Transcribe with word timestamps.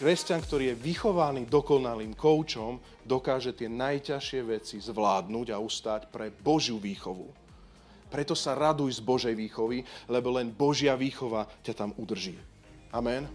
kresťan, 0.00 0.40
ktorý 0.40 0.72
je 0.72 0.80
vychovaný 0.80 1.44
dokonalým 1.44 2.16
koučom, 2.16 2.80
dokáže 3.04 3.52
tie 3.52 3.68
najťažšie 3.68 4.40
veci 4.48 4.80
zvládnuť 4.80 5.52
a 5.52 5.60
ustáť 5.60 6.08
pre 6.08 6.32
Božiu 6.32 6.80
výchovu. 6.80 7.28
Preto 8.08 8.32
sa 8.32 8.56
raduj 8.56 8.96
z 8.96 9.04
Božej 9.04 9.36
výchovy, 9.36 9.84
lebo 10.08 10.32
len 10.32 10.48
Božia 10.48 10.96
výchova 10.96 11.44
ťa 11.60 11.76
tam 11.76 11.90
udrží. 12.00 12.34
Amen. 12.96 13.28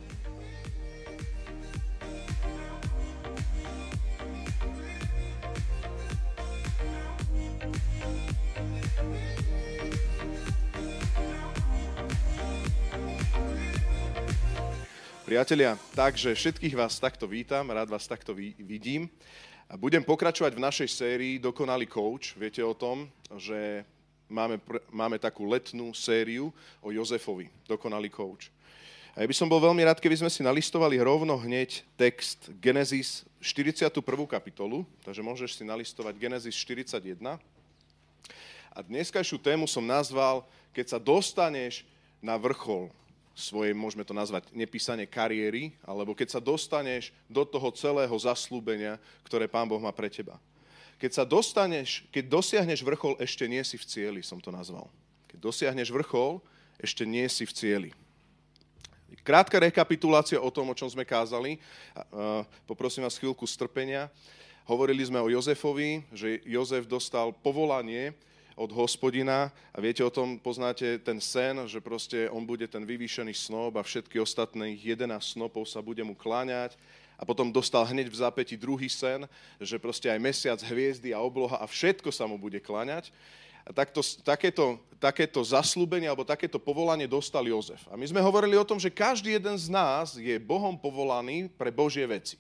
Priatelia, 15.36 15.76
takže 15.92 16.32
všetkých 16.32 16.80
vás 16.80 16.96
takto 16.96 17.28
vítam, 17.28 17.68
rád 17.68 17.92
vás 17.92 18.08
takto 18.08 18.32
vidím. 18.56 19.12
Budem 19.76 20.00
pokračovať 20.00 20.56
v 20.56 20.64
našej 20.64 20.88
sérii 20.88 21.44
Dokonalý 21.44 21.92
coach. 21.92 22.40
Viete 22.40 22.64
o 22.64 22.72
tom, 22.72 23.12
že 23.36 23.84
máme, 24.32 24.64
máme 24.96 25.20
takú 25.20 25.44
letnú 25.44 25.92
sériu 25.92 26.56
o 26.80 26.88
Jozefovi, 26.88 27.52
Dokonalý 27.68 28.08
coach. 28.08 28.48
A 29.12 29.20
ja 29.20 29.28
by 29.28 29.36
som 29.36 29.52
bol 29.52 29.60
veľmi 29.60 29.84
rád, 29.84 30.00
keby 30.00 30.24
sme 30.24 30.32
si 30.32 30.40
nalistovali 30.40 31.04
rovno 31.04 31.36
hneď 31.36 31.84
text 32.00 32.48
Genesis 32.64 33.28
41. 33.44 33.92
kapitolu, 34.32 34.88
takže 35.04 35.20
môžeš 35.20 35.60
si 35.60 35.68
nalistovať 35.68 36.16
Genesis 36.16 36.56
41. 36.56 37.20
A 38.72 38.80
dneskajšiu 38.80 39.36
tému 39.44 39.68
som 39.68 39.84
nazval, 39.84 40.48
keď 40.72 40.96
sa 40.96 41.00
dostaneš 41.04 41.84
na 42.24 42.40
vrchol 42.40 42.88
svojej, 43.36 43.76
môžeme 43.76 44.08
to 44.08 44.16
nazvať, 44.16 44.48
nepísanie 44.56 45.04
kariéry, 45.04 45.76
alebo 45.84 46.16
keď 46.16 46.40
sa 46.40 46.42
dostaneš 46.42 47.12
do 47.28 47.44
toho 47.44 47.68
celého 47.76 48.16
zaslúbenia, 48.16 48.96
ktoré 49.28 49.52
Pán 49.52 49.68
Boh 49.68 49.84
má 49.84 49.92
pre 49.92 50.08
teba. 50.08 50.40
Keď 50.96 51.12
sa 51.12 51.24
dostaneš, 51.28 52.08
keď 52.08 52.32
dosiahneš 52.32 52.80
vrchol, 52.80 53.20
ešte 53.20 53.44
nie 53.52 53.60
si 53.68 53.76
v 53.76 53.84
cieli, 53.84 54.22
som 54.24 54.40
to 54.40 54.56
nazval. 54.56 54.88
Keď 55.28 55.44
dosiahneš 55.44 55.92
vrchol, 55.92 56.40
ešte 56.80 57.04
nie 57.04 57.28
si 57.28 57.44
v 57.44 57.52
cieli. 57.52 57.92
Krátka 59.28 59.60
rekapitulácia 59.60 60.40
o 60.40 60.48
tom, 60.48 60.72
o 60.72 60.78
čom 60.78 60.88
sme 60.88 61.04
kázali. 61.04 61.60
Poprosím 62.64 63.04
vás 63.04 63.20
chvíľku 63.20 63.44
strpenia. 63.44 64.08
Hovorili 64.64 65.04
sme 65.04 65.20
o 65.20 65.28
Jozefovi, 65.28 66.08
že 66.16 66.42
Jozef 66.48 66.88
dostal 66.88 67.36
povolanie, 67.44 68.16
od 68.56 68.72
hospodina 68.72 69.52
a 69.76 69.78
viete 69.84 70.00
o 70.00 70.10
tom, 70.10 70.40
poznáte 70.40 70.96
ten 71.04 71.20
sen, 71.20 71.68
že 71.68 71.84
proste 71.84 72.32
on 72.32 72.48
bude 72.48 72.68
ten 72.72 72.88
vyvýšený 72.88 73.36
snob 73.36 73.76
a 73.76 73.84
všetky 73.84 74.20
ostatných 74.20 74.80
11 74.96 75.36
snopov 75.36 75.68
sa 75.68 75.84
bude 75.84 76.02
mu 76.08 76.16
kláňať 76.16 76.80
a 77.20 77.24
potom 77.24 77.52
dostal 77.52 77.84
hneď 77.88 78.12
v 78.12 78.20
zápäti 78.20 78.56
druhý 78.56 78.88
sen, 78.92 79.28
že 79.60 79.80
proste 79.80 80.08
aj 80.12 80.20
mesiac, 80.20 80.60
hviezdy 80.60 81.12
a 81.16 81.20
obloha 81.24 81.60
a 81.60 81.68
všetko 81.68 82.12
sa 82.12 82.28
mu 82.28 82.36
bude 82.40 82.60
kláňať. 82.60 83.12
A 83.66 83.74
takto, 83.74 84.06
takéto, 84.22 84.78
takéto 85.02 85.42
zaslúbenie 85.42 86.06
alebo 86.06 86.22
takéto 86.22 86.62
povolanie 86.62 87.10
dostal 87.10 87.42
Jozef. 87.50 87.82
A 87.90 87.98
my 87.98 88.06
sme 88.06 88.22
hovorili 88.22 88.54
o 88.54 88.68
tom, 88.68 88.78
že 88.78 88.94
každý 88.94 89.34
jeden 89.34 89.58
z 89.58 89.74
nás 89.74 90.14
je 90.22 90.38
Bohom 90.38 90.78
povolaný 90.78 91.50
pre 91.50 91.74
Božie 91.74 92.06
veci. 92.06 92.38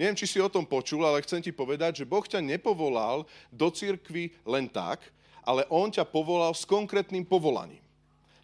Neviem, 0.00 0.16
či 0.16 0.32
si 0.32 0.40
o 0.40 0.48
tom 0.48 0.64
počul, 0.64 1.04
ale 1.04 1.20
chcem 1.20 1.44
ti 1.44 1.52
povedať, 1.52 2.00
že 2.00 2.08
Boh 2.08 2.24
ťa 2.24 2.40
nepovolal 2.40 3.28
do 3.52 3.68
cirkvy 3.68 4.32
len 4.48 4.64
tak, 4.64 5.04
ale 5.44 5.68
On 5.68 5.92
ťa 5.92 6.08
povolal 6.08 6.56
s 6.56 6.64
konkrétnym 6.64 7.20
povolaním. 7.20 7.84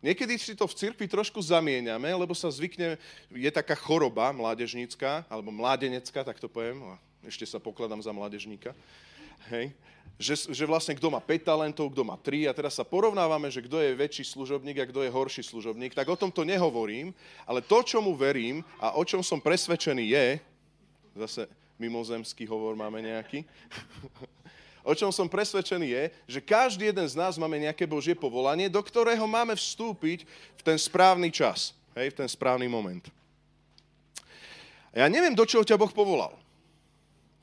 Niekedy 0.04 0.36
si 0.36 0.52
to 0.52 0.68
v 0.68 0.76
cirkvi 0.76 1.08
trošku 1.08 1.40
zamieňame, 1.40 2.12
lebo 2.12 2.36
sa 2.36 2.52
zvykne, 2.52 3.00
je 3.32 3.48
taká 3.48 3.72
choroba 3.72 4.36
mládežnícka, 4.36 5.24
alebo 5.32 5.48
mládenecká, 5.48 6.20
tak 6.28 6.36
to 6.36 6.44
poviem, 6.44 6.84
ešte 7.24 7.48
sa 7.48 7.56
pokladám 7.56 8.04
za 8.04 8.12
mládežníka, 8.12 8.76
hej, 9.48 9.72
že, 10.20 10.52
že 10.52 10.64
vlastne 10.68 10.92
kto 10.92 11.08
má 11.08 11.24
5 11.24 11.40
talentov, 11.40 11.88
kto 11.88 12.04
má 12.04 12.20
3 12.20 12.48
a 12.48 12.56
teraz 12.56 12.76
sa 12.76 12.84
porovnávame, 12.84 13.48
že 13.48 13.64
kto 13.64 13.80
je 13.80 13.96
väčší 13.96 14.28
služobník 14.28 14.76
a 14.76 14.88
kto 14.92 15.08
je 15.08 15.10
horší 15.10 15.40
služobník, 15.40 15.96
tak 15.96 16.04
o 16.04 16.20
tom 16.20 16.28
to 16.28 16.44
nehovorím, 16.44 17.16
ale 17.48 17.64
to, 17.64 17.80
čomu 17.80 18.12
verím 18.12 18.60
a 18.76 18.92
o 18.92 19.02
čom 19.08 19.24
som 19.24 19.40
presvedčený 19.40 20.04
je, 20.12 20.26
Zase 21.16 21.49
mimozemský 21.81 22.44
hovor 22.44 22.77
máme 22.77 23.00
nejaký. 23.00 23.49
o 24.87 24.94
čom 24.94 25.10
som 25.10 25.27
presvedčený 25.27 25.88
je, 25.91 26.04
že 26.38 26.41
každý 26.44 26.94
jeden 26.94 27.09
z 27.09 27.19
nás 27.19 27.34
máme 27.34 27.59
nejaké 27.59 27.88
Božie 27.88 28.15
povolanie, 28.15 28.71
do 28.71 28.78
ktorého 28.78 29.27
máme 29.27 29.59
vstúpiť 29.59 30.22
v 30.54 30.62
ten 30.62 30.78
správny 30.78 31.34
čas, 31.34 31.75
hej, 31.99 32.15
v 32.15 32.19
ten 32.22 32.28
správny 32.31 32.71
moment. 32.71 33.03
Ja 34.94 35.10
neviem, 35.10 35.34
do 35.34 35.44
čoho 35.44 35.66
ťa 35.66 35.77
Boh 35.77 35.91
povolal. 35.91 36.38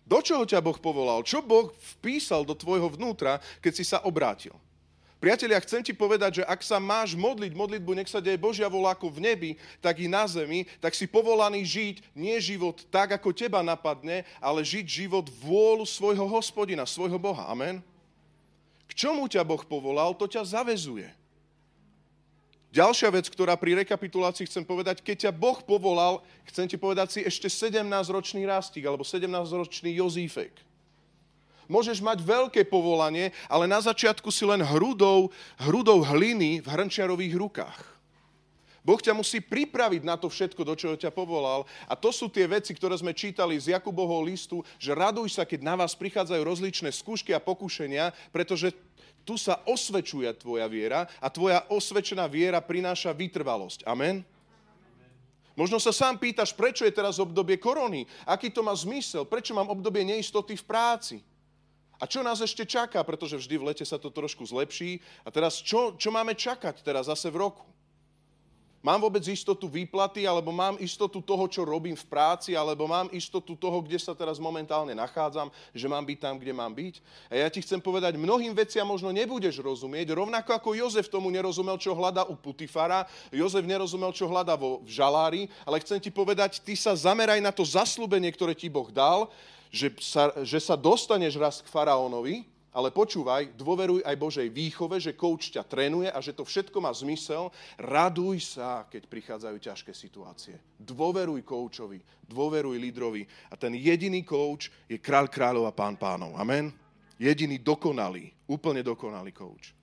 Do 0.07 0.23
čoho 0.23 0.47
ťa 0.47 0.63
Boh 0.63 0.79
povolal? 0.79 1.21
Čo 1.27 1.43
Boh 1.43 1.69
vpísal 1.99 2.47
do 2.47 2.55
tvojho 2.55 2.95
vnútra, 2.95 3.43
keď 3.59 3.73
si 3.75 3.83
sa 3.83 4.01
obrátil? 4.07 4.55
Priatelia, 5.23 5.63
chcem 5.63 5.79
ti 5.79 5.95
povedať, 5.95 6.43
že 6.43 6.43
ak 6.43 6.59
sa 6.59 6.83
máš 6.83 7.15
modliť 7.15 7.55
modlitbu, 7.55 7.95
nech 7.95 8.11
sa 8.11 8.19
deje 8.19 8.35
Božia 8.35 8.67
vola 8.67 8.91
ako 8.91 9.07
v 9.07 9.23
nebi, 9.23 9.51
tak 9.79 10.03
i 10.03 10.11
na 10.11 10.27
zemi, 10.27 10.67
tak 10.83 10.91
si 10.91 11.07
povolaný 11.07 11.63
žiť 11.63 12.11
nie 12.11 12.35
život 12.43 12.83
tak, 12.91 13.15
ako 13.15 13.31
teba 13.31 13.63
napadne, 13.63 14.27
ale 14.43 14.67
žiť 14.67 14.83
život 14.83 15.23
vôľu 15.39 15.87
svojho 15.87 16.27
hospodina, 16.27 16.83
svojho 16.83 17.15
Boha. 17.15 17.47
Amen? 17.47 17.79
K 18.83 18.91
čomu 18.91 19.31
ťa 19.31 19.47
Boh 19.47 19.63
povolal, 19.63 20.11
to 20.11 20.27
ťa 20.27 20.59
zavezuje. 20.59 21.07
Ďalšia 22.75 23.07
vec, 23.07 23.31
ktorá 23.31 23.55
pri 23.55 23.79
rekapitulácii 23.79 24.43
chcem 24.43 24.67
povedať, 24.67 24.99
keď 24.99 25.31
ťa 25.31 25.31
Boh 25.31 25.63
povolal, 25.63 26.19
chcem 26.51 26.67
ti 26.67 26.75
povedať 26.75 27.07
si 27.15 27.19
ešte 27.23 27.47
17-ročný 27.47 28.43
rástik 28.43 28.83
alebo 28.83 29.07
17-ročný 29.07 30.03
Jozífek. 30.03 30.72
Môžeš 31.71 32.03
mať 32.03 32.19
veľké 32.21 32.67
povolanie, 32.67 33.31
ale 33.47 33.65
na 33.67 33.79
začiatku 33.79 34.27
si 34.29 34.43
len 34.43 34.59
hrudou, 34.63 35.31
hrudou 35.59 36.03
hliny 36.03 36.59
v 36.59 36.67
hrnčiarových 36.67 37.35
rukách. 37.39 37.93
Boh 38.83 38.99
ťa 38.99 39.15
musí 39.15 39.39
pripraviť 39.39 40.03
na 40.03 40.19
to 40.19 40.27
všetko, 40.27 40.59
do 40.67 40.75
čoho 40.75 40.99
ťa 40.99 41.07
povolal. 41.15 41.63
A 41.87 41.95
to 41.95 42.11
sú 42.11 42.27
tie 42.27 42.43
veci, 42.43 42.75
ktoré 42.75 42.99
sme 42.99 43.15
čítali 43.15 43.55
z 43.55 43.71
Jakubovho 43.71 44.19
listu, 44.27 44.59
že 44.75 44.91
raduj 44.91 45.39
sa, 45.39 45.47
keď 45.47 45.63
na 45.63 45.79
vás 45.79 45.95
prichádzajú 45.95 46.43
rozličné 46.43 46.91
skúšky 46.91 47.31
a 47.31 47.39
pokušenia, 47.39 48.11
pretože 48.35 48.75
tu 49.23 49.39
sa 49.39 49.63
osvečuje 49.63 50.27
tvoja 50.35 50.67
viera 50.67 51.07
a 51.23 51.31
tvoja 51.31 51.63
osvečená 51.71 52.27
viera 52.27 52.59
prináša 52.59 53.15
vytrvalosť. 53.15 53.87
Amen? 53.87 54.27
Možno 55.55 55.79
sa 55.79 55.95
sám 55.95 56.19
pýtaš, 56.19 56.51
prečo 56.51 56.83
je 56.83 56.91
teraz 56.91 57.23
obdobie 57.23 57.55
korony, 57.55 58.03
aký 58.27 58.51
to 58.51 58.59
má 58.59 58.75
zmysel, 58.75 59.23
prečo 59.23 59.55
mám 59.55 59.71
obdobie 59.71 60.03
neistoty 60.03 60.59
v 60.59 60.65
práci. 60.67 61.17
A 62.03 62.09
čo 62.09 62.19
nás 62.19 62.43
ešte 62.43 62.67
čaká, 62.67 62.99
pretože 63.07 63.39
vždy 63.39 63.55
v 63.55 63.67
lete 63.71 63.87
sa 63.87 63.95
to 63.95 64.11
trošku 64.11 64.43
zlepší. 64.43 64.99
A 65.23 65.31
teraz 65.31 65.63
čo, 65.63 65.95
čo 65.95 66.11
máme 66.11 66.35
čakať 66.35 66.83
teraz 66.83 67.07
zase 67.07 67.31
v 67.31 67.47
roku? 67.47 67.63
Mám 68.83 69.07
vôbec 69.07 69.23
istotu 69.31 69.71
výplaty, 69.71 70.27
alebo 70.27 70.51
mám 70.51 70.75
istotu 70.83 71.23
toho, 71.23 71.47
čo 71.47 71.63
robím 71.63 71.95
v 71.95 72.03
práci, 72.03 72.51
alebo 72.51 72.83
mám 72.83 73.07
istotu 73.15 73.55
toho, 73.55 73.79
kde 73.79 73.95
sa 73.95 74.11
teraz 74.11 74.43
momentálne 74.43 74.91
nachádzam, 74.91 75.47
že 75.71 75.87
mám 75.87 76.03
byť 76.03 76.19
tam, 76.19 76.35
kde 76.35 76.51
mám 76.51 76.75
byť? 76.75 76.99
A 77.31 77.33
ja 77.39 77.47
ti 77.47 77.63
chcem 77.63 77.79
povedať, 77.79 78.19
mnohým 78.19 78.51
veciam 78.51 78.83
možno 78.83 79.07
nebudeš 79.15 79.63
rozumieť, 79.63 80.11
rovnako 80.11 80.51
ako 80.51 80.75
Jozef 80.75 81.07
tomu 81.07 81.31
nerozumel, 81.31 81.79
čo 81.79 81.95
hľada 81.95 82.27
u 82.27 82.35
Putifara, 82.35 83.07
Jozef 83.31 83.63
nerozumel, 83.63 84.11
čo 84.11 84.27
hľada 84.27 84.59
vo, 84.59 84.83
v 84.83 84.91
žalári, 84.91 85.41
ale 85.63 85.79
chcem 85.79 86.03
ti 86.03 86.11
povedať, 86.11 86.59
ty 86.59 86.75
sa 86.75 86.91
zameraj 86.91 87.39
na 87.39 87.55
to 87.55 87.63
zaslúbenie, 87.63 88.27
ktoré 88.35 88.51
ti 88.51 88.67
Boh 88.67 88.91
dal 88.91 89.31
že 89.73 89.89
sa, 89.97 90.29
že 90.45 90.61
sa 90.61 90.77
dostaneš 90.77 91.33
raz 91.41 91.57
k 91.57 91.67
faraónovi, 91.67 92.45
ale 92.73 92.89
počúvaj, 92.89 93.53
dôveruj 93.53 94.01
aj 94.01 94.15
Božej 94.17 94.49
výchove, 94.49 94.97
že 94.97 95.13
kouč 95.13 95.53
ťa 95.53 95.61
trénuje 95.65 96.09
a 96.09 96.17
že 96.21 96.33
to 96.33 96.41
všetko 96.41 96.77
má 96.81 96.89
zmysel. 96.89 97.53
Raduj 97.77 98.57
sa, 98.57 98.89
keď 98.89 99.05
prichádzajú 99.09 99.57
ťažké 99.61 99.93
situácie. 99.93 100.57
Dôveruj 100.81 101.45
koučovi, 101.45 102.01
dôveruj 102.25 102.77
lídrovi. 102.81 103.29
A 103.53 103.57
ten 103.57 103.77
jediný 103.77 104.25
kouč 104.25 104.73
je 104.89 104.97
kráľ 104.97 105.29
kráľov 105.29 105.69
a 105.69 105.73
pán 105.73 105.93
pánov. 105.93 106.33
Amen? 106.33 106.73
Jediný 107.21 107.61
dokonalý, 107.61 108.33
úplne 108.49 108.81
dokonalý 108.81 109.29
kouč. 109.29 109.82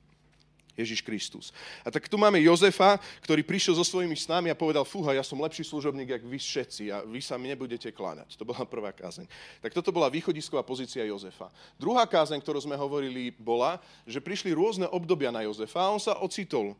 Ježiš 0.81 1.05
Kristus. 1.05 1.53
A 1.85 1.93
tak 1.93 2.09
tu 2.09 2.17
máme 2.17 2.41
Jozefa, 2.41 2.97
ktorý 3.23 3.45
prišiel 3.45 3.77
so 3.77 3.85
svojimi 3.85 4.17
snami 4.17 4.49
a 4.49 4.57
povedal, 4.57 4.83
fúha, 4.89 5.13
ja 5.13 5.23
som 5.23 5.37
lepší 5.39 5.63
služobník, 5.63 6.17
jak 6.17 6.25
vy 6.25 6.39
všetci 6.41 6.85
a 6.91 7.05
vy 7.05 7.21
sa 7.21 7.37
mi 7.37 7.53
nebudete 7.53 7.93
kláňať. 7.93 8.35
To 8.41 8.49
bola 8.49 8.65
prvá 8.65 8.91
kázeň. 8.91 9.29
Tak 9.61 9.77
toto 9.77 9.93
bola 9.93 10.09
východisková 10.09 10.65
pozícia 10.65 11.05
Jozefa. 11.05 11.53
Druhá 11.77 12.09
kázeň, 12.09 12.41
ktorú 12.41 12.59
sme 12.65 12.75
hovorili, 12.75 13.31
bola, 13.37 13.79
že 14.09 14.19
prišli 14.19 14.57
rôzne 14.57 14.89
obdobia 14.89 15.29
na 15.29 15.45
Jozefa 15.45 15.85
a 15.85 15.93
on 15.93 16.01
sa 16.01 16.19
ocitol 16.25 16.73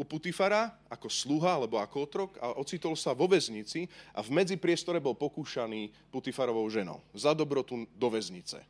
u 0.00 0.02
Putifara 0.06 0.72
ako 0.88 1.12
sluha 1.12 1.60
alebo 1.60 1.76
ako 1.76 1.96
otrok 2.08 2.30
a 2.40 2.56
ocitol 2.56 2.96
sa 2.96 3.12
vo 3.12 3.28
väznici 3.28 3.84
a 4.16 4.24
v 4.24 4.32
medzipriestore 4.32 4.96
bol 4.96 5.12
pokúšaný 5.12 5.92
Putifarovou 6.08 6.64
ženou. 6.72 7.04
Za 7.12 7.36
dobrotu 7.36 7.84
do 7.92 8.08
väznice. 8.08 8.64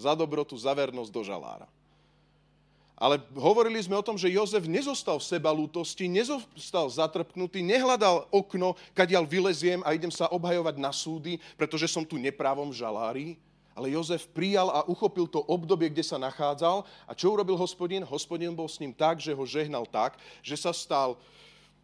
Za 0.00 0.16
dobrotu, 0.16 0.56
za 0.56 0.72
vernosť 0.72 1.12
do 1.12 1.20
žalára. 1.20 1.68
Ale 2.96 3.18
hovorili 3.34 3.82
sme 3.82 3.98
o 3.98 4.04
tom, 4.04 4.14
že 4.14 4.30
Jozef 4.30 4.68
nezostal 4.70 5.18
v 5.18 5.26
sebalútosti, 5.26 6.06
nezostal 6.06 6.86
zatrpknutý, 6.86 7.58
nehľadal 7.64 8.30
okno, 8.30 8.78
kadiaľ 8.94 9.26
vyleziem 9.26 9.82
a 9.82 9.90
idem 9.96 10.12
sa 10.12 10.30
obhajovať 10.30 10.76
na 10.78 10.94
súdy, 10.94 11.42
pretože 11.58 11.90
som 11.90 12.06
tu 12.06 12.14
neprávom 12.14 12.70
žalári. 12.70 13.34
Ale 13.72 13.88
Jozef 13.90 14.28
prijal 14.30 14.68
a 14.68 14.84
uchopil 14.84 15.24
to 15.24 15.40
obdobie, 15.48 15.88
kde 15.88 16.04
sa 16.04 16.20
nachádzal. 16.20 16.84
A 17.08 17.12
čo 17.16 17.32
urobil 17.32 17.56
hospodin? 17.56 18.04
Hospodin 18.04 18.52
bol 18.52 18.68
s 18.68 18.76
ním 18.76 18.92
tak, 18.92 19.16
že 19.16 19.32
ho 19.32 19.44
žehnal 19.48 19.88
tak, 19.88 20.20
že 20.44 20.60
sa 20.60 20.76
stal 20.76 21.16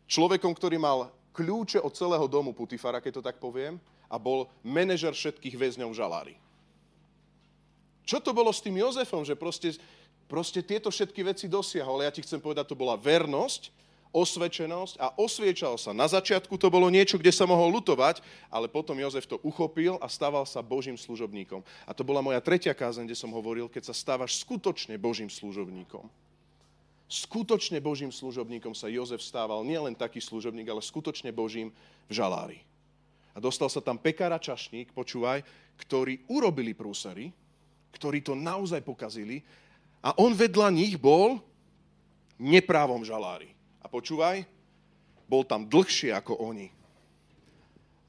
človekom, 0.04 0.52
ktorý 0.52 0.76
mal 0.76 1.08
kľúče 1.32 1.80
od 1.80 1.96
celého 1.96 2.28
domu 2.28 2.52
Putifara, 2.52 3.00
keď 3.00 3.18
to 3.18 3.26
tak 3.26 3.40
poviem, 3.40 3.80
a 4.08 4.20
bol 4.20 4.52
manažer 4.60 5.16
všetkých 5.16 5.56
väzňov 5.56 5.96
žalári. 5.96 6.36
Čo 8.08 8.24
to 8.24 8.32
bolo 8.32 8.48
s 8.48 8.64
tým 8.64 8.80
Jozefom, 8.80 9.20
že 9.20 9.36
proste 9.36 9.76
proste 10.28 10.60
tieto 10.60 10.92
všetky 10.92 11.24
veci 11.24 11.48
dosiahol. 11.48 12.04
Ja 12.04 12.12
ti 12.12 12.22
chcem 12.22 12.38
povedať, 12.38 12.70
to 12.70 12.76
bola 12.78 12.94
vernosť, 12.94 13.72
osvedčenosť 14.12 14.94
a 15.00 15.12
osviečal 15.20 15.76
sa. 15.76 15.92
Na 15.92 16.08
začiatku 16.08 16.56
to 16.56 16.72
bolo 16.72 16.88
niečo, 16.88 17.20
kde 17.20 17.32
sa 17.32 17.44
mohol 17.44 17.72
lutovať, 17.80 18.24
ale 18.48 18.68
potom 18.68 18.96
Jozef 18.96 19.28
to 19.28 19.36
uchopil 19.44 20.00
a 20.00 20.08
stával 20.08 20.48
sa 20.48 20.64
Božím 20.64 20.96
služobníkom. 20.96 21.60
A 21.84 21.92
to 21.92 22.04
bola 22.04 22.24
moja 22.24 22.40
tretia 22.40 22.72
kázeň, 22.72 23.08
kde 23.08 23.18
som 23.18 23.32
hovoril, 23.32 23.68
keď 23.68 23.92
sa 23.92 23.94
stávaš 23.96 24.40
skutočne 24.40 24.96
Božím 24.96 25.28
služobníkom. 25.28 26.08
Skutočne 27.08 27.80
Božím 27.80 28.12
služobníkom 28.12 28.76
sa 28.76 28.92
Jozef 28.92 29.24
stával 29.24 29.64
nielen 29.64 29.96
taký 29.96 30.20
služobník, 30.20 30.68
ale 30.68 30.84
skutočne 30.84 31.32
Božím 31.32 31.72
v 32.04 32.12
žalári. 32.12 32.60
A 33.32 33.40
dostal 33.40 33.72
sa 33.72 33.80
tam 33.80 33.96
pekár 33.96 34.28
a 34.34 34.40
čašník, 34.40 34.92
počúvaj, 34.92 35.40
ktorí 35.80 36.28
urobili 36.28 36.76
prúsery, 36.76 37.32
ktorí 37.96 38.20
to 38.20 38.36
naozaj 38.36 38.84
pokazili 38.84 39.40
a 39.98 40.14
on 40.16 40.30
vedľa 40.34 40.68
nich 40.70 40.94
bol 40.94 41.42
neprávom 42.38 43.02
žalári. 43.02 43.50
A 43.82 43.90
počúvaj, 43.90 44.46
bol 45.26 45.42
tam 45.42 45.66
dlhšie 45.66 46.14
ako 46.14 46.38
oni. 46.38 46.70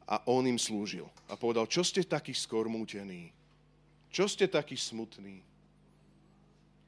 A 0.09 0.21
on 0.25 0.45
im 0.45 0.57
slúžil. 0.57 1.05
A 1.29 1.37
povedal, 1.37 1.69
čo 1.69 1.85
ste 1.85 2.01
takí 2.01 2.33
skormútení? 2.33 3.29
Čo 4.09 4.25
ste 4.25 4.49
takí 4.49 4.73
smutní? 4.73 5.45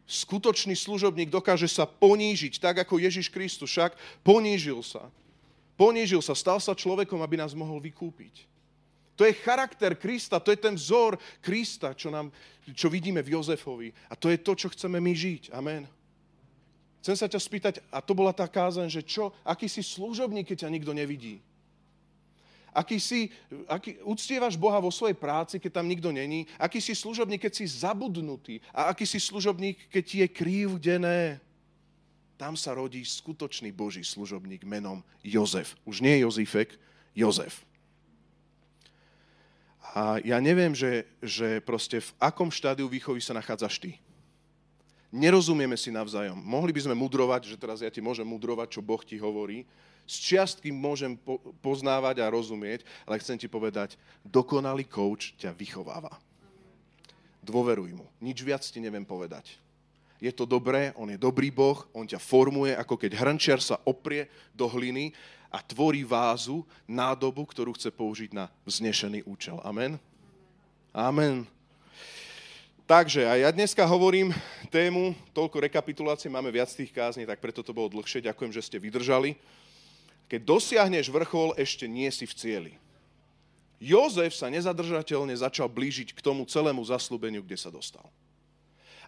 Skutočný 0.09 0.73
služobník 0.73 1.29
dokáže 1.29 1.69
sa 1.69 1.85
ponížiť, 1.85 2.57
tak 2.57 2.83
ako 2.83 2.99
Ježiš 2.99 3.29
Kristus, 3.29 3.71
však 3.71 3.95
ponížil 4.25 4.81
sa. 4.81 5.07
Ponížil 5.77 6.19
sa, 6.19 6.35
stal 6.35 6.59
sa 6.59 6.75
človekom, 6.75 7.21
aby 7.21 7.39
nás 7.39 7.55
mohol 7.55 7.79
vykúpiť. 7.79 8.50
To 9.21 9.29
je 9.29 9.37
charakter 9.37 9.93
Krista, 9.93 10.41
to 10.41 10.49
je 10.49 10.57
ten 10.57 10.73
vzor 10.73 11.13
Krista, 11.45 11.93
čo, 11.93 12.09
nám, 12.09 12.33
čo 12.73 12.89
vidíme 12.89 13.21
v 13.21 13.37
Jozefovi. 13.37 13.93
A 14.09 14.17
to 14.17 14.33
je 14.33 14.41
to, 14.41 14.57
čo 14.57 14.73
chceme 14.73 14.97
my 14.97 15.13
žiť. 15.13 15.53
Amen. 15.53 15.85
Chcem 17.05 17.13
sa 17.13 17.29
ťa 17.29 17.37
spýtať, 17.37 17.73
a 17.93 18.01
to 18.01 18.17
bola 18.17 18.33
tá 18.33 18.49
kázaň, 18.49 18.89
že 18.89 19.05
čo, 19.05 19.29
aký 19.45 19.69
si 19.69 19.85
služobník, 19.85 20.49
keď 20.49 20.65
ťa 20.65 20.73
nikto 20.73 20.89
nevidí? 20.97 21.37
Aký 22.73 22.97
si, 22.97 23.29
aký, 23.69 24.01
uctievaš 24.09 24.57
Boha 24.57 24.81
vo 24.81 24.89
svojej 24.89 25.13
práci, 25.13 25.61
keď 25.61 25.77
tam 25.77 25.85
nikto 25.85 26.09
není? 26.09 26.49
Aký 26.57 26.81
si 26.81 26.97
služobník, 26.97 27.45
keď 27.45 27.61
si 27.61 27.69
zabudnutý? 27.69 28.57
A 28.73 28.89
aký 28.89 29.05
si 29.05 29.21
služobník, 29.21 29.85
keď 29.93 30.03
ti 30.09 30.17
je 30.25 30.27
krívdené? 30.33 31.37
Tam 32.41 32.57
sa 32.57 32.73
rodí 32.73 33.05
skutočný 33.05 33.69
Boží 33.69 34.01
služobník 34.01 34.65
menom 34.65 35.05
Jozef. 35.21 35.77
Už 35.85 36.01
nie 36.01 36.25
Jozifek, 36.25 36.73
Jozef. 37.13 37.69
A 39.81 40.21
ja 40.21 40.37
neviem, 40.37 40.71
že, 40.77 41.09
že 41.19 41.57
proste 41.65 41.99
v 41.99 42.11
akom 42.21 42.53
štádiu 42.53 42.85
výchovy 42.85 43.19
sa 43.19 43.33
nachádzaš 43.33 43.81
ty. 43.81 43.91
Nerozumieme 45.11 45.75
si 45.75 45.91
navzájom. 45.91 46.39
Mohli 46.39 46.71
by 46.71 46.81
sme 46.87 46.95
mudrovať, 46.95 47.51
že 47.51 47.59
teraz 47.59 47.83
ja 47.83 47.91
ti 47.91 47.99
môžem 47.99 48.23
mudrovať, 48.23 48.79
čo 48.79 48.81
Boh 48.85 49.03
ti 49.03 49.19
hovorí. 49.19 49.67
Z 50.07 50.15
čiastky 50.23 50.71
môžem 50.71 51.19
po, 51.19 51.43
poznávať 51.59 52.23
a 52.23 52.31
rozumieť, 52.31 52.87
ale 53.03 53.19
chcem 53.19 53.35
ti 53.35 53.51
povedať, 53.51 53.99
dokonalý 54.23 54.87
coach 54.87 55.35
ťa 55.35 55.51
vychováva. 55.51 56.15
Dôveruj 57.43 57.91
mu. 57.91 58.07
Nič 58.23 58.39
viac 58.39 58.63
ti 58.63 58.79
neviem 58.79 59.03
povedať. 59.03 59.59
Je 60.21 60.29
to 60.29 60.45
dobré, 60.45 60.93
on 60.93 61.09
je 61.09 61.17
dobrý 61.17 61.49
Boh, 61.49 61.81
on 61.97 62.05
ťa 62.05 62.21
formuje, 62.21 62.77
ako 62.77 62.93
keď 62.93 63.17
hrnčiar 63.17 63.57
sa 63.57 63.81
oprie 63.83 64.29
do 64.53 64.69
hliny 64.69 65.11
a 65.51 65.59
tvorí 65.59 66.07
vázu, 66.07 66.63
nádobu, 66.87 67.43
ktorú 67.43 67.75
chce 67.75 67.91
použiť 67.91 68.31
na 68.31 68.47
vznešený 68.63 69.27
účel. 69.27 69.59
Amen? 69.67 69.99
Amen. 70.95 71.43
Takže 72.87 73.23
a 73.27 73.39
ja 73.39 73.49
dneska 73.51 73.83
hovorím 73.87 74.35
tému, 74.67 75.15
toľko 75.31 75.63
rekapitulácie, 75.63 76.27
máme 76.27 76.51
viac 76.51 76.71
tých 76.71 76.91
kázni, 76.91 77.27
tak 77.27 77.39
preto 77.39 77.63
to 77.63 77.71
bolo 77.75 77.91
dlhšie. 77.91 78.23
Ďakujem, 78.23 78.51
že 78.51 78.63
ste 78.63 78.77
vydržali. 78.79 79.35
Keď 80.27 80.39
dosiahneš 80.43 81.11
vrchol, 81.11 81.55
ešte 81.59 81.87
nie 81.87 82.07
si 82.11 82.23
v 82.23 82.35
cieli. 82.35 82.73
Jozef 83.79 84.35
sa 84.35 84.51
nezadržateľne 84.51 85.35
začal 85.35 85.71
blížiť 85.71 86.15
k 86.15 86.19
tomu 86.19 86.47
celému 86.47 86.83
zaslúbeniu, 86.83 87.43
kde 87.43 87.57
sa 87.59 87.71
dostal. 87.71 88.03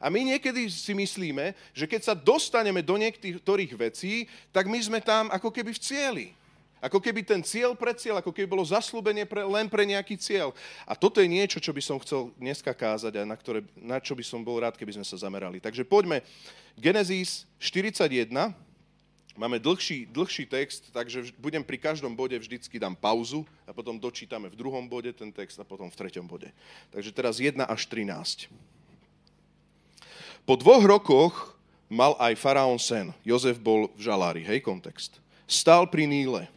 A 0.04 0.12
my 0.12 0.36
niekedy 0.36 0.68
si 0.68 0.92
myslíme, 0.92 1.56
že 1.72 1.88
keď 1.88 2.12
sa 2.12 2.14
dostaneme 2.14 2.84
do 2.84 3.00
niektorých 3.00 3.72
vecí, 3.80 4.28
tak 4.52 4.68
my 4.68 4.76
sme 4.84 5.00
tam 5.00 5.32
ako 5.32 5.48
keby 5.48 5.72
v 5.72 5.80
cieli. 5.80 6.28
Ako 6.84 7.00
keby 7.00 7.24
ten 7.24 7.40
cieľ 7.40 7.80
pre 7.80 7.96
cieľ, 7.96 8.20
ako 8.20 8.36
keby 8.36 8.44
bolo 8.44 8.68
zaslúbenie 8.68 9.24
pre, 9.24 9.48
len 9.48 9.72
pre 9.72 9.88
nejaký 9.88 10.20
cieľ. 10.20 10.52
A 10.84 11.00
toto 11.00 11.24
je 11.24 11.32
niečo, 11.32 11.64
čo 11.64 11.72
by 11.72 11.80
som 11.80 11.96
chcel 12.04 12.36
dneska 12.36 12.76
kázať 12.76 13.16
a 13.16 13.24
na, 13.24 13.40
ktoré, 13.40 13.64
na 13.80 14.04
čo 14.04 14.12
by 14.12 14.24
som 14.28 14.44
bol 14.44 14.60
rád, 14.60 14.76
keby 14.76 15.00
sme 15.00 15.08
sa 15.08 15.16
zamerali. 15.16 15.64
Takže 15.64 15.88
poďme. 15.88 16.20
Genesis 16.76 17.48
41. 17.64 18.28
Máme 19.40 19.64
dlhší, 19.64 20.12
dlhší 20.12 20.44
text, 20.46 20.92
takže 20.92 21.32
budem 21.40 21.64
pri 21.64 21.80
každom 21.80 22.12
bode 22.12 22.36
vždycky 22.36 22.76
dám 22.76 22.94
pauzu 22.94 23.48
a 23.64 23.72
potom 23.72 23.96
dočítame 23.96 24.52
v 24.52 24.60
druhom 24.60 24.84
bode 24.84 25.10
ten 25.16 25.32
text 25.32 25.58
a 25.58 25.66
potom 25.66 25.88
v 25.88 25.96
treťom 25.96 26.28
bode. 26.28 26.52
Takže 26.92 27.16
teraz 27.16 27.40
1 27.40 27.64
až 27.64 27.82
13. 27.88 28.52
Po 30.44 30.60
dvoch 30.60 30.84
rokoch 30.84 31.36
mal 31.88 32.20
aj 32.20 32.36
faraón 32.36 32.76
sen. 32.76 33.16
Jozef 33.24 33.56
bol 33.56 33.88
v 33.96 34.02
žalári, 34.04 34.44
hej, 34.44 34.60
kontext. 34.60 35.24
Stál 35.48 35.88
pri 35.88 36.04
Níle. 36.04 36.52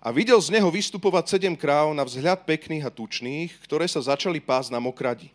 A 0.00 0.08
videl 0.08 0.40
z 0.40 0.54
neho 0.54 0.70
vystupovať 0.72 1.36
sedem 1.36 1.52
kráv 1.52 1.92
na 1.92 2.06
vzhľad 2.06 2.48
pekných 2.48 2.86
a 2.86 2.94
tučných, 2.94 3.52
ktoré 3.68 3.84
sa 3.84 4.00
začali 4.00 4.40
pásť 4.40 4.72
na 4.72 4.80
mokradi. 4.80 5.28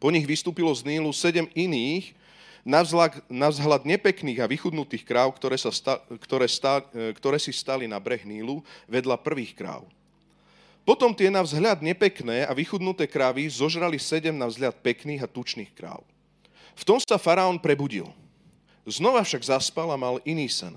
Po 0.00 0.08
nich 0.08 0.24
vystúpilo 0.24 0.72
z 0.72 0.86
Nílu 0.88 1.12
sedem 1.12 1.44
iných, 1.52 2.16
na 2.64 2.80
vzhľad 3.52 3.84
nepekných 3.84 4.40
a 4.40 4.48
vychudnutých 4.48 5.04
kráv, 5.04 5.36
ktoré, 5.36 5.60
sa 5.60 5.68
sta, 5.68 6.00
ktoré, 6.24 6.48
sta, 6.48 6.80
ktoré 7.20 7.36
si 7.36 7.52
stali 7.52 7.84
na 7.84 8.00
breh 8.00 8.24
Nílu 8.24 8.64
vedľa 8.88 9.20
prvých 9.20 9.52
kráv. 9.52 9.84
Potom 10.88 11.12
tie 11.12 11.28
na 11.28 11.44
vzhľad 11.44 11.84
nepekné 11.84 12.48
a 12.48 12.56
vychudnuté 12.56 13.04
krávy 13.04 13.44
zožrali 13.52 14.00
sedem 14.00 14.32
na 14.32 14.48
vzhľad 14.48 14.80
pekných 14.80 15.20
a 15.20 15.28
tučných 15.28 15.72
kráv. 15.76 16.00
V 16.74 16.82
tom 16.82 16.98
sa 16.98 17.18
faraón 17.18 17.58
prebudil. 17.58 18.10
Znova 18.84 19.24
však 19.24 19.48
zaspal 19.48 19.88
a 19.88 19.96
mal 19.96 20.20
iný 20.26 20.50
sen. 20.50 20.76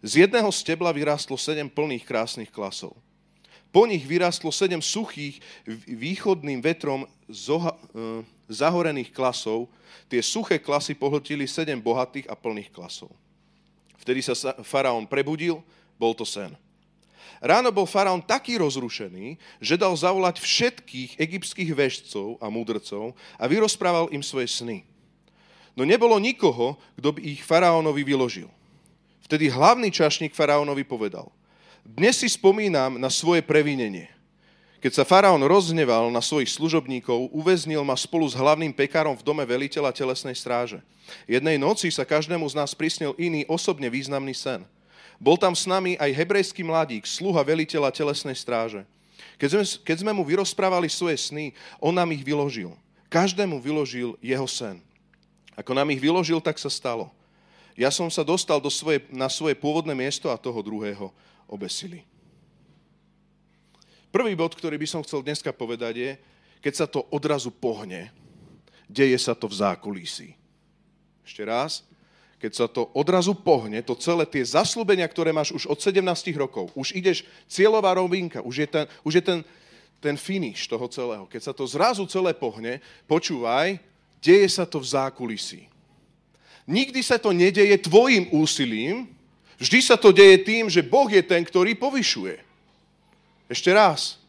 Z 0.00 0.24
jedného 0.26 0.48
stebla 0.54 0.94
vyrástlo 0.94 1.34
sedem 1.34 1.66
plných 1.66 2.06
krásnych 2.06 2.48
klasov. 2.48 2.94
Po 3.68 3.84
nich 3.84 4.00
vyrástlo 4.06 4.48
sedem 4.48 4.80
suchých 4.80 5.42
východným 5.84 6.64
vetrom 6.64 7.04
zoha, 7.28 7.76
e, 7.92 8.24
zahorených 8.48 9.12
klasov. 9.12 9.68
Tie 10.08 10.24
suché 10.24 10.56
klasy 10.56 10.96
pohltili 10.96 11.44
sedem 11.44 11.76
bohatých 11.76 12.32
a 12.32 12.34
plných 12.38 12.72
klasov. 12.72 13.12
Vtedy 14.00 14.24
sa 14.24 14.32
faraón 14.64 15.04
prebudil, 15.04 15.60
bol 16.00 16.16
to 16.16 16.24
sen. 16.24 16.56
Ráno 17.44 17.70
bol 17.70 17.84
faraón 17.84 18.24
taký 18.24 18.56
rozrušený, 18.58 19.36
že 19.60 19.78
dal 19.78 19.92
zavolať 19.94 20.40
všetkých 20.40 21.20
egyptských 21.20 21.70
vežcov 21.76 22.40
a 22.40 22.48
múdrcov 22.50 23.12
a 23.36 23.44
vyrozprával 23.46 24.08
im 24.10 24.24
svoje 24.24 24.48
sny. 24.48 24.82
No 25.78 25.86
nebolo 25.86 26.18
nikoho, 26.18 26.74
kto 26.98 27.14
by 27.14 27.22
ich 27.22 27.46
faraónovi 27.46 28.02
vyložil. 28.02 28.50
Vtedy 29.22 29.46
hlavný 29.46 29.94
čašník 29.94 30.34
faraónovi 30.34 30.82
povedal, 30.82 31.30
dnes 31.86 32.18
si 32.18 32.26
spomínam 32.26 32.98
na 32.98 33.06
svoje 33.06 33.46
previnenie. 33.46 34.10
Keď 34.82 34.90
sa 34.90 35.06
faraón 35.06 35.38
rozhneval 35.46 36.10
na 36.10 36.18
svojich 36.18 36.50
služobníkov, 36.50 37.30
uväznil 37.30 37.86
ma 37.86 37.94
spolu 37.94 38.26
s 38.26 38.34
hlavným 38.34 38.74
pekárom 38.74 39.14
v 39.14 39.22
dome 39.22 39.46
veliteľa 39.46 39.94
telesnej 39.94 40.34
stráže. 40.34 40.82
Jednej 41.30 41.62
noci 41.62 41.94
sa 41.94 42.02
každému 42.02 42.50
z 42.50 42.58
nás 42.58 42.74
prisnil 42.74 43.14
iný 43.14 43.46
osobne 43.46 43.86
významný 43.86 44.34
sen. 44.34 44.66
Bol 45.22 45.38
tam 45.38 45.54
s 45.54 45.62
nami 45.62 45.94
aj 45.94 46.10
hebrejský 46.10 46.66
mladík, 46.66 47.06
sluha 47.06 47.46
veliteľa 47.46 47.94
telesnej 47.94 48.34
stráže. 48.34 48.82
Keď 49.38 49.48
sme, 49.54 49.62
keď 49.86 49.96
sme 50.02 50.12
mu 50.14 50.26
vyrozprávali 50.26 50.90
svoje 50.90 51.22
sny, 51.22 51.54
on 51.78 51.94
nám 51.94 52.10
ich 52.10 52.26
vyložil. 52.26 52.74
Každému 53.06 53.62
vyložil 53.62 54.18
jeho 54.18 54.46
sen. 54.50 54.82
Ako 55.58 55.74
nám 55.74 55.90
ich 55.90 55.98
vyložil, 55.98 56.38
tak 56.38 56.54
sa 56.62 56.70
stalo. 56.70 57.10
Ja 57.74 57.90
som 57.90 58.06
sa 58.06 58.22
dostal 58.22 58.62
do 58.62 58.70
svoje, 58.70 59.02
na 59.10 59.26
svoje 59.26 59.58
pôvodné 59.58 59.90
miesto 59.90 60.30
a 60.30 60.38
toho 60.38 60.62
druhého 60.62 61.10
obesili. 61.50 62.06
Prvý 64.14 64.38
bod, 64.38 64.54
ktorý 64.54 64.78
by 64.78 64.86
som 64.86 65.02
chcel 65.02 65.26
dneska 65.26 65.50
povedať 65.50 65.94
je, 65.98 66.10
keď 66.62 66.74
sa 66.74 66.86
to 66.86 67.06
odrazu 67.10 67.50
pohne, 67.50 68.10
deje 68.86 69.18
sa 69.18 69.34
to 69.34 69.50
v 69.50 69.58
zákulisí. 69.58 70.34
Ešte 71.26 71.42
raz. 71.44 71.84
Keď 72.38 72.52
sa 72.54 72.66
to 72.70 72.86
odrazu 72.94 73.34
pohne, 73.34 73.82
to 73.82 73.98
celé 73.98 74.22
tie 74.22 74.46
zaslúbenia, 74.46 75.10
ktoré 75.10 75.34
máš 75.34 75.50
už 75.50 75.66
od 75.66 75.78
17 75.82 76.06
rokov, 76.38 76.70
už 76.78 76.94
ideš 76.94 77.26
cieľová 77.50 77.98
rovinka, 77.98 78.38
už 78.46 78.62
je 78.62 78.68
ten, 78.70 78.86
už 79.02 79.12
je 79.18 79.22
ten, 79.26 79.38
ten 79.98 80.14
finish 80.14 80.70
toho 80.70 80.86
celého. 80.86 81.26
Keď 81.26 81.50
sa 81.50 81.52
to 81.52 81.66
zrazu 81.66 82.06
celé 82.06 82.30
pohne, 82.38 82.78
počúvaj, 83.10 83.82
deje 84.22 84.48
sa 84.50 84.64
to 84.66 84.82
v 84.82 84.90
zákulisí. 84.90 85.68
Nikdy 86.68 87.00
sa 87.00 87.16
to 87.16 87.32
nedeje 87.32 87.80
tvojim 87.80 88.28
úsilím, 88.28 89.08
vždy 89.56 89.78
sa 89.80 89.96
to 89.96 90.12
deje 90.12 90.44
tým, 90.44 90.68
že 90.68 90.84
Boh 90.84 91.08
je 91.08 91.24
ten, 91.24 91.40
ktorý 91.40 91.72
povyšuje. 91.74 92.36
Ešte 93.48 93.72
raz. 93.72 94.20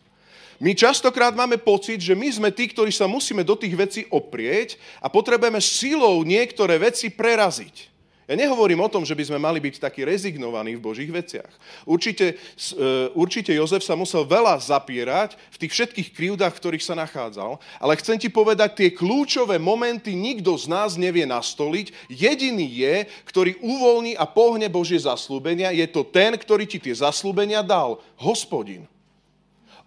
My 0.59 0.75
častokrát 0.75 1.35
máme 1.35 1.55
pocit, 1.59 1.99
že 2.03 2.15
my 2.15 2.27
sme 2.31 2.49
tí, 2.51 2.67
ktorí 2.67 2.91
sa 2.91 3.07
musíme 3.07 3.47
do 3.47 3.55
tých 3.55 3.75
vecí 3.75 4.01
oprieť 4.11 4.75
a 4.99 5.07
potrebujeme 5.07 5.59
silou 5.63 6.23
niektoré 6.23 6.75
veci 6.79 7.07
preraziť. 7.07 7.87
Ja 8.29 8.37
nehovorím 8.37 8.85
o 8.85 8.93
tom, 8.93 9.01
že 9.01 9.17
by 9.17 9.25
sme 9.25 9.41
mali 9.41 9.57
byť 9.57 9.81
takí 9.81 10.05
rezignovaní 10.05 10.77
v 10.77 10.85
Božích 10.85 11.09
veciach. 11.09 11.49
Určite, 11.81 12.37
e, 12.37 13.09
určite 13.17 13.49
Jozef 13.57 13.81
sa 13.81 13.97
musel 13.97 14.21
veľa 14.21 14.53
zapierať 14.61 15.33
v 15.49 15.57
tých 15.57 15.73
všetkých 15.73 16.09
krivdách, 16.13 16.53
v 16.53 16.61
ktorých 16.61 16.85
sa 16.85 16.93
nachádzal, 16.93 17.57
ale 17.81 17.97
chcem 17.97 18.21
ti 18.21 18.29
povedať, 18.29 18.77
tie 18.77 18.89
kľúčové 18.93 19.57
momenty 19.57 20.13
nikto 20.13 20.53
z 20.61 20.69
nás 20.69 20.93
nevie 20.93 21.25
nastoliť. 21.25 21.89
Jediný 22.05 22.69
je, 22.69 23.09
ktorý 23.25 23.57
uvoľní 23.65 24.13
a 24.13 24.29
pohne 24.29 24.69
Božie 24.69 25.01
zaslúbenia, 25.01 25.73
je 25.73 25.89
to 25.89 26.05
ten, 26.05 26.37
ktorý 26.37 26.69
ti 26.69 26.77
tie 26.77 26.93
zaslúbenia 26.93 27.65
dal. 27.65 27.97
Hospodin. 28.21 28.85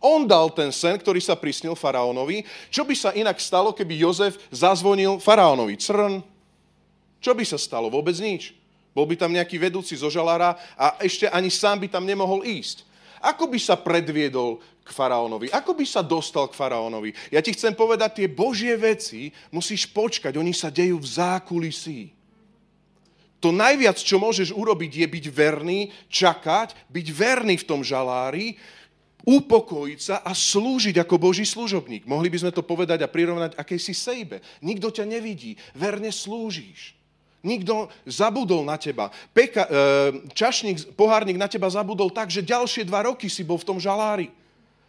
On 0.03 0.27
dal 0.27 0.51
ten 0.51 0.75
sen, 0.75 0.99
ktorý 0.99 1.23
sa 1.23 1.39
prisnil 1.39 1.79
faraónovi. 1.79 2.43
Čo 2.75 2.83
by 2.83 2.95
sa 2.99 3.15
inak 3.15 3.39
stalo, 3.39 3.71
keby 3.71 4.03
Jozef 4.03 4.35
zazvonil 4.51 5.23
faraónovi? 5.23 5.79
Crn, 5.79 6.32
čo 7.23 7.33
by 7.33 7.47
sa 7.47 7.57
stalo? 7.57 7.87
Vôbec 7.87 8.19
nič. 8.19 8.50
Bol 8.93 9.09
by 9.09 9.17
tam 9.17 9.33
nejaký 9.33 9.57
vedúci 9.57 9.97
zo 9.97 10.12
žalára 10.12 10.59
a 10.76 11.00
ešte 11.00 11.31
ani 11.31 11.49
sám 11.49 11.81
by 11.81 11.88
tam 11.88 12.05
nemohol 12.05 12.45
ísť. 12.45 12.85
Ako 13.23 13.47
by 13.47 13.57
sa 13.57 13.79
predviedol 13.79 14.59
k 14.83 14.91
faraónovi? 14.91 15.49
Ako 15.55 15.79
by 15.79 15.87
sa 15.87 16.02
dostal 16.02 16.50
k 16.50 16.59
faraónovi? 16.59 17.14
Ja 17.31 17.38
ti 17.38 17.55
chcem 17.55 17.73
povedať, 17.73 18.21
tie 18.21 18.29
božie 18.29 18.75
veci 18.75 19.31
musíš 19.55 19.87
počkať, 19.87 20.35
oni 20.35 20.50
sa 20.50 20.69
dejú 20.69 20.99
v 20.99 21.07
zákulisí. 21.07 22.11
To 23.43 23.55
najviac, 23.55 23.99
čo 23.99 24.19
môžeš 24.23 24.55
urobiť, 24.55 25.02
je 25.02 25.07
byť 25.07 25.25
verný, 25.31 25.91
čakať, 26.11 26.75
byť 26.91 27.07
verný 27.11 27.59
v 27.59 27.67
tom 27.67 27.83
žalári, 27.83 28.59
upokojiť 29.23 29.99
sa 30.02 30.17
a 30.23 30.35
slúžiť 30.35 30.99
ako 30.99 31.14
Boží 31.19 31.47
služobník. 31.47 32.07
Mohli 32.07 32.29
by 32.31 32.38
sme 32.43 32.52
to 32.55 32.62
povedať 32.67 33.07
a 33.07 33.11
prirovnať 33.11 33.55
akejsi 33.55 33.95
sejbe. 33.95 34.43
Nikto 34.62 34.91
ťa 34.91 35.07
nevidí, 35.07 35.55
verne 35.75 36.11
slúžiš. 36.11 37.02
Nikto 37.43 37.91
zabudol 38.07 38.63
na 38.63 38.79
teba. 38.79 39.11
Peka, 39.35 39.67
e, 39.67 39.71
čašník, 40.31 40.95
pohárnik 40.95 41.35
na 41.35 41.51
teba 41.51 41.67
zabudol 41.67 42.15
tak, 42.15 42.31
že 42.31 42.47
ďalšie 42.47 42.87
dva 42.87 43.11
roky 43.11 43.27
si 43.27 43.43
bol 43.43 43.59
v 43.59 43.67
tom 43.67 43.79
žalári. 43.83 44.31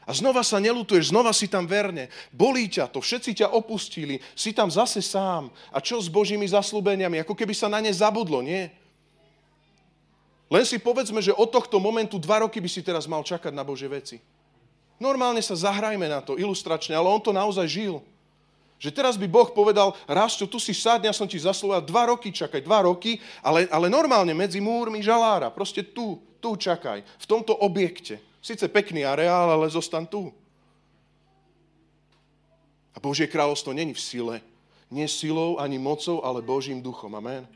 A 0.05 0.13
znova 0.13 0.43
sa 0.45 0.61
nelutuješ, 0.61 1.09
znova 1.09 1.33
si 1.33 1.49
tam 1.49 1.65
verne. 1.65 2.13
Bolí 2.29 2.69
ťa 2.69 2.91
to, 2.91 3.01
všetci 3.01 3.41
ťa 3.41 3.47
opustili, 3.55 4.19
si 4.37 4.53
tam 4.53 4.69
zase 4.69 5.01
sám. 5.01 5.49
A 5.73 5.81
čo 5.81 5.97
s 5.97 6.11
Božími 6.11 6.45
zaslúbeniami? 6.45 7.23
Ako 7.23 7.33
keby 7.33 7.55
sa 7.55 7.71
na 7.71 7.79
ne 7.81 7.89
zabudlo, 7.89 8.43
nie? 8.43 8.69
Len 10.51 10.63
si 10.67 10.77
povedzme, 10.77 11.23
že 11.23 11.33
od 11.33 11.49
tohto 11.49 11.81
momentu 11.81 12.21
dva 12.21 12.45
roky 12.45 12.61
by 12.61 12.69
si 12.69 12.85
teraz 12.85 13.09
mal 13.09 13.25
čakať 13.25 13.49
na 13.49 13.65
Bože 13.65 13.89
veci. 13.89 14.21
Normálne 15.01 15.41
sa 15.41 15.57
zahrajme 15.57 16.05
na 16.05 16.21
to, 16.21 16.37
ilustračne, 16.37 16.93
ale 16.93 17.09
on 17.09 17.17
to 17.17 17.33
naozaj 17.33 17.65
žil. 17.65 18.05
Že 18.83 18.91
teraz 18.91 19.15
by 19.15 19.31
Boh 19.31 19.47
povedal, 19.47 19.95
Rastio, 20.03 20.43
tu 20.43 20.59
si 20.59 20.75
sadne, 20.75 21.07
ja 21.07 21.15
som 21.15 21.23
ti 21.23 21.39
zaslúval 21.39 21.79
dva 21.87 22.11
roky 22.11 22.35
čakaj, 22.35 22.59
dva 22.67 22.83
roky, 22.83 23.15
ale, 23.39 23.63
ale 23.71 23.87
normálne 23.87 24.35
medzi 24.35 24.59
múrmi 24.59 24.99
žalára, 24.99 25.47
proste 25.47 25.87
tu, 25.87 26.19
tu 26.43 26.59
čakaj, 26.59 26.99
v 26.99 27.25
tomto 27.25 27.55
objekte. 27.63 28.19
Sice 28.43 28.67
pekný 28.67 29.07
areál, 29.07 29.55
ale 29.55 29.71
zostan 29.71 30.03
tu. 30.03 30.35
A 32.91 32.99
Božie 32.99 33.23
kráľovstvo 33.23 33.71
není 33.71 33.95
v 33.95 34.03
sile, 34.03 34.35
nie 34.91 35.07
silou 35.07 35.63
ani 35.63 35.79
mocou, 35.79 36.19
ale 36.19 36.43
Božím 36.43 36.83
duchom. 36.83 37.15
Amen. 37.15 37.47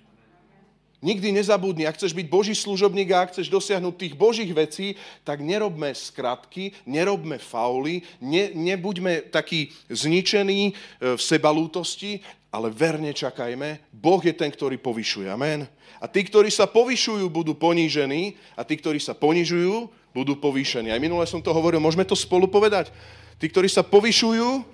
Nikdy 0.98 1.30
nezabudni, 1.30 1.86
ak 1.86 2.01
chceš 2.01 2.18
byť 2.18 2.25
Boží 2.25 2.58
služobník 2.58 3.13
a 3.13 3.22
ak 3.22 3.30
chceš 3.30 3.54
dosiahnuť 3.54 3.94
tých 4.01 4.13
Božích 4.18 4.50
vecí, 4.50 4.98
tak 5.22 5.46
nerobme 5.46 5.94
skratky, 5.94 6.74
nerobme 6.89 7.38
fauly, 7.38 8.01
ne, 8.18 8.50
nebuďme 8.58 9.30
takí 9.30 9.70
zničení 9.94 10.74
e, 10.74 10.74
v 11.13 11.22
sebalútosti, 11.22 12.25
ale 12.50 12.74
verne 12.74 13.13
čakajme. 13.13 13.94
Boh 13.94 14.18
je 14.25 14.34
ten, 14.34 14.50
ktorý 14.50 14.82
povyšuje. 14.82 15.30
Amen. 15.30 15.70
A 16.01 16.10
tí, 16.10 16.25
ktorí 16.25 16.50
sa 16.50 16.66
povyšujú, 16.66 17.30
budú 17.30 17.54
ponížení 17.54 18.34
a 18.58 18.66
tí, 18.66 18.74
ktorí 18.82 18.98
sa 18.98 19.13
ponižujú, 19.13 19.94
budú 20.18 20.34
povýšení. 20.34 20.89
Aj 20.89 20.98
minule 20.98 21.30
som 21.30 21.38
to 21.38 21.54
hovoril, 21.54 21.77
môžeme 21.77 22.10
to 22.10 22.18
spolu 22.18 22.50
povedať. 22.50 22.89
Tí, 23.38 23.46
ktorí 23.46 23.70
sa 23.70 23.86
povyšujú, 23.86 24.66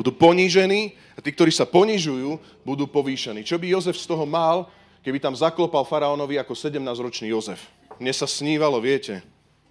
budú 0.00 0.10
ponížení 0.16 0.96
a 1.12 1.20
tí, 1.20 1.36
ktorí 1.36 1.52
sa 1.52 1.68
ponižujú, 1.68 2.40
budú 2.64 2.88
povýšení. 2.88 3.44
Čo 3.44 3.60
by 3.60 3.76
Jozef 3.76 4.00
z 4.00 4.08
toho 4.08 4.24
mal, 4.24 4.72
keby 5.04 5.20
tam 5.20 5.36
zaklopal 5.36 5.84
faraónovi 5.84 6.40
ako 6.40 6.56
17-ročný 6.56 7.28
Jozef. 7.28 7.60
Mne 8.00 8.16
sa 8.16 8.24
snívalo, 8.24 8.80
viete, 8.80 9.20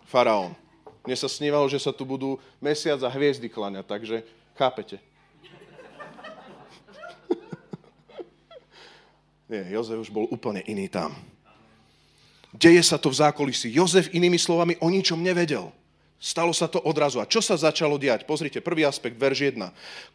faraón. 0.06 0.54
Mne 1.04 1.20
sa 1.20 1.28
snívalo, 1.28 1.68
že 1.68 1.75
sa 1.82 1.92
tu 1.92 2.08
budú 2.08 2.40
mesiac 2.63 2.96
a 3.04 3.12
hviezdy 3.12 3.52
klaňať, 3.52 3.84
takže 3.84 4.24
chápete. 4.56 4.96
Nie, 9.52 9.68
Jozef 9.74 10.08
už 10.08 10.13
bol 10.13 10.32
úplne 10.32 10.63
iný 10.70 10.88
tam. 10.88 11.12
Deje 12.54 12.86
sa 12.86 13.02
to 13.02 13.10
v 13.10 13.18
zákulisí. 13.18 13.74
Jozef 13.74 14.13
inými 14.13 14.38
slovami 14.38 14.78
o 14.80 14.88
ničom 14.88 15.18
nevedel. 15.18 15.74
Stalo 16.24 16.56
sa 16.56 16.72
to 16.72 16.80
odrazu. 16.88 17.20
A 17.20 17.27
čo 17.27 17.44
sa 17.44 17.60
začalo 17.60 18.00
diať? 18.00 18.24
Pozrite, 18.24 18.63
prvý 18.63 18.88
aspekt, 18.88 19.20
verž 19.20 19.51
1. 19.51 19.60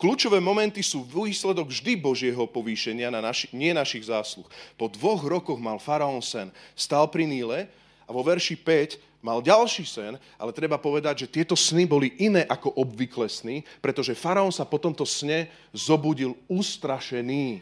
Kľúčové 0.01 0.41
momenty 0.41 0.81
sú 0.81 1.05
výsledok 1.05 1.69
vždy 1.69 2.01
Božieho 2.01 2.49
povýšenia, 2.49 3.13
na 3.13 3.21
naši, 3.21 3.53
nie 3.53 3.77
našich 3.77 4.09
zásluh. 4.09 4.49
Po 4.81 4.89
dvoch 4.89 5.21
rokoch 5.21 5.61
mal 5.61 5.77
faraón 5.77 6.25
sen. 6.25 6.49
Stal 6.73 7.05
pri 7.13 7.29
Níle 7.29 7.69
a 8.09 8.11
vo 8.17 8.25
verši 8.25 8.57
5 8.57 9.21
mal 9.21 9.45
ďalší 9.45 9.85
sen, 9.85 10.17
ale 10.41 10.57
treba 10.57 10.81
povedať, 10.81 11.29
že 11.29 11.33
tieto 11.45 11.53
sny 11.53 11.85
boli 11.85 12.17
iné 12.17 12.49
ako 12.49 12.73
obvykle 12.81 13.29
sny, 13.29 13.61
pretože 13.85 14.17
faraón 14.17 14.49
sa 14.49 14.65
po 14.65 14.81
tomto 14.81 15.05
sne 15.05 15.53
zobudil 15.77 16.33
ustrašený. 16.49 17.61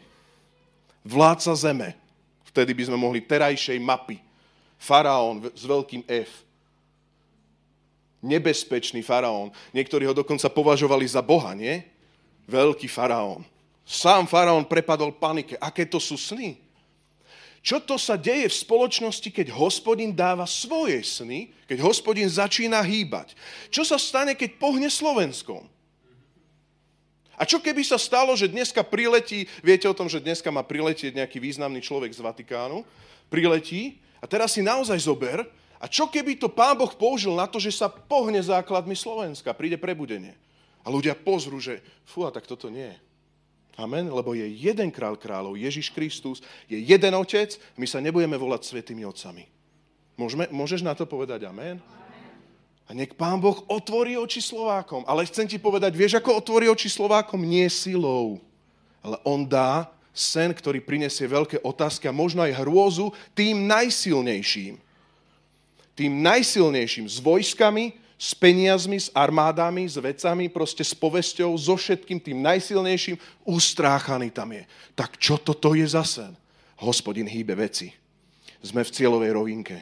Vládca 1.03 1.51
zeme. 1.51 1.99
Vtedy 2.47 2.71
by 2.71 2.83
sme 2.87 2.95
mohli 2.95 3.19
terajšej 3.19 3.75
mapy. 3.83 4.23
Faraón 4.79 5.51
s 5.51 5.67
veľkým 5.67 6.07
F 6.07 6.46
nebezpečný 8.27 8.99
faraón. 8.99 9.55
Niektorí 9.71 10.03
ho 10.03 10.13
dokonca 10.13 10.51
považovali 10.51 11.07
za 11.07 11.23
boha, 11.23 11.55
nie? 11.55 11.81
Veľký 12.45 12.91
faraón. 12.91 13.47
Sám 13.87 14.27
faraón 14.27 14.67
prepadol 14.67 15.15
panike. 15.15 15.55
Aké 15.63 15.87
to 15.87 15.97
sú 15.97 16.19
sny? 16.19 16.59
Čo 17.63 17.83
to 17.83 17.95
sa 17.99 18.15
deje 18.15 18.47
v 18.47 18.59
spoločnosti, 18.63 19.27
keď 19.27 19.51
hospodin 19.51 20.15
dáva 20.15 20.47
svoje 20.47 21.03
sny, 21.03 21.51
keď 21.67 21.83
hospodin 21.83 22.27
začína 22.27 22.79
hýbať? 22.79 23.35
Čo 23.67 23.83
sa 23.83 23.99
stane, 23.99 24.35
keď 24.35 24.55
pohne 24.55 24.87
Slovenskom? 24.87 25.67
A 27.37 27.43
čo 27.45 27.61
keby 27.61 27.85
sa 27.85 28.01
stalo, 28.01 28.33
že 28.33 28.49
dneska 28.49 28.81
priletí, 28.81 29.45
viete 29.61 29.85
o 29.85 29.93
tom, 29.93 30.09
že 30.09 30.23
dneska 30.23 30.49
má 30.49 30.65
priletieť 30.65 31.13
nejaký 31.13 31.37
významný 31.37 31.83
človek 31.85 32.09
z 32.09 32.23
Vatikánu, 32.23 32.81
priletí 33.29 34.01
a 34.17 34.25
teraz 34.25 34.57
si 34.57 34.65
naozaj 34.65 34.97
zober, 35.03 35.45
a 35.77 35.85
čo 35.85 36.09
keby 36.09 36.41
to 36.41 36.49
pán 36.49 36.73
Boh 36.73 36.89
použil 36.89 37.37
na 37.37 37.45
to, 37.45 37.61
že 37.61 37.69
sa 37.69 37.85
pohne 37.89 38.41
základmi 38.41 38.97
Slovenska, 38.97 39.53
príde 39.53 39.77
prebudenie. 39.77 40.33
A 40.81 40.89
ľudia 40.89 41.13
pozrú, 41.13 41.61
že 41.61 41.85
fú, 42.07 42.25
a 42.25 42.33
tak 42.33 42.49
toto 42.49 42.71
nie 42.71 42.89
je. 42.89 42.97
Amen, 43.77 44.09
lebo 44.09 44.33
je 44.33 44.49
jeden 44.49 44.89
král 44.89 45.13
kráľov, 45.13 45.53
Ježiš 45.53 45.93
Kristus, 45.93 46.41
je 46.65 46.81
jeden 46.81 47.13
otec, 47.13 47.53
my 47.77 47.85
sa 47.85 48.01
nebudeme 48.01 48.33
volať 48.33 48.73
svetými 48.73 49.05
otcami. 49.05 49.45
Môžeme, 50.17 50.49
môžeš 50.49 50.81
na 50.81 50.97
to 50.97 51.05
povedať 51.05 51.45
amen? 51.45 51.77
A 52.89 52.95
nech 52.95 53.13
Pán 53.13 53.37
Boh 53.37 53.61
otvorí 53.69 54.17
oči 54.17 54.41
Slovákom. 54.41 55.05
Ale 55.05 55.27
chcem 55.29 55.45
ti 55.45 55.61
povedať, 55.61 55.93
vieš, 55.93 56.17
ako 56.17 56.41
otvorí 56.41 56.71
oči 56.71 56.89
Slovákom? 56.89 57.43
Nie 57.43 57.69
silou. 57.69 58.41
Ale 59.03 59.19
On 59.27 59.43
dá 59.45 59.91
sen, 60.15 60.49
ktorý 60.55 60.81
prinesie 60.81 61.29
veľké 61.29 61.61
otázky 61.61 62.09
a 62.09 62.15
možno 62.15 62.41
aj 62.41 62.63
hrôzu 62.63 63.13
tým 63.37 63.69
najsilnejším 63.69 64.86
tým 65.97 66.21
najsilnejším, 66.21 67.09
s 67.09 67.17
vojskami, 67.17 67.97
s 68.17 68.37
peniazmi, 68.37 69.01
s 69.01 69.09
armádami, 69.13 69.89
s 69.89 69.97
vecami, 69.97 70.45
proste 70.45 70.85
s 70.85 70.93
povesťou, 70.93 71.53
so 71.57 71.73
všetkým 71.73 72.21
tým 72.21 72.37
najsilnejším, 72.45 73.17
ustráchaný 73.41 74.29
tam 74.29 74.53
je. 74.53 74.63
Tak 74.93 75.17
čo 75.17 75.41
toto 75.41 75.73
je 75.73 75.85
za 75.89 76.05
sen? 76.05 76.37
Hospodin 76.77 77.25
hýbe 77.25 77.57
veci. 77.57 77.89
Sme 78.61 78.85
v 78.85 78.93
cieľovej 78.93 79.31
rovinke. 79.33 79.81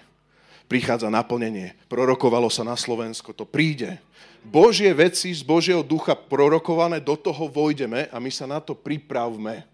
Prichádza 0.71 1.11
naplnenie. 1.11 1.75
Prorokovalo 1.91 2.47
sa 2.47 2.63
na 2.63 2.79
Slovensko. 2.79 3.35
To 3.35 3.43
príde. 3.43 3.99
Božie 4.45 4.91
veci 4.95 5.35
z 5.35 5.43
Božieho 5.43 5.83
ducha 5.83 6.15
prorokované, 6.15 7.03
do 7.03 7.17
toho 7.19 7.49
vojdeme 7.49 8.07
a 8.07 8.17
my 8.23 8.31
sa 8.31 8.47
na 8.47 8.63
to 8.63 8.77
pripravme. 8.77 9.67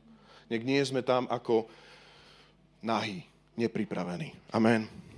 Nech 0.50 0.64
nie 0.64 0.80
sme 0.82 1.04
tam 1.06 1.28
ako 1.30 1.70
nahý, 2.82 3.24
nepripravený. 3.60 4.32
Amen. 4.52 5.11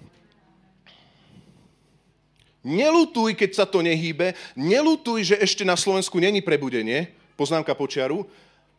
Nelutuj, 2.64 3.36
keď 3.36 3.52
sa 3.52 3.66
to 3.68 3.84
nehýbe. 3.84 4.32
Nelutuj, 4.56 5.36
že 5.36 5.36
ešte 5.36 5.68
na 5.68 5.76
Slovensku 5.76 6.16
není 6.16 6.40
prebudenie. 6.40 7.12
Poznámka 7.36 7.76
počiaru. 7.76 8.24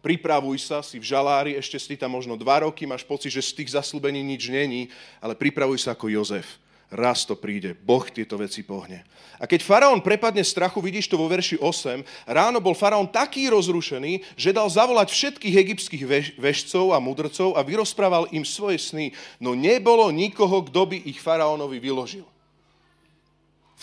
Pripravuj 0.00 0.61
sa, 0.61 0.85
si 0.85 1.00
v 1.00 1.05
žalári, 1.05 1.57
ešte 1.57 1.81
si 1.81 1.97
tam 1.97 2.12
možno 2.12 2.37
dva 2.37 2.64
roky, 2.64 2.85
máš 2.85 3.05
pocit, 3.09 3.33
že 3.33 3.41
z 3.41 3.57
tých 3.57 3.73
zaslúbení 3.73 4.21
nič 4.21 4.53
není, 4.53 4.93
ale 5.17 5.33
pripravuj 5.33 5.81
sa 5.81 5.97
ako 5.97 6.12
Jozef. 6.12 6.61
Raz 6.93 7.25
to 7.25 7.33
príde, 7.33 7.73
Boh 7.73 8.05
tieto 8.12 8.37
veci 8.37 8.61
pohne. 8.61 9.00
A 9.41 9.49
keď 9.49 9.64
faraón 9.64 10.05
prepadne 10.05 10.45
strachu, 10.45 10.85
vidíš 10.85 11.09
to 11.09 11.17
vo 11.17 11.25
verši 11.25 11.57
8, 11.57 12.05
ráno 12.29 12.61
bol 12.61 12.76
faraón 12.76 13.09
taký 13.09 13.49
rozrušený, 13.49 14.37
že 14.37 14.53
dal 14.53 14.69
zavolať 14.69 15.09
všetkých 15.09 15.57
egyptských 15.57 16.05
veš- 16.05 16.33
vešcov 16.37 16.93
a 16.93 17.00
mudrcov 17.00 17.57
a 17.57 17.64
vyrozprával 17.64 18.29
im 18.31 18.45
svoje 18.45 18.76
sny, 18.76 19.09
no 19.41 19.57
nebolo 19.57 20.05
nikoho, 20.12 20.69
kto 20.69 20.85
by 20.85 20.97
ich 21.09 21.17
faraónovi 21.17 21.81
vyložil. 21.81 22.29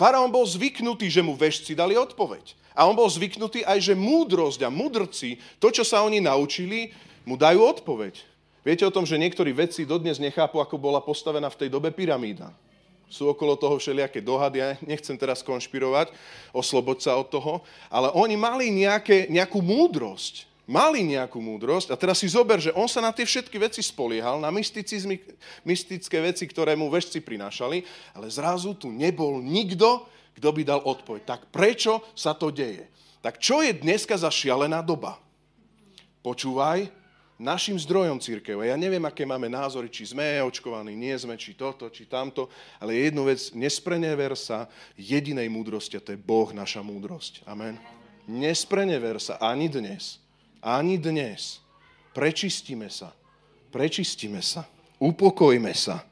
Faraón 0.02 0.34
bol 0.34 0.50
zvyknutý, 0.50 1.14
že 1.14 1.22
mu 1.22 1.38
vešci 1.38 1.78
dali 1.78 1.94
odpoveď. 1.94 2.58
A 2.74 2.90
on 2.90 2.98
bol 2.98 3.06
zvyknutý 3.06 3.62
aj, 3.62 3.86
že 3.86 3.94
múdrosť 3.94 4.66
a 4.66 4.74
mudrci, 4.74 5.38
to, 5.62 5.70
čo 5.70 5.86
sa 5.86 6.02
oni 6.02 6.18
naučili, 6.18 6.90
mu 7.22 7.38
dajú 7.38 7.62
odpoveď. 7.62 8.18
Viete 8.66 8.82
o 8.82 8.90
tom, 8.90 9.06
že 9.06 9.22
niektorí 9.22 9.54
vedci 9.54 9.86
dodnes 9.86 10.18
nechápu, 10.18 10.58
ako 10.58 10.82
bola 10.82 11.06
postavená 11.06 11.54
v 11.54 11.60
tej 11.62 11.70
dobe 11.70 11.94
pyramída. 11.94 12.50
Sú 13.14 13.30
okolo 13.30 13.54
toho 13.54 13.78
všelijaké 13.78 14.26
dohady, 14.26 14.58
ja 14.58 14.74
nechcem 14.82 15.14
teraz 15.14 15.46
konšpirovať, 15.46 16.10
osloboť 16.50 16.98
sa 17.06 17.14
od 17.22 17.30
toho, 17.30 17.54
ale 17.94 18.10
oni 18.18 18.34
mali 18.34 18.74
nejaké, 18.74 19.30
nejakú 19.30 19.62
múdrosť 19.62 20.50
mali 20.72 21.04
nejakú 21.04 21.44
múdrosť 21.44 21.92
a 21.92 22.00
teraz 22.00 22.24
si 22.24 22.32
zober, 22.32 22.64
že 22.64 22.72
on 22.72 22.88
sa 22.88 23.04
na 23.04 23.12
tie 23.12 23.28
všetky 23.28 23.60
veci 23.60 23.84
spoliehal, 23.84 24.40
na 24.40 24.48
mystické 25.68 26.18
veci, 26.24 26.48
ktoré 26.48 26.80
mu 26.80 26.88
vešci 26.88 27.20
prinášali, 27.20 27.84
ale 28.16 28.32
zrazu 28.32 28.72
tu 28.72 28.88
nebol 28.88 29.44
nikto, 29.44 30.08
kto 30.40 30.48
by 30.56 30.62
dal 30.64 30.80
odpoveď. 30.88 31.28
Tak 31.28 31.42
prečo 31.52 32.00
sa 32.16 32.32
to 32.32 32.48
deje? 32.56 32.88
Tak 33.20 33.44
čo 33.44 33.60
je 33.60 33.76
dneska 33.76 34.16
za 34.16 34.32
šialená 34.32 34.80
doba? 34.80 35.20
Počúvaj, 36.24 36.88
našim 37.36 37.76
zdrojom 37.76 38.22
církev. 38.24 38.64
Ja 38.64 38.80
neviem, 38.80 39.04
aké 39.04 39.28
máme 39.28 39.52
názory, 39.52 39.92
či 39.92 40.08
sme 40.08 40.40
očkovaní, 40.46 40.96
nie 40.96 41.14
sme, 41.20 41.36
či 41.36 41.52
toto, 41.58 41.92
či 41.92 42.08
tamto, 42.08 42.48
ale 42.80 42.96
jednu 43.12 43.28
vec, 43.28 43.52
nesprenever 43.52 44.40
sa 44.40 44.72
jedinej 44.96 45.52
múdrosti, 45.52 46.00
a 46.00 46.06
to 46.06 46.16
je 46.16 46.22
Boh, 46.22 46.48
naša 46.56 46.80
múdrosť. 46.80 47.44
Amen. 47.44 47.76
Nesprenever 48.30 49.20
sa 49.20 49.42
ani 49.42 49.68
dnes 49.68 50.22
ani 50.62 51.02
dnes. 51.02 51.60
Prečistíme 52.14 52.88
sa. 52.88 53.12
Prečistíme 53.74 54.40
sa. 54.40 54.70
Upokojme 55.02 55.74
sa. 55.74 56.06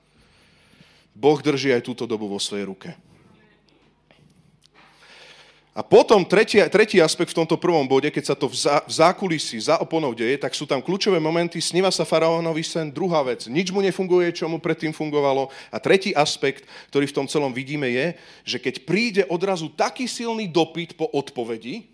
Boh 1.13 1.37
drží 1.37 1.69
aj 1.69 1.85
túto 1.85 2.09
dobu 2.09 2.25
vo 2.25 2.41
svojej 2.41 2.65
ruke. 2.65 2.89
A 5.77 5.85
potom 5.85 6.27
tretí, 6.27 6.59
tretí 6.67 6.99
aspekt 6.99 7.31
v 7.31 7.39
tomto 7.39 7.55
prvom 7.55 7.87
bode, 7.87 8.11
keď 8.11 8.33
sa 8.33 8.35
to 8.35 8.51
v, 8.51 8.55
zá, 8.57 8.83
zákulisí 8.83 9.55
za 9.63 9.79
oponou 9.79 10.11
deje, 10.11 10.35
tak 10.35 10.51
sú 10.51 10.67
tam 10.67 10.83
kľúčové 10.83 11.23
momenty, 11.23 11.61
sníva 11.63 11.87
sa 11.87 12.03
faraónovi 12.03 12.65
sen, 12.67 12.91
druhá 12.91 13.23
vec, 13.23 13.47
nič 13.47 13.71
mu 13.71 13.79
nefunguje, 13.79 14.33
čo 14.35 14.51
mu 14.51 14.59
predtým 14.59 14.91
fungovalo. 14.91 15.47
A 15.71 15.77
tretí 15.79 16.11
aspekt, 16.11 16.67
ktorý 16.91 17.07
v 17.07 17.15
tom 17.15 17.27
celom 17.31 17.55
vidíme, 17.55 17.87
je, 17.87 18.17
že 18.43 18.57
keď 18.59 18.75
príde 18.83 19.23
odrazu 19.31 19.71
taký 19.71 20.03
silný 20.03 20.51
dopyt 20.51 20.99
po 20.99 21.07
odpovedi, 21.15 21.87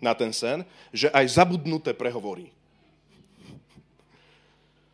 na 0.00 0.16
ten 0.16 0.32
sen, 0.32 0.64
že 0.90 1.12
aj 1.12 1.38
zabudnuté 1.38 1.92
prehovorí. 1.92 2.48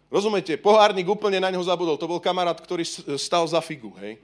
Rozumiete, 0.07 0.55
pohárnik 0.59 1.07
úplne 1.07 1.43
na 1.43 1.51
ňo 1.51 1.67
zabudol. 1.67 1.99
To 1.99 2.11
bol 2.11 2.23
kamarát, 2.23 2.59
ktorý 2.59 2.87
stal 3.19 3.47
za 3.47 3.59
figu, 3.59 3.91
hej. 4.03 4.19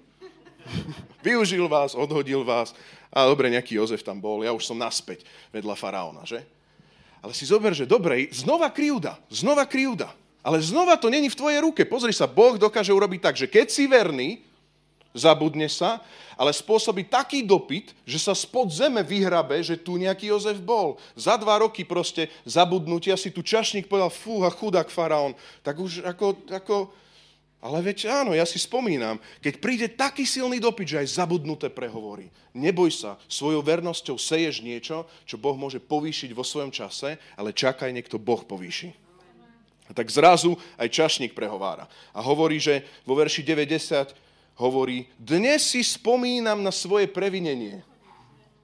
Využil 1.26 1.66
vás, 1.66 1.94
odhodil 1.94 2.46
vás. 2.46 2.74
A 3.10 3.26
dobre, 3.26 3.50
nejaký 3.50 3.76
Jozef 3.76 4.02
tam 4.02 4.18
bol, 4.22 4.46
ja 4.46 4.54
už 4.54 4.62
som 4.62 4.78
naspäť 4.78 5.26
vedľa 5.50 5.74
faraóna, 5.74 6.22
že? 6.22 6.42
Ale 7.22 7.34
si 7.34 7.46
zober, 7.46 7.74
že 7.74 7.86
dobre, 7.86 8.30
znova 8.34 8.70
krivda, 8.70 9.18
znova 9.30 9.62
krivda. 9.66 10.10
Ale 10.42 10.58
znova 10.58 10.98
to 10.98 11.06
není 11.06 11.30
v 11.30 11.38
tvojej 11.38 11.62
ruke. 11.62 11.86
Pozri 11.86 12.10
sa, 12.10 12.26
Boh 12.26 12.58
dokáže 12.58 12.90
urobiť 12.90 13.20
tak, 13.22 13.34
že 13.38 13.46
keď 13.46 13.66
si 13.70 13.86
verný, 13.86 14.42
zabudne 15.12 15.68
sa, 15.68 16.00
ale 16.36 16.50
spôsobí 16.50 17.06
taký 17.06 17.44
dopyt, 17.44 17.92
že 18.08 18.18
sa 18.18 18.32
spod 18.32 18.72
zeme 18.72 19.04
vyhrabe, 19.04 19.60
že 19.60 19.76
tu 19.76 20.00
nejaký 20.00 20.32
Jozef 20.32 20.58
bol. 20.58 20.96
Za 21.14 21.36
dva 21.36 21.60
roky 21.60 21.84
proste 21.84 22.32
zabudnutia 22.48 23.14
si 23.20 23.28
tu 23.28 23.44
čašník 23.44 23.86
povedal, 23.86 24.10
fúha, 24.10 24.48
chudák 24.48 24.88
faraón. 24.88 25.36
Tak 25.60 25.76
už 25.78 26.02
ako, 26.02 26.26
ako, 26.48 26.76
ale 27.62 27.78
veď 27.78 28.10
áno, 28.10 28.34
ja 28.34 28.42
si 28.42 28.58
spomínam, 28.58 29.22
keď 29.38 29.54
príde 29.62 29.86
taký 29.86 30.26
silný 30.26 30.58
dopyt, 30.58 30.98
že 30.98 31.00
aj 31.06 31.14
zabudnuté 31.22 31.70
prehovorí. 31.70 32.26
Neboj 32.58 32.90
sa, 32.90 33.14
svojou 33.30 33.62
vernosťou 33.62 34.18
seješ 34.18 34.66
niečo, 34.66 35.06
čo 35.28 35.38
Boh 35.38 35.54
môže 35.54 35.78
povýšiť 35.78 36.34
vo 36.34 36.42
svojom 36.42 36.74
čase, 36.74 37.22
ale 37.38 37.54
čakaj, 37.54 37.94
niekto 37.94 38.18
Boh 38.18 38.42
povýši. 38.42 38.90
A 39.86 39.94
tak 39.94 40.10
zrazu 40.10 40.58
aj 40.74 40.88
čašník 40.90 41.38
prehovára. 41.38 41.86
A 42.16 42.18
hovorí, 42.24 42.58
že 42.58 42.82
vo 43.06 43.14
verši 43.14 43.44
90 43.44 44.31
hovorí, 44.56 45.08
dnes 45.16 45.64
si 45.64 45.80
spomínam 45.84 46.60
na 46.60 46.70
svoje 46.70 47.08
previnenie. 47.08 47.80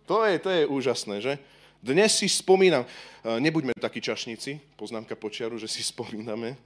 To 0.08 0.24
je, 0.24 0.40
to 0.40 0.48
je 0.48 0.62
úžasné, 0.64 1.20
že? 1.20 1.34
Dnes 1.78 2.10
si 2.10 2.26
spomínam. 2.26 2.88
Nebuďme 3.22 3.76
takí 3.76 4.00
čašníci, 4.00 4.58
poznámka 4.74 5.14
počiaru, 5.14 5.60
že 5.60 5.68
si 5.68 5.84
spomíname. 5.84 6.56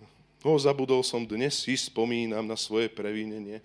O, 0.43 0.57
zabudol 0.59 1.03
som, 1.07 1.23
dnes 1.23 1.55
si 1.55 1.75
spomínam 1.77 2.47
na 2.47 2.59
svoje 2.59 2.91
previnenie. 2.91 3.63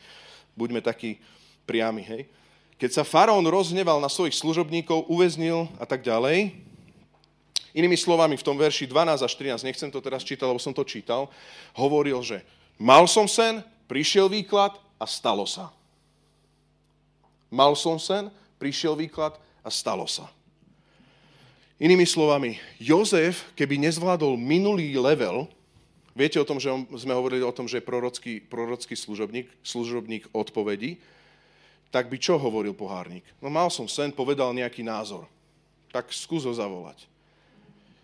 Buďme 0.57 0.81
takí 0.81 1.21
priami, 1.65 2.03
hej? 2.05 2.21
Keď 2.77 3.01
sa 3.01 3.03
faraón 3.05 3.45
rozhneval 3.49 3.97
na 3.97 4.09
svojich 4.09 4.37
služobníkov, 4.37 5.09
uväznil 5.09 5.65
a 5.81 5.85
tak 5.89 6.05
ďalej, 6.05 6.53
inými 7.73 7.97
slovami 7.97 8.37
v 8.37 8.45
tom 8.45 8.57
verši 8.57 8.85
12 8.85 9.25
až 9.25 9.33
13, 9.33 9.65
nechcem 9.65 9.89
to 9.89 10.01
teraz 10.01 10.21
čítať, 10.21 10.45
lebo 10.45 10.61
som 10.61 10.73
to 10.73 10.85
čítal, 10.85 11.29
hovoril, 11.73 12.21
že 12.21 12.45
mal 12.77 13.05
som 13.09 13.25
sen, 13.25 13.65
prišiel 13.89 14.29
výklad, 14.29 14.77
a 14.97 15.05
stalo 15.05 15.45
sa. 15.45 15.69
Mal 17.47 17.71
som 17.79 17.95
sen, 17.95 18.27
prišiel 18.59 18.97
výklad 18.97 19.37
a 19.63 19.69
stalo 19.71 20.03
sa. 20.09 20.27
Inými 21.77 22.09
slovami, 22.09 22.57
Jozef, 22.81 23.53
keby 23.53 23.77
nezvládol 23.77 24.33
minulý 24.33 24.97
level, 24.97 25.45
viete 26.17 26.41
o 26.41 26.47
tom, 26.47 26.57
že 26.57 26.73
sme 26.97 27.13
hovorili 27.13 27.45
o 27.45 27.53
tom, 27.53 27.69
že 27.69 27.77
je 27.77 27.85
prorocký, 27.85 28.33
prorocký 28.41 28.97
služobník, 28.97 29.45
služobník 29.61 30.25
odpovedí, 30.33 30.97
tak 31.93 32.09
by 32.09 32.17
čo 32.17 32.35
hovoril 32.35 32.73
pohárnik? 32.73 33.23
No 33.39 33.47
mal 33.47 33.69
som 33.69 33.85
sen, 33.85 34.11
povedal 34.11 34.51
nejaký 34.51 34.83
názor. 34.83 35.29
Tak 35.93 36.11
skús 36.11 36.43
ho 36.43 36.51
zavolať. 36.51 37.07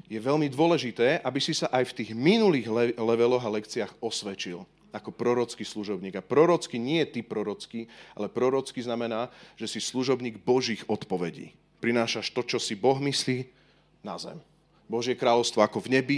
Je 0.08 0.21
veľmi 0.21 0.47
dôležité, 0.47 1.19
aby 1.25 1.41
si 1.41 1.51
sa 1.58 1.67
aj 1.73 1.91
v 1.91 1.95
tých 1.99 2.12
minulých 2.13 2.69
leveloch 2.95 3.43
a 3.43 3.53
lekciách 3.60 3.97
osvedčil 3.99 4.63
ako 4.93 5.10
prorocký 5.10 5.65
služobník. 5.65 6.13
A 6.15 6.23
prorocký 6.23 6.77
nie 6.77 7.01
je 7.01 7.19
ty 7.19 7.21
prorocký, 7.25 7.89
ale 8.13 8.29
prorocký 8.29 8.86
znamená, 8.86 9.34
že 9.58 9.65
si 9.65 9.82
služobník 9.82 10.45
Božích 10.45 10.86
odpovedí. 10.86 11.51
Prinášaš 11.82 12.29
to, 12.29 12.45
čo 12.45 12.62
si 12.62 12.77
Boh 12.77 13.01
myslí, 13.01 13.49
na 14.06 14.15
zem. 14.21 14.38
Božie 14.86 15.17
kráľovstvo 15.17 15.65
ako 15.65 15.82
v 15.84 15.91
nebi, 15.99 16.17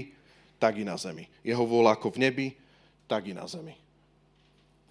tak 0.60 0.76
i 0.76 0.84
na 0.84 1.00
zemi. 1.00 1.32
Jeho 1.42 1.64
vôľa 1.64 1.96
ako 1.96 2.12
v 2.14 2.22
nebi, 2.28 2.48
tak 3.08 3.32
i 3.32 3.34
na 3.34 3.48
zemi. 3.48 3.74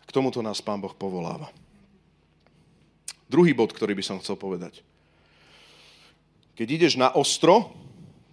K 0.09 0.11
tomuto 0.11 0.41
nás 0.41 0.65
Pán 0.65 0.81
Boh 0.81 0.95
povoláva. 0.97 1.53
Druhý 3.29 3.53
bod, 3.53 3.75
ktorý 3.75 3.93
by 3.99 4.05
som 4.05 4.21
chcel 4.23 4.39
povedať. 4.39 4.81
Keď 6.55 6.69
ideš 6.71 6.95
na 6.95 7.11
ostro, 7.11 7.75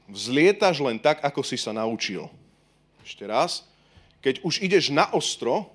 vzlietaš 0.05 0.77
len 0.77 1.01
tak, 1.01 1.25
ako 1.25 1.41
si 1.41 1.57
sa 1.57 1.73
naučil. 1.73 2.29
Ešte 3.01 3.25
raz 3.25 3.65
keď 4.21 4.45
už 4.45 4.61
ideš 4.61 4.93
na 4.93 5.09
ostro, 5.11 5.67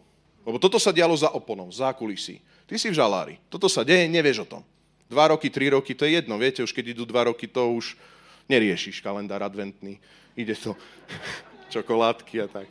lebo 0.46 0.62
toto 0.62 0.78
sa 0.78 0.94
dialo 0.94 1.12
za 1.18 1.35
oponou, 1.35 1.66
za 1.74 1.90
kulisí. 1.90 2.38
Ty 2.70 2.78
si 2.78 2.90
v 2.90 2.98
žalári. 2.98 3.35
Toto 3.50 3.66
sa 3.66 3.82
deje, 3.82 4.06
nevieš 4.06 4.46
o 4.46 4.50
tom. 4.59 4.62
Dva 5.11 5.30
roky, 5.30 5.50
tri 5.50 5.70
roky, 5.70 5.94
to 5.94 6.06
je 6.06 6.18
jedno. 6.18 6.38
Viete, 6.38 6.62
už 6.62 6.70
keď 6.70 6.94
idú 6.94 7.02
dva 7.06 7.26
roky, 7.30 7.46
to 7.46 7.62
už 7.74 7.98
neriešiš 8.46 9.02
kalendár 9.02 9.42
adventný. 9.42 9.98
Ide 10.38 10.54
to 10.54 10.78
čokoládky 11.74 12.42
a 12.42 12.46
tak. 12.46 12.70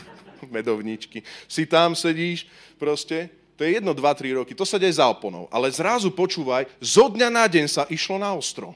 Medovničky. 0.54 1.24
Si 1.48 1.64
tam, 1.64 1.96
sedíš, 1.96 2.44
proste. 2.76 3.32
To 3.56 3.64
je 3.64 3.80
jedno, 3.80 3.94
dva, 3.94 4.12
tri 4.12 4.34
roky. 4.34 4.52
To 4.52 4.66
sa 4.66 4.76
deje 4.76 4.98
za 4.98 5.08
oponou. 5.08 5.48
Ale 5.48 5.70
zrazu 5.70 6.10
počúvaj, 6.12 6.68
zo 6.82 7.06
dňa 7.08 7.28
na 7.30 7.44
deň 7.46 7.66
sa 7.70 7.82
išlo 7.86 8.18
na 8.18 8.34
ostro. 8.34 8.74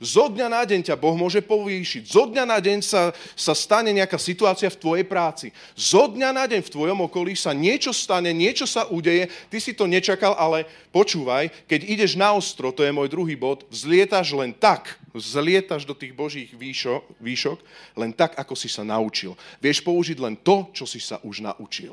Zo 0.00 0.32
dňa 0.32 0.48
na 0.48 0.64
deň 0.64 0.80
ťa 0.88 0.96
Boh 0.96 1.12
môže 1.12 1.44
povýšiť. 1.44 2.08
Zo 2.08 2.24
dňa 2.32 2.48
na 2.48 2.56
deň 2.56 2.80
sa, 2.80 3.12
sa 3.36 3.52
stane 3.52 3.92
nejaká 3.92 4.16
situácia 4.16 4.72
v 4.72 4.80
tvojej 4.80 5.04
práci. 5.04 5.52
Zo 5.76 6.08
dňa 6.08 6.32
na 6.32 6.48
deň 6.48 6.64
v 6.64 6.72
tvojom 6.72 7.04
okolí 7.04 7.36
sa 7.36 7.52
niečo 7.52 7.92
stane, 7.92 8.32
niečo 8.32 8.64
sa 8.64 8.88
udeje, 8.88 9.28
ty 9.52 9.60
si 9.60 9.76
to 9.76 9.84
nečakal, 9.84 10.32
ale 10.40 10.64
počúvaj, 10.88 11.52
keď 11.68 11.80
ideš 11.84 12.16
na 12.16 12.32
ostro, 12.32 12.72
to 12.72 12.80
je 12.80 12.96
môj 12.96 13.12
druhý 13.12 13.36
bod, 13.36 13.68
vzlietaš 13.68 14.32
len 14.32 14.56
tak, 14.56 14.96
vzlietaš 15.12 15.84
do 15.84 15.92
tých 15.92 16.16
božích 16.16 16.48
výšok, 16.56 17.20
výšok, 17.20 17.58
len 18.00 18.16
tak, 18.16 18.40
ako 18.40 18.56
si 18.56 18.72
sa 18.72 18.80
naučil. 18.80 19.36
Vieš 19.60 19.84
použiť 19.84 20.16
len 20.16 20.32
to, 20.40 20.72
čo 20.72 20.88
si 20.88 20.96
sa 20.96 21.20
už 21.20 21.44
naučil. 21.44 21.92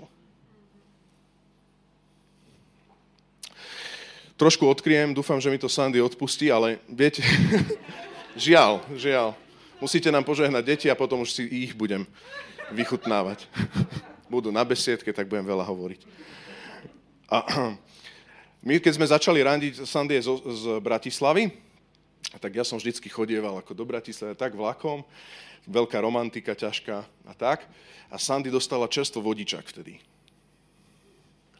Trošku 4.38 4.70
odkriem, 4.70 5.12
dúfam, 5.12 5.42
že 5.42 5.50
mi 5.50 5.58
to 5.58 5.68
Sandy 5.68 5.98
odpustí, 5.98 6.54
ale 6.54 6.78
viete, 6.86 7.26
žiaľ, 8.38 8.86
žiaľ. 8.94 9.34
Musíte 9.82 10.14
nám 10.14 10.24
požehnať 10.24 10.64
deti 10.64 10.88
a 10.88 10.98
potom 10.98 11.26
už 11.26 11.34
si 11.34 11.44
ich 11.46 11.74
budem 11.74 12.06
vychutnávať. 12.72 13.50
Budú 14.34 14.54
na 14.54 14.62
besiedke, 14.62 15.10
tak 15.10 15.26
budem 15.28 15.46
veľa 15.46 15.66
hovoriť. 15.66 16.02
A 17.34 17.38
my, 18.68 18.78
keď 18.78 18.94
sme 18.94 19.10
začali 19.10 19.42
randiť, 19.42 19.84
Sandy 19.84 20.22
z, 20.22 20.30
z 20.34 20.64
Bratislavy, 20.80 21.50
tak 22.38 22.54
ja 22.54 22.64
som 22.66 22.78
vždycky 22.78 23.10
chodieval 23.10 23.58
ako 23.58 23.74
do 23.74 23.88
Bratislavy, 23.88 24.36
tak 24.36 24.54
vlakom, 24.54 25.02
veľká 25.66 25.98
romantika, 26.00 26.54
ťažká 26.54 26.98
a 27.26 27.34
tak. 27.34 27.66
A 28.08 28.16
Sandy 28.20 28.52
dostala 28.52 28.88
čerstvo 28.88 29.20
vodičak 29.20 29.68
vtedy. 29.68 30.00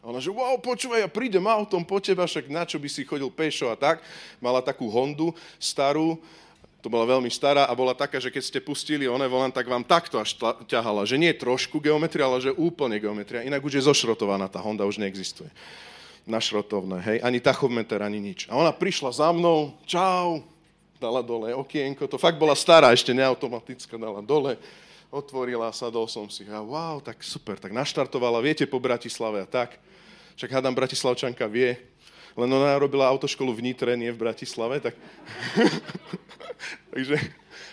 Ona, 0.08 0.24
že 0.24 0.32
wow, 0.32 0.56
počúvaj, 0.56 1.04
ja 1.04 1.10
prídem 1.12 1.44
autom 1.44 1.84
po 1.84 2.00
teba, 2.00 2.24
však 2.24 2.48
na 2.48 2.64
čo 2.64 2.80
by 2.80 2.88
si 2.88 3.04
chodil 3.04 3.28
pešo 3.28 3.68
a 3.68 3.76
tak. 3.76 4.00
Mala 4.40 4.64
takú 4.64 4.88
Hondu 4.88 5.36
starú, 5.60 6.16
to 6.80 6.88
bola 6.88 7.04
veľmi 7.04 7.28
stará 7.28 7.68
a 7.68 7.76
bola 7.76 7.92
taká, 7.92 8.16
že 8.16 8.32
keď 8.32 8.40
ste 8.40 8.64
pustili 8.64 9.04
one 9.04 9.28
volant, 9.28 9.52
tak 9.52 9.68
vám 9.68 9.84
takto 9.84 10.16
až 10.16 10.32
ťahala. 10.64 11.04
Že 11.04 11.20
nie 11.20 11.32
trošku 11.36 11.76
geometria, 11.76 12.24
ale 12.24 12.40
že 12.40 12.56
úplne 12.56 12.96
geometria. 12.96 13.44
Inak 13.44 13.60
už 13.60 13.76
je 13.76 13.82
zošrotovaná, 13.84 14.48
tá 14.48 14.64
Honda 14.64 14.88
už 14.88 14.96
neexistuje. 14.96 15.52
Na 16.24 16.40
šrotovné, 16.40 17.04
hej. 17.04 17.18
Ani 17.20 17.36
tachometer, 17.44 18.00
ani 18.00 18.16
nič. 18.16 18.48
A 18.48 18.56
ona 18.56 18.72
prišla 18.72 19.12
za 19.12 19.28
mnou, 19.28 19.76
čau, 19.84 20.40
dala 20.96 21.20
dole 21.20 21.52
okienko, 21.52 22.08
to 22.08 22.16
fakt 22.16 22.40
bola 22.40 22.56
stará, 22.56 22.96
ešte 22.96 23.12
neautomatická, 23.12 24.00
dala 24.00 24.24
dole 24.24 24.56
otvorila, 25.08 25.72
sadol 25.72 26.04
som 26.04 26.28
si 26.28 26.44
a 26.48 26.60
wow, 26.60 27.00
tak 27.00 27.24
super, 27.24 27.56
tak 27.56 27.72
naštartovala, 27.72 28.44
viete, 28.44 28.68
po 28.68 28.76
Bratislave 28.76 29.44
a 29.44 29.48
tak. 29.48 29.80
Však 30.38 30.54
hádam, 30.54 30.70
Bratislavčanka 30.70 31.50
vie, 31.50 31.74
len 32.38 32.46
ona 32.46 32.78
robila 32.78 33.10
autoškolu 33.10 33.58
v 33.58 33.66
Nitre, 33.66 33.98
nie 33.98 34.14
v 34.14 34.22
Bratislave, 34.22 34.78
tak... 34.78 34.94
Takže... 36.94 37.18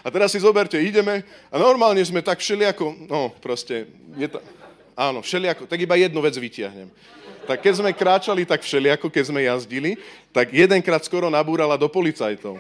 A 0.02 0.10
teraz 0.10 0.34
si 0.34 0.42
zoberte, 0.42 0.78
ideme 0.82 1.22
a 1.54 1.62
normálne 1.62 2.02
sme 2.02 2.26
tak 2.26 2.42
všeliako, 2.42 3.06
no 3.06 3.30
proste, 3.38 3.86
je 4.18 4.30
to, 4.30 4.42
áno, 4.98 5.22
všeliako, 5.22 5.70
tak 5.70 5.78
iba 5.82 5.94
jednu 5.94 6.18
vec 6.22 6.34
vytiahnem. 6.38 6.90
Tak 7.46 7.62
keď 7.62 7.74
sme 7.86 7.94
kráčali 7.94 8.46
tak 8.50 8.66
všeliako, 8.66 9.14
keď 9.14 9.24
sme 9.30 9.46
jazdili, 9.46 9.98
tak 10.34 10.50
jedenkrát 10.50 11.06
skoro 11.06 11.30
nabúrala 11.30 11.78
do 11.78 11.86
policajtov. 11.86 12.58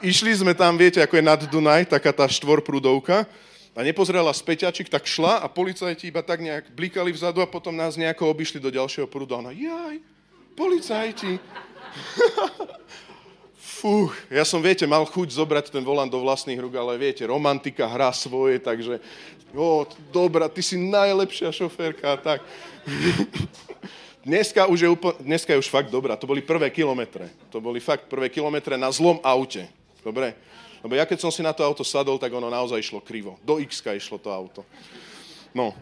Išli 0.00 0.32
sme 0.40 0.56
tam, 0.56 0.76
viete, 0.76 1.04
ako 1.04 1.20
je 1.20 1.24
nad 1.24 1.40
Dunaj, 1.44 1.88
taká 1.92 2.16
tá 2.16 2.24
štvorprúdovka, 2.24 3.28
a 3.76 3.84
nepozrela 3.84 4.32
späťačik, 4.32 4.88
tak 4.88 5.04
šla 5.04 5.44
a 5.44 5.46
policajti 5.52 6.08
iba 6.08 6.24
tak 6.24 6.40
nejak 6.40 6.72
blikali 6.72 7.12
vzadu 7.12 7.44
a 7.44 7.46
potom 7.46 7.76
nás 7.76 8.00
nejako 8.00 8.32
obišli 8.32 8.56
do 8.56 8.72
ďalšieho 8.72 9.04
prúdu. 9.04 9.36
A 9.36 9.44
ona, 9.44 9.52
jaj, 9.52 10.00
policajti. 10.56 11.36
Fú, 13.76 14.08
ja 14.32 14.48
som, 14.48 14.64
viete, 14.64 14.88
mal 14.88 15.04
chuť 15.04 15.36
zobrať 15.36 15.68
ten 15.68 15.84
volant 15.84 16.08
do 16.08 16.24
vlastných 16.24 16.56
rúk, 16.56 16.72
ale 16.80 16.96
viete, 16.96 17.28
romantika 17.28 17.84
hrá 17.84 18.08
svoje, 18.16 18.56
takže, 18.56 18.96
o, 19.52 19.84
dobrá, 20.08 20.48
ty 20.48 20.64
si 20.64 20.80
najlepšia 20.80 21.52
šoférka, 21.52 22.16
tak. 22.16 22.40
Dneska 24.26 24.66
už, 24.66 24.82
je 24.82 24.90
úplne, 24.90 25.22
dneska 25.22 25.54
je 25.54 25.62
už 25.62 25.70
fakt 25.70 25.86
dobrá, 25.86 26.18
to 26.18 26.26
boli 26.26 26.42
prvé 26.42 26.66
kilometre. 26.74 27.30
To 27.54 27.62
boli 27.62 27.78
fakt 27.78 28.10
prvé 28.10 28.26
kilometre 28.26 28.74
na 28.74 28.90
zlom 28.90 29.22
aute. 29.22 29.70
Dobre? 30.02 30.34
Lebo 30.86 30.94
ja 30.94 31.02
keď 31.02 31.18
som 31.18 31.34
si 31.34 31.42
na 31.42 31.50
to 31.50 31.66
auto 31.66 31.82
sadol, 31.82 32.14
tak 32.14 32.30
ono 32.30 32.46
naozaj 32.46 32.78
išlo 32.78 33.02
krivo. 33.02 33.34
Do 33.42 33.58
x 33.58 33.82
išlo 33.82 34.22
to 34.22 34.30
auto. 34.30 34.62
No. 35.50 35.74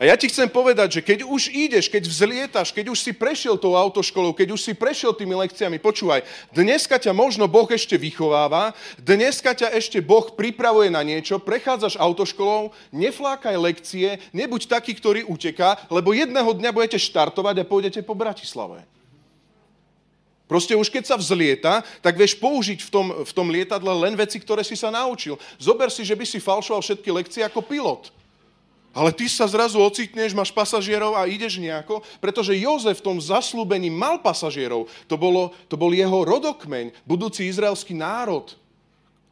A 0.00 0.08
ja 0.08 0.16
ti 0.16 0.32
chcem 0.32 0.48
povedať, 0.48 0.98
že 0.98 1.00
keď 1.04 1.28
už 1.28 1.52
ideš, 1.52 1.92
keď 1.92 2.08
vzlietaš, 2.08 2.72
keď 2.72 2.88
už 2.88 2.98
si 3.04 3.12
prešiel 3.12 3.60
tou 3.60 3.76
autoškolou, 3.76 4.32
keď 4.32 4.56
už 4.56 4.64
si 4.64 4.72
prešiel 4.72 5.12
tými 5.12 5.36
lekciami, 5.36 5.76
počúvaj, 5.76 6.24
dneska 6.56 6.96
ťa 6.96 7.12
možno 7.12 7.44
Boh 7.44 7.68
ešte 7.68 8.00
vychováva, 8.00 8.72
dneska 8.96 9.52
ťa 9.52 9.76
ešte 9.76 10.00
Boh 10.00 10.24
pripravuje 10.32 10.88
na 10.88 11.04
niečo, 11.04 11.36
prechádzaš 11.36 12.00
autoškolou, 12.00 12.72
neflákaj 12.96 13.60
lekcie, 13.60 14.16
nebuď 14.32 14.72
taký, 14.72 14.96
ktorý 14.96 15.28
uteká, 15.28 15.76
lebo 15.92 16.16
jedného 16.16 16.48
dňa 16.48 16.72
budete 16.72 16.96
štartovať 16.96 17.60
a 17.60 17.68
pôjdete 17.68 18.00
po 18.00 18.16
Bratislave. 18.16 18.88
Proste 20.50 20.76
už 20.76 20.92
keď 20.92 21.08
sa 21.08 21.16
vzlieta, 21.16 21.80
tak 22.04 22.18
vieš 22.18 22.36
použiť 22.36 22.84
v 22.84 22.90
tom, 22.92 23.06
v 23.24 23.32
tom 23.32 23.48
lietadle 23.48 23.88
len 23.88 24.12
veci, 24.18 24.36
ktoré 24.36 24.60
si 24.60 24.76
sa 24.76 24.92
naučil. 24.92 25.40
Zober 25.56 25.88
si, 25.88 26.04
že 26.04 26.18
by 26.18 26.24
si 26.28 26.42
falšoval 26.42 26.84
všetky 26.84 27.08
lekcie 27.08 27.42
ako 27.46 27.64
pilot. 27.64 28.12
Ale 28.92 29.08
ty 29.08 29.24
sa 29.24 29.48
zrazu 29.48 29.80
ocitneš, 29.80 30.36
máš 30.36 30.52
pasažierov 30.52 31.16
a 31.16 31.24
ideš 31.24 31.56
nejako, 31.56 32.04
pretože 32.20 32.52
Jozef 32.60 33.00
v 33.00 33.06
tom 33.08 33.16
zaslúbení 33.16 33.88
mal 33.88 34.20
pasažierov. 34.20 34.84
To, 35.08 35.16
bolo, 35.16 35.56
to 35.72 35.80
bol 35.80 35.88
jeho 35.88 36.28
rodokmeň, 36.28 36.92
budúci 37.08 37.48
izraelský 37.48 37.96
národ, 37.96 38.52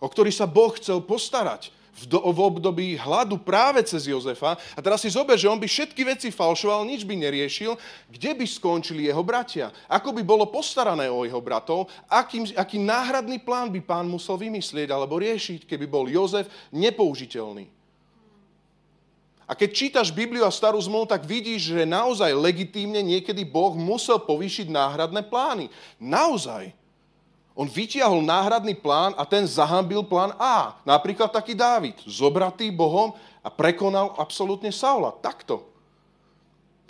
o 0.01 0.09
ktorý 0.09 0.33
sa 0.33 0.49
Boh 0.49 0.73
chcel 0.73 1.05
postarať 1.05 1.69
v, 1.91 2.05
do, 2.07 2.19
v 2.23 2.39
období 2.39 2.89
hladu 2.97 3.37
práve 3.37 3.83
cez 3.83 4.07
Jozefa. 4.07 4.57
A 4.77 4.81
teraz 4.81 5.03
si 5.03 5.11
zober, 5.11 5.35
že 5.37 5.51
on 5.51 5.59
by 5.59 5.67
všetky 5.67 6.03
veci 6.07 6.29
falšoval, 6.31 6.87
nič 6.87 7.03
by 7.03 7.19
neriešil. 7.19 7.75
Kde 8.09 8.31
by 8.35 8.45
skončili 8.47 9.11
jeho 9.11 9.23
bratia? 9.27 9.75
Ako 9.91 10.15
by 10.15 10.23
bolo 10.23 10.49
postarané 10.49 11.11
o 11.11 11.27
jeho 11.27 11.41
bratov? 11.43 11.91
Aký, 12.07 12.55
aký 12.55 12.79
náhradný 12.79 13.43
plán 13.43 13.69
by 13.69 13.81
pán 13.83 14.07
musel 14.07 14.39
vymyslieť 14.39 14.89
alebo 14.95 15.19
riešiť, 15.19 15.67
keby 15.67 15.87
bol 15.91 16.07
Jozef 16.07 16.49
nepoužiteľný? 16.71 17.81
A 19.51 19.59
keď 19.59 19.71
čítaš 19.75 20.15
Bibliu 20.15 20.47
a 20.47 20.55
starú 20.55 20.79
zmluvu, 20.79 21.11
tak 21.11 21.27
vidíš, 21.27 21.75
že 21.75 21.83
naozaj 21.83 22.31
legitímne 22.39 23.03
niekedy 23.03 23.43
Boh 23.43 23.75
musel 23.75 24.23
povýšiť 24.23 24.71
náhradné 24.71 25.27
plány. 25.27 25.67
Naozaj. 25.99 26.71
On 27.61 27.69
vytiahol 27.69 28.25
náhradný 28.25 28.73
plán 28.73 29.13
a 29.21 29.29
ten 29.29 29.45
zahambil 29.45 30.01
plán 30.01 30.33
A. 30.41 30.81
Napríklad 30.81 31.29
taký 31.29 31.53
Dávid, 31.53 31.93
zobratý 32.09 32.73
Bohom 32.73 33.13
a 33.45 33.53
prekonal 33.53 34.17
absolútne 34.17 34.73
Saula. 34.73 35.13
Takto. 35.21 35.69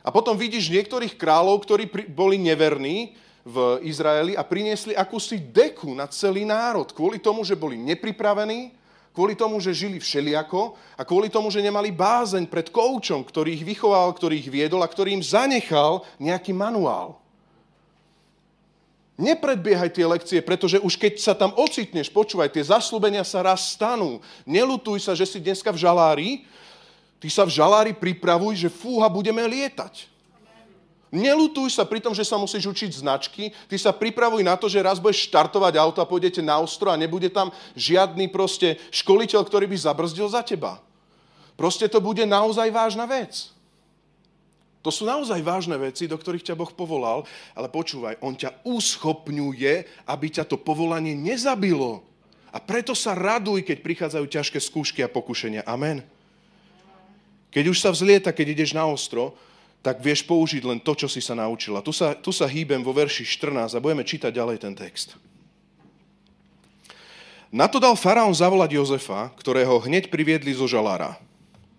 A 0.07 0.15
potom 0.15 0.39
vidíš 0.39 0.71
niektorých 0.71 1.19
kráľov, 1.19 1.67
ktorí 1.67 1.91
boli 2.15 2.39
neverní 2.39 3.19
v 3.43 3.83
Izraeli 3.83 4.39
a 4.39 4.47
priniesli 4.47 4.95
akúsi 4.95 5.43
deku 5.43 5.91
na 5.91 6.07
celý 6.07 6.47
národ. 6.47 6.87
Kvôli 6.95 7.19
tomu, 7.19 7.43
že 7.43 7.59
boli 7.59 7.75
nepripravení, 7.75 8.71
kvôli 9.11 9.35
tomu, 9.35 9.59
že 9.59 9.75
žili 9.75 9.99
všeliako 9.99 10.79
a 10.95 11.03
kvôli 11.03 11.27
tomu, 11.27 11.51
že 11.51 11.61
nemali 11.61 11.91
bázeň 11.91 12.47
pred 12.47 12.71
koučom, 12.71 13.27
ktorý 13.27 13.59
ich 13.59 13.67
vychoval, 13.67 14.15
ktorý 14.15 14.39
ich 14.39 14.49
viedol 14.49 14.87
a 14.87 14.89
ktorý 14.89 15.19
im 15.19 15.25
zanechal 15.25 16.07
nejaký 16.23 16.55
manuál. 16.55 17.20
Nepredbiehaj 19.21 19.93
tie 19.93 20.09
lekcie, 20.09 20.41
pretože 20.41 20.81
už 20.81 20.97
keď 20.97 21.21
sa 21.21 21.37
tam 21.37 21.53
ocitneš, 21.53 22.09
počúvaj, 22.09 22.57
tie 22.57 22.65
zaslúbenia 22.65 23.21
sa 23.21 23.45
raz 23.45 23.77
stanú. 23.77 24.25
Nelutuj 24.49 25.05
sa, 25.05 25.13
že 25.13 25.29
si 25.29 25.37
dneska 25.37 25.69
v 25.69 25.79
žalári, 25.85 26.29
ty 27.21 27.29
sa 27.29 27.45
v 27.45 27.53
žalári 27.53 27.93
pripravuj, 27.93 28.57
že 28.57 28.73
fúha, 28.73 29.13
budeme 29.13 29.45
lietať. 29.45 30.09
Nelutuj 31.13 31.75
sa 31.75 31.85
pri 31.85 32.01
tom, 32.01 32.17
že 32.17 32.25
sa 32.25 32.41
musíš 32.41 32.65
učiť 32.71 33.03
značky, 33.05 33.53
ty 33.69 33.77
sa 33.77 33.93
pripravuj 33.93 34.41
na 34.41 34.57
to, 34.57 34.73
že 34.73 34.81
raz 34.81 34.97
budeš 34.97 35.29
štartovať 35.29 35.75
auto 35.77 35.99
a 36.01 36.09
pôjdete 36.09 36.41
na 36.41 36.57
ostro 36.63 36.89
a 36.89 36.97
nebude 36.97 37.29
tam 37.29 37.53
žiadny 37.77 38.31
proste 38.31 38.81
školiteľ, 38.89 39.43
ktorý 39.45 39.69
by 39.69 39.77
zabrzdil 39.77 40.31
za 40.33 40.41
teba. 40.47 40.81
Proste 41.61 41.93
to 41.93 42.01
bude 42.01 42.25
naozaj 42.25 42.73
vážna 42.73 43.05
vec. 43.05 43.53
To 44.81 44.89
sú 44.89 45.05
naozaj 45.05 45.45
vážne 45.45 45.77
veci, 45.77 46.09
do 46.09 46.17
ktorých 46.17 46.53
ťa 46.53 46.57
Boh 46.57 46.73
povolal, 46.73 47.29
ale 47.53 47.69
počúvaj, 47.69 48.17
On 48.25 48.33
ťa 48.33 48.65
uschopňuje, 48.65 50.05
aby 50.09 50.27
ťa 50.33 50.49
to 50.49 50.57
povolanie 50.57 51.13
nezabilo. 51.13 52.01
A 52.51 52.59
preto 52.59 52.97
sa 52.97 53.13
raduj, 53.13 53.63
keď 53.63 53.79
prichádzajú 53.85 54.27
ťažké 54.27 54.59
skúšky 54.59 55.05
a 55.05 55.13
pokušenia. 55.13 55.69
Amen. 55.69 56.03
Keď 57.53 57.65
už 57.69 57.79
sa 57.79 57.93
vzlieta, 57.93 58.33
keď 58.33 58.57
ideš 58.57 58.73
na 58.73 58.89
ostro, 58.89 59.37
tak 59.81 60.01
vieš 60.01 60.25
použiť 60.25 60.63
len 60.65 60.81
to, 60.81 60.93
čo 60.97 61.09
si 61.09 61.21
sa 61.21 61.37
naučila. 61.37 61.85
Tu 61.85 61.93
sa, 61.93 62.17
tu 62.17 62.33
sa 62.33 62.49
hýbem 62.49 62.81
vo 62.81 62.93
verši 62.97 63.25
14 63.25 63.77
a 63.77 63.83
budeme 63.83 64.05
čítať 64.05 64.33
ďalej 64.33 64.65
ten 64.65 64.75
text. 64.77 65.17
Na 67.51 67.67
to 67.67 67.83
dal 67.83 67.99
faraón 67.99 68.31
zavolať 68.31 68.79
Jozefa, 68.79 69.35
ktorého 69.35 69.83
hneď 69.83 70.07
priviedli 70.07 70.55
zo 70.55 70.71
žalára. 70.71 71.19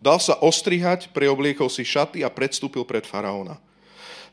Dal 0.01 0.17
sa 0.17 0.33
ostrihať, 0.41 1.13
preobliekol 1.13 1.69
si 1.69 1.85
šaty 1.85 2.25
a 2.25 2.33
predstúpil 2.33 2.81
pred 2.81 3.05
faraóna. 3.05 3.61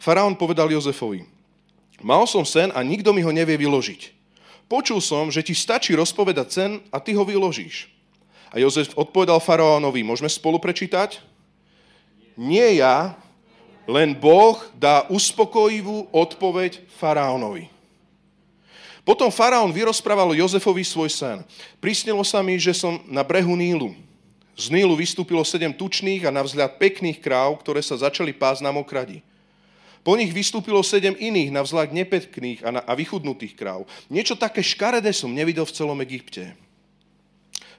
Faraón 0.01 0.33
povedal 0.33 0.73
Jozefovi, 0.73 1.29
mal 2.01 2.25
som 2.25 2.41
sen 2.49 2.73
a 2.73 2.81
nikto 2.81 3.13
mi 3.13 3.21
ho 3.21 3.29
nevie 3.29 3.61
vyložiť. 3.61 4.17
počul 4.65 5.01
som, 5.05 5.29
že 5.29 5.45
ti 5.45 5.53
stačí 5.53 5.93
rozpovedať 5.93 6.47
cen 6.49 6.71
a 6.89 6.97
ty 7.01 7.13
ho 7.13 7.25
vyložíš. 7.25 7.89
A 8.49 8.57
Jozef 8.57 8.97
odpovedal 8.97 9.45
faraónovi, 9.45 10.01
môžeme 10.01 10.29
spolu 10.33 10.57
prečítať? 10.57 11.21
Nie 12.33 12.81
ja, 12.81 13.13
len 13.85 14.17
Boh 14.17 14.57
dá 14.77 15.05
uspokojivú 15.13 16.09
odpoveď 16.13 16.81
faraónovi. 16.97 17.69
Potom 19.05 19.33
faraón 19.33 19.73
vyrozprával 19.73 20.37
Jozefovi 20.37 20.85
svoj 20.85 21.09
sen. 21.09 21.41
Prisnilo 21.81 22.21
sa 22.25 22.45
mi, 22.45 22.61
že 22.61 22.77
som 22.77 23.01
na 23.09 23.25
brehu 23.25 23.57
Nílu. 23.57 23.97
Z 24.59 24.75
Nílu 24.75 24.99
vystúpilo 24.99 25.47
sedem 25.47 25.71
tučných 25.71 26.27
a 26.27 26.35
na 26.35 26.43
pekných 26.67 27.23
kráv, 27.23 27.63
ktoré 27.63 27.79
sa 27.79 27.95
začali 27.95 28.35
pásť 28.35 28.67
na 28.67 28.75
mokradi. 28.75 29.23
Po 30.03 30.19
nich 30.19 30.35
vystúpilo 30.35 30.83
sedem 30.83 31.15
iných 31.15 31.55
na 31.55 31.63
nepekných 31.63 32.67
a, 32.67 32.75
na, 32.75 32.81
a 32.83 32.93
vychudnutých 32.99 33.55
kráv. 33.55 33.87
Niečo 34.11 34.35
také 34.35 34.59
škaredé 34.59 35.15
som 35.15 35.31
nevidel 35.31 35.63
v 35.63 35.77
celom 35.79 35.99
Egypte. 36.03 36.59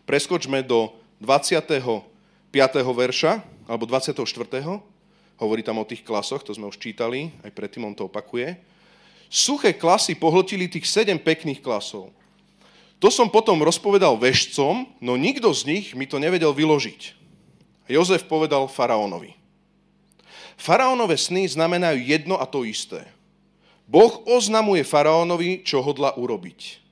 Preskočme 0.08 0.64
do 0.64 0.96
25. 1.20 1.68
verša, 2.80 3.44
alebo 3.68 3.84
24. 3.84 4.24
Hovorí 5.40 5.62
tam 5.64 5.84
o 5.84 5.86
tých 5.88 6.04
klasoch, 6.04 6.48
to 6.48 6.56
sme 6.56 6.72
už 6.72 6.80
čítali, 6.80 7.28
aj 7.44 7.52
predtým 7.52 7.84
on 7.84 7.96
to 7.96 8.08
opakuje. 8.08 8.56
Suché 9.28 9.76
klasy 9.76 10.16
pohltili 10.16 10.72
tých 10.72 10.88
sedem 10.88 11.20
pekných 11.20 11.60
klasov. 11.60 12.10
To 13.00 13.08
som 13.08 13.32
potom 13.32 13.64
rozpovedal 13.64 14.20
vešcom, 14.20 14.84
no 15.00 15.16
nikto 15.16 15.48
z 15.56 15.62
nich 15.72 15.86
mi 15.96 16.04
to 16.04 16.20
nevedel 16.20 16.52
vyložiť. 16.52 17.16
Jozef 17.88 18.28
povedal 18.28 18.68
faraónovi. 18.68 19.34
Faraónové 20.60 21.16
sny 21.16 21.48
znamenajú 21.48 22.04
jedno 22.04 22.36
a 22.36 22.44
to 22.44 22.68
isté. 22.68 23.08
Boh 23.90 24.22
oznamuje 24.28 24.84
faraónovi, 24.84 25.64
čo 25.64 25.80
hodla 25.82 26.14
urobiť. 26.20 26.84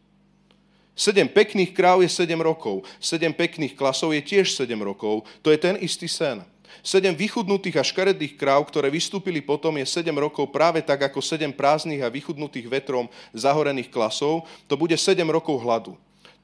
Sedem 0.97 1.29
pekných 1.29 1.77
kráv 1.77 2.01
je 2.01 2.09
sedem 2.09 2.41
rokov, 2.41 2.81
sedem 2.97 3.29
pekných 3.29 3.77
klasov 3.77 4.17
je 4.17 4.23
tiež 4.23 4.49
sedem 4.49 4.81
rokov. 4.81 5.29
To 5.45 5.53
je 5.53 5.59
ten 5.61 5.77
istý 5.77 6.09
sen. 6.09 6.41
Sedem 6.85 7.15
vychudnutých 7.15 7.79
a 7.79 7.87
škaredých 7.87 8.37
kráv, 8.37 8.67
ktoré 8.67 8.91
vystúpili 8.91 9.39
potom, 9.43 9.75
je 9.79 9.85
sedem 9.87 10.15
rokov 10.15 10.49
práve 10.51 10.83
tak, 10.83 11.07
ako 11.07 11.23
sedem 11.23 11.51
prázdnych 11.51 12.03
a 12.03 12.13
vychudnutých 12.13 12.67
vetrom 12.67 13.07
zahorených 13.35 13.91
klasov. 13.91 14.45
To 14.67 14.75
bude 14.75 14.95
sedem 14.99 15.27
rokov 15.27 15.59
hladu. 15.63 15.95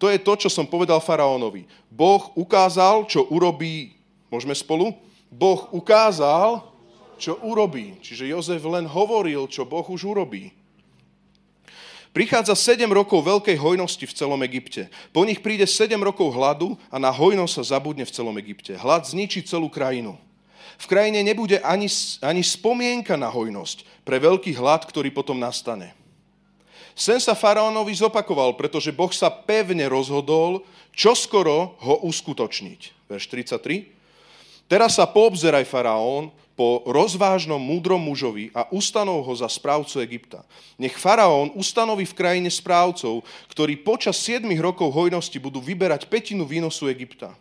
To 0.02 0.12
je 0.12 0.20
to, 0.20 0.34
čo 0.36 0.50
som 0.52 0.68
povedal 0.68 1.00
faraónovi. 1.00 1.64
Boh 1.88 2.34
ukázal, 2.36 3.08
čo 3.08 3.24
urobí. 3.32 3.96
Môžeme 4.28 4.58
spolu? 4.58 4.92
Boh 5.32 5.70
ukázal, 5.72 6.66
čo 7.16 7.40
urobí. 7.40 7.96
Čiže 8.04 8.28
Jozef 8.28 8.64
len 8.68 8.84
hovoril, 8.84 9.48
čo 9.48 9.64
Boh 9.64 9.86
už 9.86 10.04
urobí. 10.10 10.52
Prichádza 12.14 12.54
7 12.54 12.86
rokov 12.94 13.26
veľkej 13.26 13.58
hojnosti 13.58 14.06
v 14.06 14.14
celom 14.14 14.38
Egypte. 14.46 14.86
Po 15.10 15.26
nich 15.26 15.42
príde 15.42 15.66
7 15.66 15.98
rokov 15.98 16.30
hladu 16.38 16.78
a 16.94 17.02
na 17.02 17.10
hojnosť 17.10 17.54
sa 17.58 17.64
zabudne 17.74 18.06
v 18.06 18.14
celom 18.14 18.38
Egypte. 18.38 18.78
Hlad 18.78 19.10
zničí 19.10 19.42
celú 19.42 19.66
krajinu. 19.66 20.14
V 20.78 20.86
krajine 20.86 21.26
nebude 21.26 21.58
ani, 21.66 21.90
ani 22.22 22.46
spomienka 22.46 23.18
na 23.18 23.34
hojnosť 23.34 24.06
pre 24.06 24.22
veľký 24.22 24.54
hlad, 24.54 24.86
ktorý 24.86 25.10
potom 25.10 25.42
nastane. 25.42 25.98
Sen 26.94 27.18
sa 27.18 27.34
faraónovi 27.34 27.98
zopakoval, 27.98 28.54
pretože 28.54 28.94
Boh 28.94 29.10
sa 29.10 29.34
pevne 29.34 29.90
rozhodol, 29.90 30.62
čo 30.94 31.18
skoro 31.18 31.74
ho 31.82 32.06
uskutočniť. 32.06 33.10
Verš 33.10 33.26
33. 33.26 33.90
Teraz 34.70 35.02
sa 35.02 35.10
poobzeraj, 35.10 35.66
faraón, 35.66 36.30
po 36.54 36.86
rozvážnom 36.86 37.58
múdrom 37.58 37.98
mužovi 37.98 38.54
a 38.54 38.70
ustanov 38.70 39.26
ho 39.26 39.34
za 39.34 39.50
správcu 39.50 40.06
Egypta. 40.06 40.46
Nech 40.78 40.94
faraón 40.94 41.50
ustanoví 41.58 42.06
v 42.06 42.18
krajine 42.18 42.50
správcov, 42.54 43.26
ktorí 43.50 43.82
počas 43.82 44.22
7 44.22 44.46
rokov 44.62 44.94
hojnosti 44.94 45.38
budú 45.42 45.58
vyberať 45.58 46.06
petinu 46.06 46.46
výnosu 46.46 46.90
Egypta. 46.94 47.34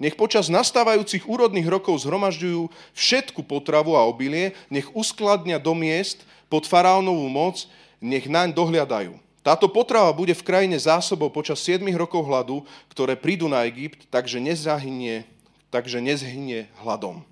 Nech 0.00 0.16
počas 0.16 0.48
nastávajúcich 0.48 1.28
úrodných 1.28 1.68
rokov 1.68 2.04
zhromažďujú 2.04 2.72
všetku 2.96 3.44
potravu 3.44 3.96
a 3.96 4.04
obilie, 4.08 4.56
nech 4.72 4.88
uskladnia 4.96 5.60
do 5.60 5.76
miest 5.76 6.24
pod 6.48 6.64
faraónovú 6.64 7.28
moc, 7.28 7.68
nech 8.00 8.24
naň 8.24 8.56
dohliadajú. 8.56 9.12
Táto 9.40 9.72
potrava 9.72 10.12
bude 10.12 10.36
v 10.36 10.44
krajine 10.44 10.76
zásobou 10.76 11.32
počas 11.32 11.64
7 11.64 11.80
rokov 11.96 12.28
hladu, 12.28 12.64
ktoré 12.92 13.16
prídu 13.16 13.48
na 13.48 13.64
Egypt, 13.64 14.04
takže 14.12 14.36
nezahynie, 14.36 15.24
takže 15.72 16.00
nezhynie 16.00 16.68
hladom. 16.84 17.24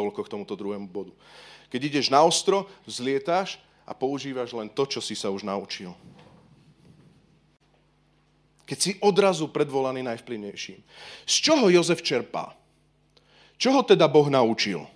Toľko 0.00 0.24
k 0.24 0.32
tomuto 0.32 0.56
druhému 0.56 0.88
bodu. 0.88 1.12
Keď 1.68 1.80
ideš 1.84 2.06
na 2.08 2.24
ostro, 2.24 2.64
zlietáš 2.88 3.60
a 3.84 3.92
používaš 3.92 4.56
len 4.56 4.72
to, 4.72 4.88
čo 4.88 5.04
si 5.04 5.12
sa 5.12 5.28
už 5.28 5.44
naučil. 5.44 5.92
Keď 8.64 8.78
si 8.80 8.96
odrazu 9.04 9.44
predvolaný 9.52 10.00
najvplyvnejším. 10.08 10.80
Z 11.28 11.34
čoho 11.44 11.68
Jozef 11.68 12.00
čerpá? 12.00 12.56
Čo 13.60 13.84
teda 13.84 14.08
Boh 14.08 14.32
naučil? 14.32 14.88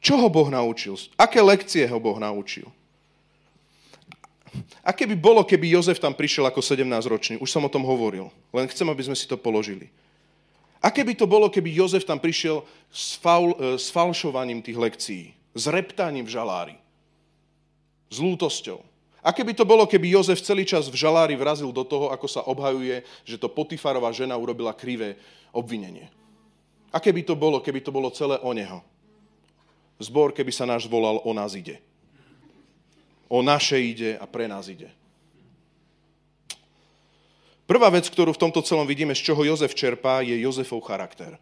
Čo 0.00 0.16
ho 0.16 0.32
Boh 0.32 0.48
naučil? 0.48 0.96
Aké 1.20 1.44
lekcie 1.44 1.84
ho 1.84 2.00
Boh 2.00 2.16
naučil? 2.16 2.72
Aké 4.80 5.04
by 5.04 5.16
bolo, 5.20 5.44
keby 5.44 5.76
Jozef 5.76 6.00
tam 6.00 6.16
prišiel 6.16 6.48
ako 6.48 6.64
17-ročný? 6.64 7.36
Už 7.36 7.52
som 7.52 7.62
o 7.62 7.70
tom 7.70 7.84
hovoril. 7.84 8.32
Len 8.50 8.66
chcem, 8.72 8.88
aby 8.88 9.02
sme 9.04 9.16
si 9.18 9.28
to 9.28 9.36
položili. 9.36 9.92
Aké 10.82 11.06
by 11.06 11.14
to 11.14 11.30
bolo, 11.30 11.46
keby 11.46 11.70
Jozef 11.70 12.02
tam 12.02 12.18
prišiel 12.18 12.66
s, 12.90 13.14
faul, 13.14 13.54
e, 13.54 13.78
s 13.78 13.86
falšovaním 13.94 14.58
tých 14.66 14.74
lekcií, 14.74 15.24
s 15.54 15.64
reptaním 15.70 16.26
v 16.26 16.34
žalári, 16.34 16.76
s 18.10 18.18
lútosťou? 18.18 18.82
Aké 19.22 19.46
by 19.46 19.54
to 19.54 19.62
bolo, 19.62 19.86
keby 19.86 20.10
Jozef 20.10 20.42
celý 20.42 20.66
čas 20.66 20.90
v 20.90 20.98
žalári 20.98 21.38
vrazil 21.38 21.70
do 21.70 21.86
toho, 21.86 22.10
ako 22.10 22.26
sa 22.26 22.42
obhajuje, 22.42 23.06
že 23.22 23.38
to 23.38 23.46
Potifarová 23.46 24.10
žena 24.10 24.34
urobila 24.34 24.74
krivé 24.74 25.14
obvinenie? 25.54 26.10
Aké 26.90 27.14
by 27.14 27.22
to 27.22 27.38
bolo, 27.38 27.62
keby 27.62 27.78
to 27.78 27.94
bolo 27.94 28.10
celé 28.10 28.42
o 28.42 28.50
neho? 28.50 28.82
Zbor, 30.02 30.34
keby 30.34 30.50
sa 30.50 30.66
náš 30.66 30.90
volal 30.90 31.22
O 31.22 31.30
nás 31.30 31.54
ide. 31.54 31.78
O 33.30 33.38
naše 33.38 33.78
ide 33.78 34.18
a 34.18 34.26
pre 34.26 34.50
nás 34.50 34.66
ide. 34.66 34.90
Prvá 37.72 37.88
vec, 37.88 38.04
ktorú 38.04 38.36
v 38.36 38.42
tomto 38.44 38.60
celom 38.60 38.84
vidíme, 38.84 39.16
z 39.16 39.32
čoho 39.32 39.48
Jozef 39.48 39.72
čerpá, 39.72 40.20
je 40.20 40.36
Jozefov 40.44 40.84
charakter. 40.84 41.40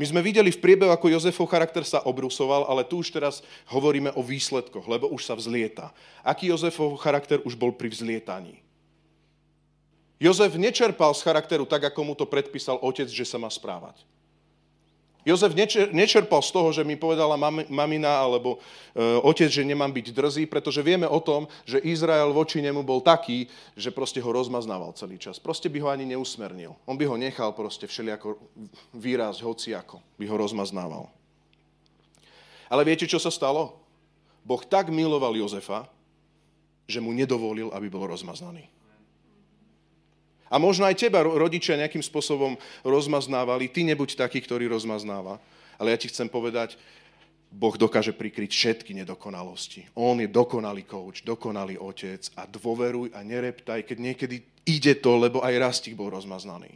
My 0.00 0.08
sme 0.08 0.24
videli 0.24 0.48
v 0.48 0.56
priebehu, 0.56 0.88
ako 0.88 1.12
Jozefov 1.12 1.52
charakter 1.52 1.84
sa 1.84 2.00
obrusoval, 2.00 2.64
ale 2.64 2.80
tu 2.88 3.04
už 3.04 3.12
teraz 3.12 3.44
hovoríme 3.68 4.16
o 4.16 4.24
výsledkoch, 4.24 4.88
lebo 4.88 5.12
už 5.12 5.28
sa 5.28 5.36
vzlieta. 5.36 5.92
Aký 6.24 6.48
Jozefov 6.48 6.96
charakter 6.96 7.44
už 7.44 7.60
bol 7.60 7.76
pri 7.76 7.92
vzlietaní? 7.92 8.64
Jozef 10.16 10.56
nečerpal 10.56 11.12
z 11.12 11.28
charakteru 11.28 11.68
tak, 11.68 11.84
ako 11.92 12.00
mu 12.00 12.14
to 12.16 12.24
predpísal 12.24 12.80
otec, 12.80 13.12
že 13.12 13.28
sa 13.28 13.36
má 13.36 13.52
správať. 13.52 14.00
Jozef 15.24 15.56
nečerpal 15.96 16.44
z 16.44 16.50
toho, 16.52 16.68
že 16.68 16.84
mi 16.84 17.00
povedala 17.00 17.40
mamina 17.72 18.20
alebo 18.20 18.60
e, 18.92 19.18
otec, 19.24 19.48
že 19.48 19.64
nemám 19.64 19.88
byť 19.88 20.06
drzý, 20.12 20.44
pretože 20.44 20.84
vieme 20.84 21.08
o 21.08 21.16
tom, 21.16 21.48
že 21.64 21.80
Izrael 21.80 22.28
voči 22.28 22.60
nemu 22.60 22.84
bol 22.84 23.00
taký, 23.00 23.48
že 23.72 23.88
proste 23.88 24.20
ho 24.20 24.28
rozmaznával 24.28 24.92
celý 24.92 25.16
čas. 25.16 25.40
Proste 25.40 25.72
by 25.72 25.80
ho 25.80 25.88
ani 25.88 26.04
neusmernil. 26.04 26.76
On 26.84 27.00
by 27.00 27.08
ho 27.08 27.16
nechal 27.16 27.56
proste 27.56 27.88
všelijako 27.88 28.36
výraz, 28.92 29.40
hociako 29.40 30.04
by 30.20 30.28
ho 30.28 30.36
rozmaznával. 30.36 31.08
Ale 32.68 32.84
viete, 32.84 33.08
čo 33.08 33.16
sa 33.16 33.32
stalo? 33.32 33.80
Boh 34.44 34.60
tak 34.60 34.92
miloval 34.92 35.32
Jozefa, 35.32 35.88
že 36.84 37.00
mu 37.00 37.16
nedovolil, 37.16 37.72
aby 37.72 37.88
bol 37.88 38.04
rozmaznaný. 38.04 38.73
A 40.52 40.60
možno 40.60 40.84
aj 40.84 41.00
teba 41.00 41.24
rodičia 41.24 41.80
nejakým 41.80 42.04
spôsobom 42.04 42.54
rozmaznávali. 42.84 43.72
Ty 43.72 43.84
nebuď 43.88 44.20
taký, 44.20 44.44
ktorý 44.44 44.68
rozmaznáva. 44.70 45.40
Ale 45.80 45.90
ja 45.90 45.98
ti 45.98 46.06
chcem 46.06 46.30
povedať, 46.30 46.78
Boh 47.54 47.74
dokáže 47.78 48.10
prikryť 48.10 48.50
všetky 48.50 48.92
nedokonalosti. 48.98 49.86
On 49.94 50.18
je 50.18 50.26
dokonalý 50.26 50.82
coach, 50.82 51.22
dokonalý 51.22 51.78
otec 51.78 52.26
a 52.34 52.50
dôveruj 52.50 53.14
a 53.14 53.22
nereptaj, 53.22 53.86
keď 53.86 53.98
niekedy 54.02 54.36
ide 54.66 54.98
to, 54.98 55.14
lebo 55.14 55.38
aj 55.38 55.54
Rastík 55.62 55.94
bol 55.94 56.10
rozmaznaný. 56.10 56.74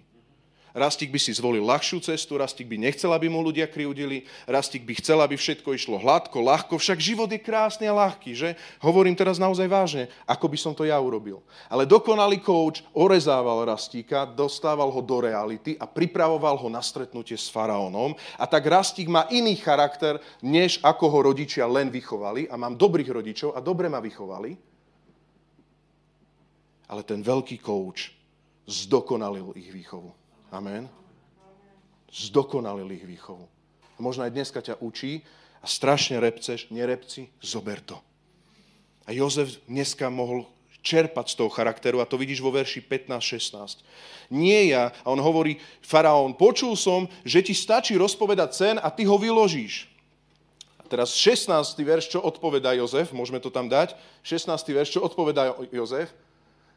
Rastík 0.76 1.08
by 1.08 1.16
si 1.16 1.32
zvolil 1.32 1.64
ľahšiu 1.64 2.04
cestu, 2.04 2.36
Rastík 2.36 2.68
by 2.68 2.76
nechcel, 2.76 3.08
aby 3.10 3.32
mu 3.32 3.40
ľudia 3.40 3.64
kriudili, 3.64 4.28
Rastík 4.44 4.84
by 4.84 4.94
chcel, 5.00 5.18
aby 5.24 5.34
všetko 5.34 5.72
išlo 5.72 5.96
hladko, 5.96 6.44
ľahko, 6.44 6.76
však 6.76 7.00
život 7.00 7.28
je 7.32 7.40
krásny 7.40 7.88
a 7.88 7.96
ľahký, 7.96 8.36
že? 8.36 8.52
Hovorím 8.84 9.16
teraz 9.16 9.40
naozaj 9.40 9.64
vážne, 9.64 10.12
ako 10.28 10.46
by 10.48 10.58
som 10.60 10.72
to 10.76 10.84
ja 10.84 11.00
urobil. 11.00 11.40
Ale 11.72 11.88
dokonalý 11.88 12.44
coach 12.44 12.84
orezával 12.92 13.64
Rastíka, 13.64 14.28
dostával 14.28 14.92
ho 14.92 15.00
do 15.00 15.24
reality 15.24 15.78
a 15.80 15.88
pripravoval 15.88 16.60
ho 16.60 16.68
na 16.68 16.84
stretnutie 16.84 17.40
s 17.40 17.48
faraónom 17.48 18.12
a 18.36 18.44
tak 18.44 18.68
Rastík 18.68 19.08
má 19.08 19.24
iný 19.32 19.56
charakter, 19.56 20.20
než 20.44 20.82
ako 20.84 21.08
ho 21.08 21.18
rodičia 21.32 21.64
len 21.64 21.88
vychovali 21.88 22.50
a 22.50 22.60
mám 22.60 22.76
dobrých 22.76 23.08
rodičov 23.08 23.56
a 23.56 23.64
dobre 23.64 23.88
ma 23.88 24.04
vychovali. 24.04 24.52
Ale 26.88 27.04
ten 27.04 27.20
veľký 27.20 27.60
coach 27.60 28.16
zdokonalil 28.64 29.52
ich 29.56 29.72
výchovu. 29.72 30.17
Amen. 30.48 30.88
Zdokonalil 32.08 32.88
ich 32.96 33.04
výchovu. 33.04 33.44
A 33.96 33.98
možno 34.00 34.24
aj 34.24 34.32
dneska 34.32 34.64
ťa 34.64 34.80
učí 34.80 35.20
a 35.60 35.66
strašne 35.68 36.16
repceš, 36.22 36.72
nerepci, 36.72 37.28
zober 37.42 37.84
to. 37.84 38.00
A 39.04 39.12
Jozef 39.12 39.60
dneska 39.68 40.08
mohol 40.08 40.48
čerpať 40.80 41.34
z 41.34 41.34
toho 41.36 41.50
charakteru 41.52 42.00
a 42.00 42.08
to 42.08 42.16
vidíš 42.16 42.40
vo 42.40 42.54
verši 42.54 42.80
15-16. 42.80 43.84
Nie 44.32 44.72
ja. 44.72 44.94
A 45.04 45.12
on 45.12 45.20
hovorí, 45.20 45.60
faraón, 45.84 46.32
počul 46.32 46.78
som, 46.78 47.04
že 47.26 47.44
ti 47.44 47.52
stačí 47.52 47.98
rozpovedať 47.98 48.50
sen 48.54 48.76
a 48.80 48.88
ty 48.88 49.04
ho 49.04 49.20
vyložíš. 49.20 49.90
A 50.80 50.86
teraz 50.88 51.12
16. 51.12 51.76
verš, 51.84 52.16
čo 52.16 52.24
odpovedá 52.24 52.72
Jozef, 52.72 53.12
môžeme 53.12 53.42
to 53.42 53.52
tam 53.52 53.68
dať. 53.68 53.92
16. 54.24 54.48
verš, 54.72 54.96
čo 54.96 55.04
odpovedá 55.04 55.52
Jozef. 55.68 56.08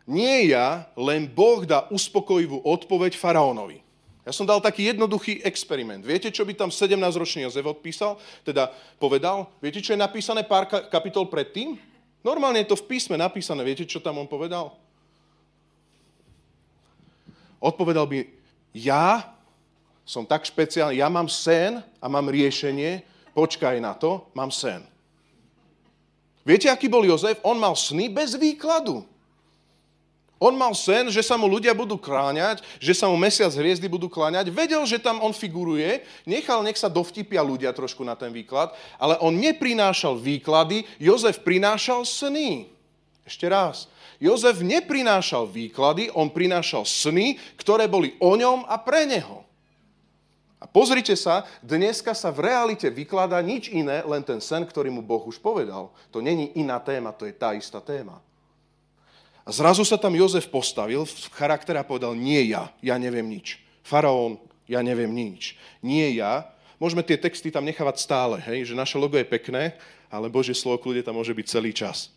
Nie 0.09 0.49
ja, 0.49 0.89
len 0.97 1.29
Boh 1.29 1.61
dá 1.65 1.85
uspokojivú 1.93 2.61
odpoveď 2.65 3.13
faraónovi. 3.15 3.81
Ja 4.21 4.29
som 4.29 4.45
dal 4.45 4.61
taký 4.61 4.93
jednoduchý 4.93 5.41
experiment. 5.41 6.05
Viete, 6.05 6.29
čo 6.29 6.45
by 6.45 6.53
tam 6.53 6.69
17-ročný 6.69 7.41
Jozef 7.49 7.65
odpísal? 7.65 8.21
Teda 8.45 8.69
povedal? 9.01 9.49
Viete, 9.57 9.81
čo 9.81 9.97
je 9.97 9.99
napísané 9.99 10.45
pár 10.45 10.69
kapitol 10.69 11.25
predtým? 11.25 11.73
Normálne 12.21 12.61
je 12.61 12.69
to 12.69 12.77
v 12.77 12.85
písme 12.85 13.17
napísané. 13.17 13.65
Viete, 13.65 13.81
čo 13.81 13.97
tam 13.97 14.21
on 14.21 14.29
povedal? 14.29 14.77
Odpovedal 17.57 18.05
by, 18.05 18.29
ja 18.73 19.25
som 20.05 20.25
tak 20.25 20.45
špeciálny, 20.45 21.01
ja 21.01 21.09
mám 21.09 21.29
sen 21.29 21.81
a 22.01 22.05
mám 22.09 22.29
riešenie, 22.29 23.05
počkaj 23.37 23.77
na 23.81 23.93
to, 23.93 24.29
mám 24.33 24.49
sen. 24.49 24.81
Viete, 26.41 26.69
aký 26.69 26.89
bol 26.89 27.05
Jozef? 27.05 27.37
On 27.45 27.57
mal 27.57 27.77
sny 27.77 28.09
bez 28.09 28.33
výkladu. 28.33 29.05
On 30.41 30.57
mal 30.57 30.73
sen, 30.73 31.13
že 31.13 31.21
sa 31.21 31.37
mu 31.37 31.45
ľudia 31.45 31.69
budú 31.77 32.01
kláňať, 32.01 32.65
že 32.81 32.97
sa 32.97 33.05
mu 33.05 33.13
mesiac 33.13 33.53
hviezdy 33.53 33.85
budú 33.85 34.09
kláňať. 34.09 34.49
Vedel, 34.49 34.81
že 34.89 34.97
tam 34.97 35.21
on 35.21 35.37
figuruje, 35.37 36.01
nechal, 36.25 36.65
nech 36.65 36.81
sa 36.81 36.89
dovtipia 36.89 37.45
ľudia 37.45 37.69
trošku 37.77 38.01
na 38.01 38.17
ten 38.17 38.33
výklad, 38.33 38.73
ale 38.97 39.21
on 39.21 39.37
neprinášal 39.37 40.17
výklady, 40.17 40.81
Jozef 40.97 41.45
prinášal 41.45 42.09
sny. 42.09 42.73
Ešte 43.21 43.45
raz. 43.45 43.85
Jozef 44.17 44.65
neprinášal 44.65 45.45
výklady, 45.45 46.09
on 46.17 46.33
prinášal 46.33 46.89
sny, 46.89 47.37
ktoré 47.61 47.85
boli 47.85 48.17
o 48.17 48.33
ňom 48.33 48.65
a 48.65 48.81
pre 48.81 49.05
neho. 49.05 49.45
A 50.57 50.65
pozrite 50.65 51.13
sa, 51.13 51.45
dneska 51.61 52.17
sa 52.17 52.33
v 52.33 52.49
realite 52.49 52.89
vykladá 52.89 53.37
nič 53.45 53.69
iné, 53.69 54.01
len 54.05 54.25
ten 54.25 54.41
sen, 54.41 54.65
ktorý 54.65 54.89
mu 54.89 55.05
Boh 55.05 55.21
už 55.21 55.37
povedal. 55.37 55.93
To 56.09 56.17
není 56.17 56.53
iná 56.57 56.81
téma, 56.81 57.13
to 57.13 57.29
je 57.29 57.33
tá 57.33 57.53
istá 57.53 57.77
téma. 57.77 58.21
A 59.41 59.49
zrazu 59.49 59.81
sa 59.81 59.97
tam 59.97 60.13
Jozef 60.13 60.45
postavil 60.47 61.01
v 61.05 61.13
charaktere 61.33 61.81
a 61.81 61.87
povedal, 61.87 62.13
nie 62.13 62.53
ja, 62.53 62.69
ja 62.85 62.95
neviem 63.01 63.25
nič. 63.25 63.57
Faraón, 63.81 64.37
ja 64.69 64.85
neviem 64.85 65.09
nič. 65.09 65.57
Nie 65.81 66.13
ja. 66.13 66.45
Môžeme 66.77 67.01
tie 67.01 67.17
texty 67.17 67.49
tam 67.49 67.65
nechávať 67.65 68.01
stále, 68.01 68.37
hej? 68.41 68.69
že 68.69 68.77
naše 68.77 69.01
logo 69.01 69.17
je 69.17 69.25
pekné, 69.25 69.77
ale 70.09 70.29
Božie 70.29 70.53
slovo 70.53 70.81
kľude 70.81 71.01
tam 71.01 71.17
môže 71.17 71.33
byť 71.33 71.45
celý 71.49 71.73
čas. 71.73 72.13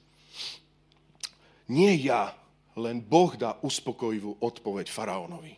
Nie 1.65 1.97
ja, 1.97 2.37
len 2.77 3.01
Boh 3.01 3.33
dá 3.37 3.57
uspokojivú 3.65 4.37
odpoveď 4.41 4.93
faraónovi. 4.93 5.57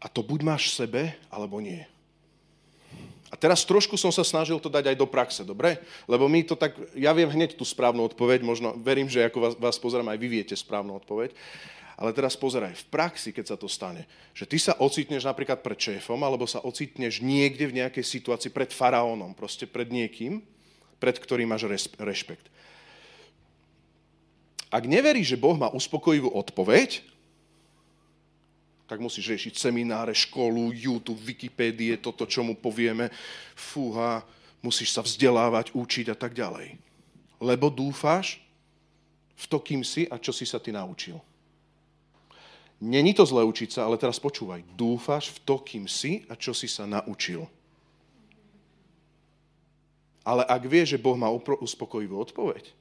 A 0.00 0.06
to 0.08 0.24
buď 0.24 0.40
máš 0.44 0.72
sebe, 0.72 1.16
alebo 1.28 1.60
nie. 1.60 1.84
A 3.26 3.34
teraz 3.34 3.66
trošku 3.66 3.98
som 3.98 4.14
sa 4.14 4.22
snažil 4.22 4.62
to 4.62 4.70
dať 4.70 4.94
aj 4.94 4.96
do 4.96 5.06
praxe, 5.10 5.42
dobre? 5.42 5.82
Lebo 6.06 6.30
my 6.30 6.46
to 6.46 6.54
tak, 6.54 6.78
ja 6.94 7.10
viem 7.10 7.26
hneď 7.26 7.58
tú 7.58 7.66
správnu 7.66 8.06
odpoveď, 8.06 8.46
možno 8.46 8.78
verím, 8.78 9.10
že 9.10 9.26
ako 9.26 9.38
vás, 9.42 9.54
vás 9.58 9.76
pozerám, 9.82 10.14
aj 10.14 10.18
vy 10.22 10.28
viete 10.30 10.54
správnu 10.54 10.94
odpoveď. 11.02 11.34
Ale 11.96 12.12
teraz 12.12 12.36
pozeraj, 12.36 12.76
v 12.76 12.86
praxi, 12.92 13.32
keď 13.32 13.44
sa 13.50 13.56
to 13.56 13.66
stane, 13.66 14.04
že 14.36 14.44
ty 14.44 14.60
sa 14.60 14.76
ocitneš 14.78 15.24
napríklad 15.24 15.64
pred 15.64 15.80
šéfom, 15.80 16.20
alebo 16.20 16.44
sa 16.44 16.60
ocitneš 16.60 17.24
niekde 17.24 17.66
v 17.72 17.82
nejakej 17.82 18.04
situácii 18.04 18.52
pred 18.52 18.68
faraónom, 18.68 19.32
proste 19.32 19.64
pred 19.64 19.88
niekým, 19.88 20.44
pred 21.00 21.16
ktorým 21.16 21.48
máš 21.48 21.64
rešpekt. 21.96 22.52
Ak 24.68 24.84
neveríš, 24.84 25.34
že 25.34 25.40
Boh 25.40 25.56
má 25.56 25.72
uspokojivú 25.72 26.28
odpoveď, 26.36 27.00
tak 28.86 29.02
musíš 29.02 29.34
riešiť 29.34 29.54
semináre, 29.58 30.14
školu, 30.14 30.70
YouTube, 30.70 31.18
Wikipédie, 31.18 31.98
toto, 31.98 32.22
čo 32.22 32.46
mu 32.46 32.54
povieme. 32.54 33.10
Fúha, 33.58 34.22
musíš 34.62 34.94
sa 34.94 35.02
vzdelávať, 35.02 35.74
učiť 35.74 36.06
a 36.14 36.16
tak 36.16 36.38
ďalej. 36.38 36.78
Lebo 37.42 37.66
dúfáš 37.66 38.38
v 39.36 39.44
to, 39.50 39.58
kým 39.58 39.82
si 39.82 40.06
a 40.06 40.16
čo 40.22 40.30
si 40.30 40.46
sa 40.46 40.62
ty 40.62 40.70
naučil. 40.70 41.18
Není 42.76 43.16
to 43.16 43.24
zle 43.24 43.40
učiť 43.40 43.72
sa, 43.72 43.88
ale 43.88 43.96
teraz 43.96 44.20
počúvaj. 44.20 44.60
Dúfáš 44.76 45.32
v 45.32 45.38
to, 45.48 45.56
kým 45.64 45.88
si 45.88 46.28
a 46.28 46.36
čo 46.36 46.52
si 46.52 46.68
sa 46.68 46.84
naučil. 46.84 47.48
Ale 50.26 50.44
ak 50.44 50.62
vieš, 50.68 50.94
že 50.94 51.02
Boh 51.02 51.16
má 51.16 51.32
uspokojivú 51.32 52.20
odpoveď, 52.20 52.75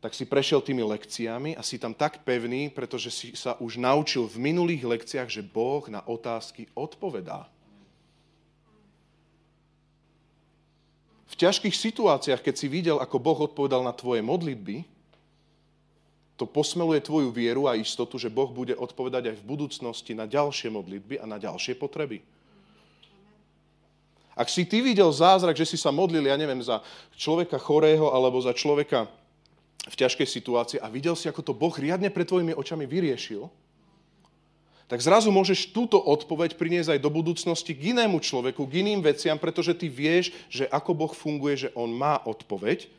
tak 0.00 0.16
si 0.16 0.24
prešiel 0.24 0.64
tými 0.64 0.80
lekciami 0.80 1.54
a 1.54 1.62
si 1.62 1.76
tam 1.76 1.92
tak 1.92 2.24
pevný, 2.24 2.72
pretože 2.72 3.12
si 3.12 3.28
sa 3.36 3.60
už 3.60 3.76
naučil 3.76 4.24
v 4.24 4.40
minulých 4.40 4.84
lekciách, 4.84 5.28
že 5.28 5.44
Boh 5.44 5.84
na 5.92 6.00
otázky 6.00 6.72
odpovedá. 6.72 7.44
V 11.28 11.34
ťažkých 11.36 11.76
situáciách, 11.76 12.40
keď 12.40 12.54
si 12.56 12.66
videl, 12.66 12.96
ako 12.96 13.16
Boh 13.20 13.38
odpovedal 13.44 13.84
na 13.84 13.92
tvoje 13.92 14.24
modlitby, 14.24 14.88
to 16.40 16.48
posmeluje 16.48 17.04
tvoju 17.04 17.28
vieru 17.28 17.68
a 17.68 17.76
istotu, 17.76 18.16
že 18.16 18.32
Boh 18.32 18.48
bude 18.48 18.72
odpovedať 18.72 19.28
aj 19.28 19.36
v 19.36 19.46
budúcnosti 19.46 20.16
na 20.16 20.24
ďalšie 20.24 20.72
modlitby 20.72 21.20
a 21.20 21.28
na 21.28 21.36
ďalšie 21.36 21.76
potreby. 21.76 22.24
Ak 24.32 24.48
si 24.48 24.64
ty 24.64 24.80
videl 24.80 25.12
zázrak, 25.12 25.52
že 25.52 25.68
si 25.68 25.76
sa 25.76 25.92
modlil, 25.92 26.24
ja 26.24 26.40
neviem, 26.40 26.64
za 26.64 26.80
človeka 27.12 27.60
chorého 27.60 28.08
alebo 28.08 28.40
za 28.40 28.56
človeka 28.56 29.04
v 29.88 29.94
ťažkej 29.96 30.28
situácii 30.28 30.78
a 30.82 30.92
videl 30.92 31.16
si, 31.16 31.30
ako 31.30 31.40
to 31.40 31.52
Boh 31.56 31.72
riadne 31.72 32.12
pred 32.12 32.28
tvojimi 32.28 32.52
očami 32.52 32.84
vyriešil, 32.84 33.48
tak 34.90 34.98
zrazu 34.98 35.30
môžeš 35.30 35.70
túto 35.70 36.02
odpoveď 36.02 36.58
priniesť 36.58 36.98
aj 36.98 37.00
do 37.00 37.14
budúcnosti 37.14 37.78
k 37.78 37.94
inému 37.94 38.18
človeku, 38.18 38.66
k 38.66 38.82
iným 38.82 39.06
veciam, 39.06 39.38
pretože 39.38 39.70
ty 39.78 39.86
vieš, 39.86 40.34
že 40.50 40.66
ako 40.66 40.90
Boh 40.98 41.12
funguje, 41.14 41.68
že 41.68 41.72
On 41.78 41.86
má 41.86 42.18
odpoveď 42.26 42.90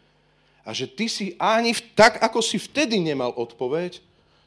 a 0.63 0.71
že 0.71 0.87
ty 0.87 1.11
si 1.11 1.35
ani 1.35 1.75
tak, 1.91 2.23
ako 2.23 2.39
si 2.39 2.55
vtedy 2.55 2.95
nemal 2.95 3.35
odpoveď, 3.35 3.99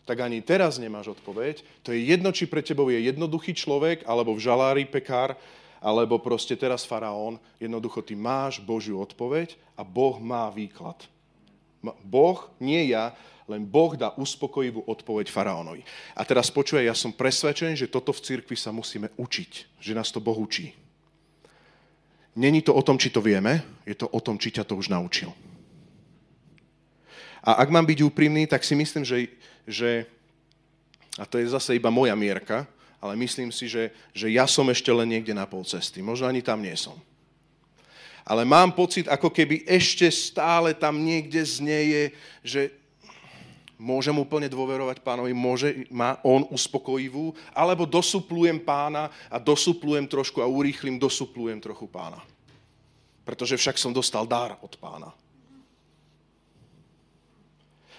tak 0.09 0.25
ani 0.25 0.41
teraz 0.41 0.81
nemáš 0.81 1.13
odpoveď. 1.17 1.61
To 1.85 1.93
je 1.93 2.01
jedno, 2.01 2.33
či 2.33 2.49
pre 2.49 2.65
tebou 2.65 2.89
je 2.89 3.01
jednoduchý 3.05 3.53
človek, 3.53 4.09
alebo 4.09 4.33
v 4.33 4.45
žalári 4.45 4.85
pekár, 4.89 5.37
alebo 5.85 6.17
proste 6.17 6.57
teraz 6.57 6.89
faraón. 6.89 7.37
Jednoducho 7.61 8.01
ty 8.01 8.17
máš 8.17 8.57
Božiu 8.57 9.01
odpoveď 9.05 9.53
a 9.77 9.85
Boh 9.85 10.17
má 10.17 10.49
výklad. 10.49 10.97
Boh, 12.05 12.49
nie 12.63 12.89
ja, 12.89 13.13
len 13.45 13.69
Boh 13.69 13.93
dá 13.93 14.17
uspokojivú 14.17 14.89
odpoveď 14.89 15.29
faraónovi. 15.29 15.85
A 16.17 16.25
teraz 16.25 16.49
počuje, 16.49 16.89
ja 16.89 16.97
som 16.97 17.13
presvedčený, 17.13 17.77
že 17.77 17.93
toto 17.93 18.17
v 18.17 18.25
cirkvi 18.25 18.57
sa 18.57 18.73
musíme 18.73 19.13
učiť, 19.21 19.83
že 19.85 19.93
nás 19.93 20.09
to 20.09 20.25
Boh 20.25 20.37
učí. 20.37 20.73
Není 22.35 22.65
to 22.65 22.75
o 22.75 22.83
tom, 22.83 22.97
či 22.97 23.13
to 23.13 23.21
vieme, 23.21 23.63
je 23.85 23.95
to 23.95 24.09
o 24.09 24.21
tom, 24.21 24.41
či 24.41 24.51
ťa 24.51 24.65
to 24.65 24.75
už 24.75 24.89
naučil. 24.89 25.31
A 27.45 27.61
ak 27.61 27.69
mám 27.69 27.85
byť 27.85 28.01
úprimný, 28.01 28.49
tak 28.49 28.65
si 28.65 28.73
myslím, 28.73 29.05
že, 29.05 29.29
že 29.69 30.09
a 31.21 31.29
to 31.29 31.37
je 31.37 31.53
zase 31.53 31.77
iba 31.77 31.93
moja 31.93 32.17
mierka, 32.17 32.65
ale 32.99 33.21
myslím 33.21 33.53
si, 33.53 33.69
že, 33.69 33.93
že 34.17 34.33
ja 34.33 34.49
som 34.49 34.65
ešte 34.73 34.89
len 34.89 35.13
niekde 35.13 35.37
na 35.37 35.45
pol 35.45 35.61
cesty. 35.61 36.01
Možno 36.01 36.25
ani 36.25 36.41
tam 36.41 36.65
nie 36.65 36.73
som 36.73 36.97
ale 38.25 38.49
mám 38.49 38.73
pocit, 38.73 39.05
ako 39.05 39.29
keby 39.29 39.69
ešte 39.69 40.09
stále 40.09 40.73
tam 40.73 41.05
niekde 41.05 41.45
znieje, 41.45 42.17
že 42.41 42.73
môžem 43.77 44.17
úplne 44.17 44.49
dôverovať 44.49 45.05
pánovi, 45.05 45.37
môže, 45.37 45.85
má 45.93 46.17
on 46.25 46.49
uspokojivú, 46.49 47.37
alebo 47.53 47.85
dosuplujem 47.85 48.57
pána 48.65 49.13
a 49.29 49.37
dosuplujem 49.37 50.09
trošku 50.09 50.41
a 50.41 50.49
urýchlim, 50.49 50.97
dosuplujem 50.97 51.61
trochu 51.61 51.85
pána. 51.85 52.25
Pretože 53.29 53.61
však 53.61 53.77
som 53.77 53.93
dostal 53.93 54.25
dar 54.25 54.57
od 54.65 54.73
pána. 54.81 55.13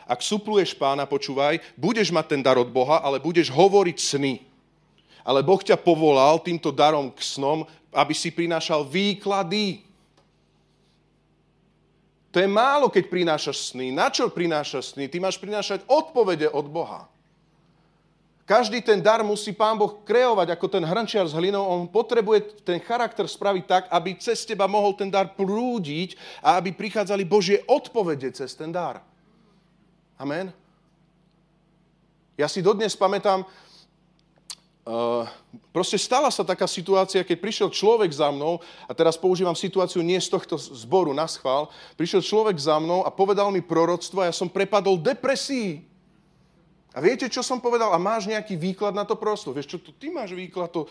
Ak 0.05 0.21
supluješ 0.21 0.77
pána, 0.77 1.09
počúvaj, 1.09 1.61
budeš 1.73 2.13
mať 2.13 2.25
ten 2.37 2.41
dar 2.41 2.61
od 2.61 2.69
Boha, 2.69 3.01
ale 3.01 3.17
budeš 3.17 3.49
hovoriť 3.49 3.97
sny. 3.97 4.33
Ale 5.25 5.41
Boh 5.41 5.57
ťa 5.57 5.81
povolal 5.81 6.37
týmto 6.37 6.69
darom 6.69 7.09
k 7.09 7.25
snom, 7.25 7.65
aby 7.89 8.13
si 8.13 8.29
prinášal 8.29 8.85
výklady. 8.85 9.81
To 12.35 12.43
je 12.43 12.51
málo, 12.51 12.91
keď 12.91 13.07
prinášaš 13.07 13.71
sny. 13.71 13.95
Na 13.95 14.11
čo 14.11 14.27
prinášaš 14.27 14.91
sny? 14.91 15.07
Ty 15.07 15.23
máš 15.23 15.39
prinášať 15.39 15.87
odpovede 15.87 16.51
od 16.51 16.67
Boha. 16.67 17.07
Každý 18.43 18.83
ten 18.83 18.99
dar 18.99 19.23
musí 19.23 19.55
Pán 19.55 19.79
Boh 19.79 20.03
kreovať 20.03 20.51
ako 20.51 20.67
ten 20.67 20.83
hrnčiar 20.83 21.23
s 21.25 21.33
hlinou. 21.33 21.63
On 21.63 21.87
potrebuje 21.87 22.59
ten 22.67 22.83
charakter 22.83 23.23
spraviť 23.23 23.63
tak, 23.63 23.83
aby 23.87 24.19
cez 24.19 24.43
teba 24.43 24.67
mohol 24.67 24.91
ten 24.99 25.07
dar 25.07 25.31
prúdiť 25.31 26.19
a 26.43 26.59
aby 26.59 26.75
prichádzali 26.75 27.23
Božie 27.23 27.63
odpovede 27.71 28.27
cez 28.35 28.51
ten 28.51 28.67
dar. 28.67 28.99
Amen. 30.19 30.51
Ja 32.35 32.51
si 32.51 32.59
dodnes 32.59 32.99
pamätám, 32.99 33.47
Uh, 34.85 35.25
proste 35.73 35.97
stala 35.97 36.29
sa 36.29 36.45
taká 36.45 36.69
situácia, 36.69 37.25
keď 37.25 37.37
prišiel 37.41 37.69
človek 37.73 38.13
za 38.13 38.29
mnou, 38.29 38.61
a 38.85 38.93
teraz 38.93 39.17
používam 39.17 39.57
situáciu 39.57 40.05
nie 40.05 40.21
z 40.21 40.29
tohto 40.29 40.61
zboru 40.61 41.09
na 41.09 41.25
schvál, 41.25 41.73
prišiel 41.97 42.21
človek 42.21 42.53
za 42.61 42.77
mnou 42.77 43.01
a 43.01 43.09
povedal 43.09 43.49
mi 43.49 43.65
proroctvo 43.65 44.21
a 44.21 44.29
ja 44.29 44.33
som 44.37 44.45
prepadol 44.45 45.01
depresii. 45.01 45.81
A 46.93 47.01
viete, 47.01 47.25
čo 47.25 47.41
som 47.41 47.57
povedal? 47.57 47.97
A 47.97 47.97
máš 47.97 48.29
nejaký 48.29 48.53
výklad 48.53 48.93
na 48.93 49.09
to 49.09 49.17
proroctvo? 49.17 49.57
Vieš 49.57 49.73
čo, 49.73 49.77
to 49.81 49.89
ty 49.89 50.13
máš 50.13 50.37
výklad, 50.37 50.69
to, 50.69 50.85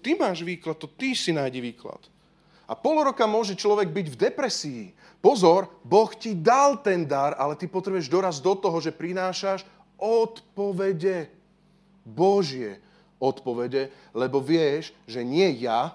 ty 0.00 0.16
máš 0.16 0.40
výklad, 0.40 0.80
to 0.80 0.88
ty 0.88 1.12
si 1.12 1.36
nájdi 1.36 1.60
výklad. 1.60 2.00
A 2.64 2.72
pol 2.72 3.04
roka 3.04 3.28
môže 3.28 3.52
človek 3.52 3.92
byť 3.92 4.06
v 4.16 4.20
depresii. 4.32 4.84
Pozor, 5.20 5.68
Boh 5.84 6.08
ti 6.16 6.32
dal 6.32 6.80
ten 6.80 7.04
dar, 7.04 7.36
ale 7.36 7.52
ty 7.52 7.68
potrebuješ 7.68 8.08
doraz 8.08 8.40
do 8.40 8.56
toho, 8.56 8.80
že 8.80 8.96
prinášaš 8.96 9.68
odpovede. 10.00 11.28
Božie 12.00 12.80
odpovede, 13.20 13.92
lebo 14.16 14.40
vieš, 14.40 14.96
že 15.04 15.20
nie 15.20 15.62
ja, 15.62 15.94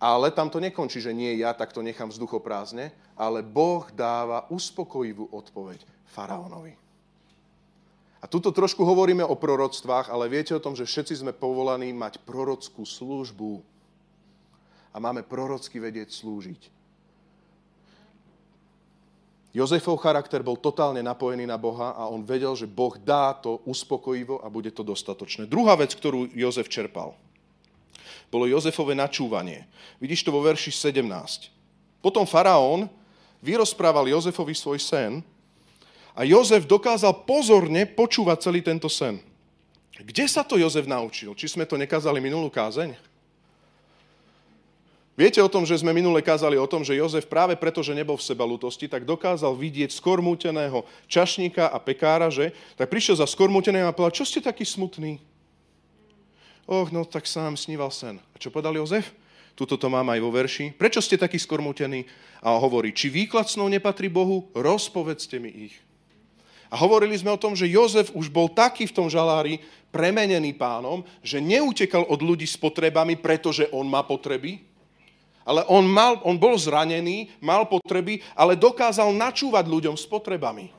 ale 0.00 0.32
tam 0.32 0.52
to 0.52 0.60
nekončí, 0.60 1.00
že 1.00 1.16
nie 1.16 1.40
ja, 1.40 1.56
tak 1.56 1.72
to 1.72 1.80
nechám 1.80 2.12
vzduchoprázdne, 2.12 2.92
ale 3.16 3.40
Boh 3.40 3.88
dáva 3.92 4.48
uspokojivú 4.52 5.28
odpoveď 5.32 5.84
faraónovi. 6.12 6.76
A 8.20 8.28
tuto 8.28 8.52
trošku 8.52 8.84
hovoríme 8.84 9.24
o 9.24 9.32
proroctvách, 9.32 10.12
ale 10.12 10.28
viete 10.28 10.52
o 10.52 10.60
tom, 10.60 10.76
že 10.76 10.84
všetci 10.84 11.24
sme 11.24 11.32
povolaní 11.32 11.88
mať 11.96 12.20
prorockú 12.20 12.84
službu. 12.84 13.64
A 14.92 14.96
máme 15.00 15.24
prorocky 15.24 15.80
vedieť 15.80 16.12
slúžiť. 16.12 16.79
Jozefov 19.50 19.98
charakter 19.98 20.46
bol 20.46 20.54
totálne 20.54 21.02
napojený 21.02 21.42
na 21.42 21.58
Boha 21.58 21.90
a 21.98 22.06
on 22.06 22.22
vedel, 22.22 22.54
že 22.54 22.70
Boh 22.70 22.94
dá 22.94 23.34
to 23.34 23.58
uspokojivo 23.66 24.38
a 24.38 24.46
bude 24.46 24.70
to 24.70 24.86
dostatočné. 24.86 25.50
Druhá 25.50 25.74
vec, 25.74 25.90
ktorú 25.90 26.30
Jozef 26.30 26.70
čerpal, 26.70 27.18
bolo 28.30 28.46
Jozefové 28.46 28.94
načúvanie. 28.94 29.66
Vidíš 29.98 30.22
to 30.22 30.30
vo 30.30 30.46
verši 30.46 30.70
17. 30.70 31.50
Potom 31.98 32.22
faraón 32.22 32.86
vyrozprával 33.42 34.06
Jozefovi 34.06 34.54
svoj 34.54 34.78
sen 34.78 35.12
a 36.14 36.22
Jozef 36.22 36.62
dokázal 36.70 37.26
pozorne 37.26 37.90
počúvať 37.90 38.38
celý 38.46 38.62
tento 38.62 38.86
sen. 38.86 39.18
Kde 39.98 40.30
sa 40.30 40.46
to 40.46 40.56
Jozef 40.62 40.86
naučil? 40.86 41.34
Či 41.34 41.58
sme 41.58 41.66
to 41.66 41.74
nekázali 41.74 42.22
minulú 42.22 42.48
kázeň? 42.48 43.09
Viete 45.20 45.44
o 45.44 45.52
tom, 45.52 45.68
že 45.68 45.76
sme 45.76 45.92
minule 45.92 46.24
kázali 46.24 46.56
o 46.56 46.64
tom, 46.64 46.80
že 46.80 46.96
Jozef 46.96 47.28
práve 47.28 47.52
preto, 47.52 47.84
že 47.84 47.92
nebol 47.92 48.16
v 48.16 48.24
seba 48.24 48.40
lutosti, 48.48 48.88
tak 48.88 49.04
dokázal 49.04 49.52
vidieť 49.52 49.92
skormúteného 49.92 50.88
čašníka 51.12 51.68
a 51.68 51.76
pekára, 51.76 52.32
že? 52.32 52.56
Tak 52.80 52.88
prišiel 52.88 53.20
za 53.20 53.28
skormúteného 53.28 53.84
a 53.84 53.92
povedal, 53.92 54.16
čo 54.16 54.24
ste 54.24 54.40
taký 54.40 54.64
smutný? 54.64 55.20
Och, 56.64 56.88
no 56.88 57.04
tak 57.04 57.28
sám 57.28 57.60
sníval 57.60 57.92
sen. 57.92 58.16
A 58.16 58.36
čo 58.40 58.48
povedal 58.48 58.72
Jozef? 58.80 59.12
Tuto 59.52 59.76
to 59.76 59.92
mám 59.92 60.08
aj 60.08 60.24
vo 60.24 60.32
verši. 60.32 60.72
Prečo 60.72 61.04
ste 61.04 61.20
taký 61.20 61.36
skormútení? 61.36 62.08
A 62.40 62.56
hovorí, 62.56 62.88
či 62.96 63.12
výklad 63.12 63.44
snov 63.44 63.68
nepatrí 63.68 64.08
Bohu, 64.08 64.48
rozpovedzte 64.56 65.36
mi 65.36 65.68
ich. 65.68 65.76
A 66.72 66.80
hovorili 66.80 67.12
sme 67.20 67.28
o 67.28 67.36
tom, 67.36 67.52
že 67.52 67.68
Jozef 67.68 68.08
už 68.16 68.32
bol 68.32 68.48
taký 68.48 68.88
v 68.88 68.96
tom 68.96 69.12
žalári, 69.12 69.60
premenený 69.92 70.56
pánom, 70.56 71.04
že 71.20 71.44
neutekal 71.44 72.08
od 72.08 72.24
ľudí 72.24 72.48
s 72.48 72.56
potrebami, 72.56 73.20
pretože 73.20 73.68
on 73.68 73.84
má 73.84 74.00
potreby, 74.00 74.69
ale 75.50 75.66
on, 75.66 75.82
mal, 75.82 76.22
on 76.22 76.38
bol 76.38 76.54
zranený, 76.54 77.34
mal 77.42 77.66
potreby, 77.66 78.22
ale 78.38 78.54
dokázal 78.54 79.10
načúvať 79.10 79.66
ľuďom 79.66 79.98
s 79.98 80.06
potrebami. 80.06 80.70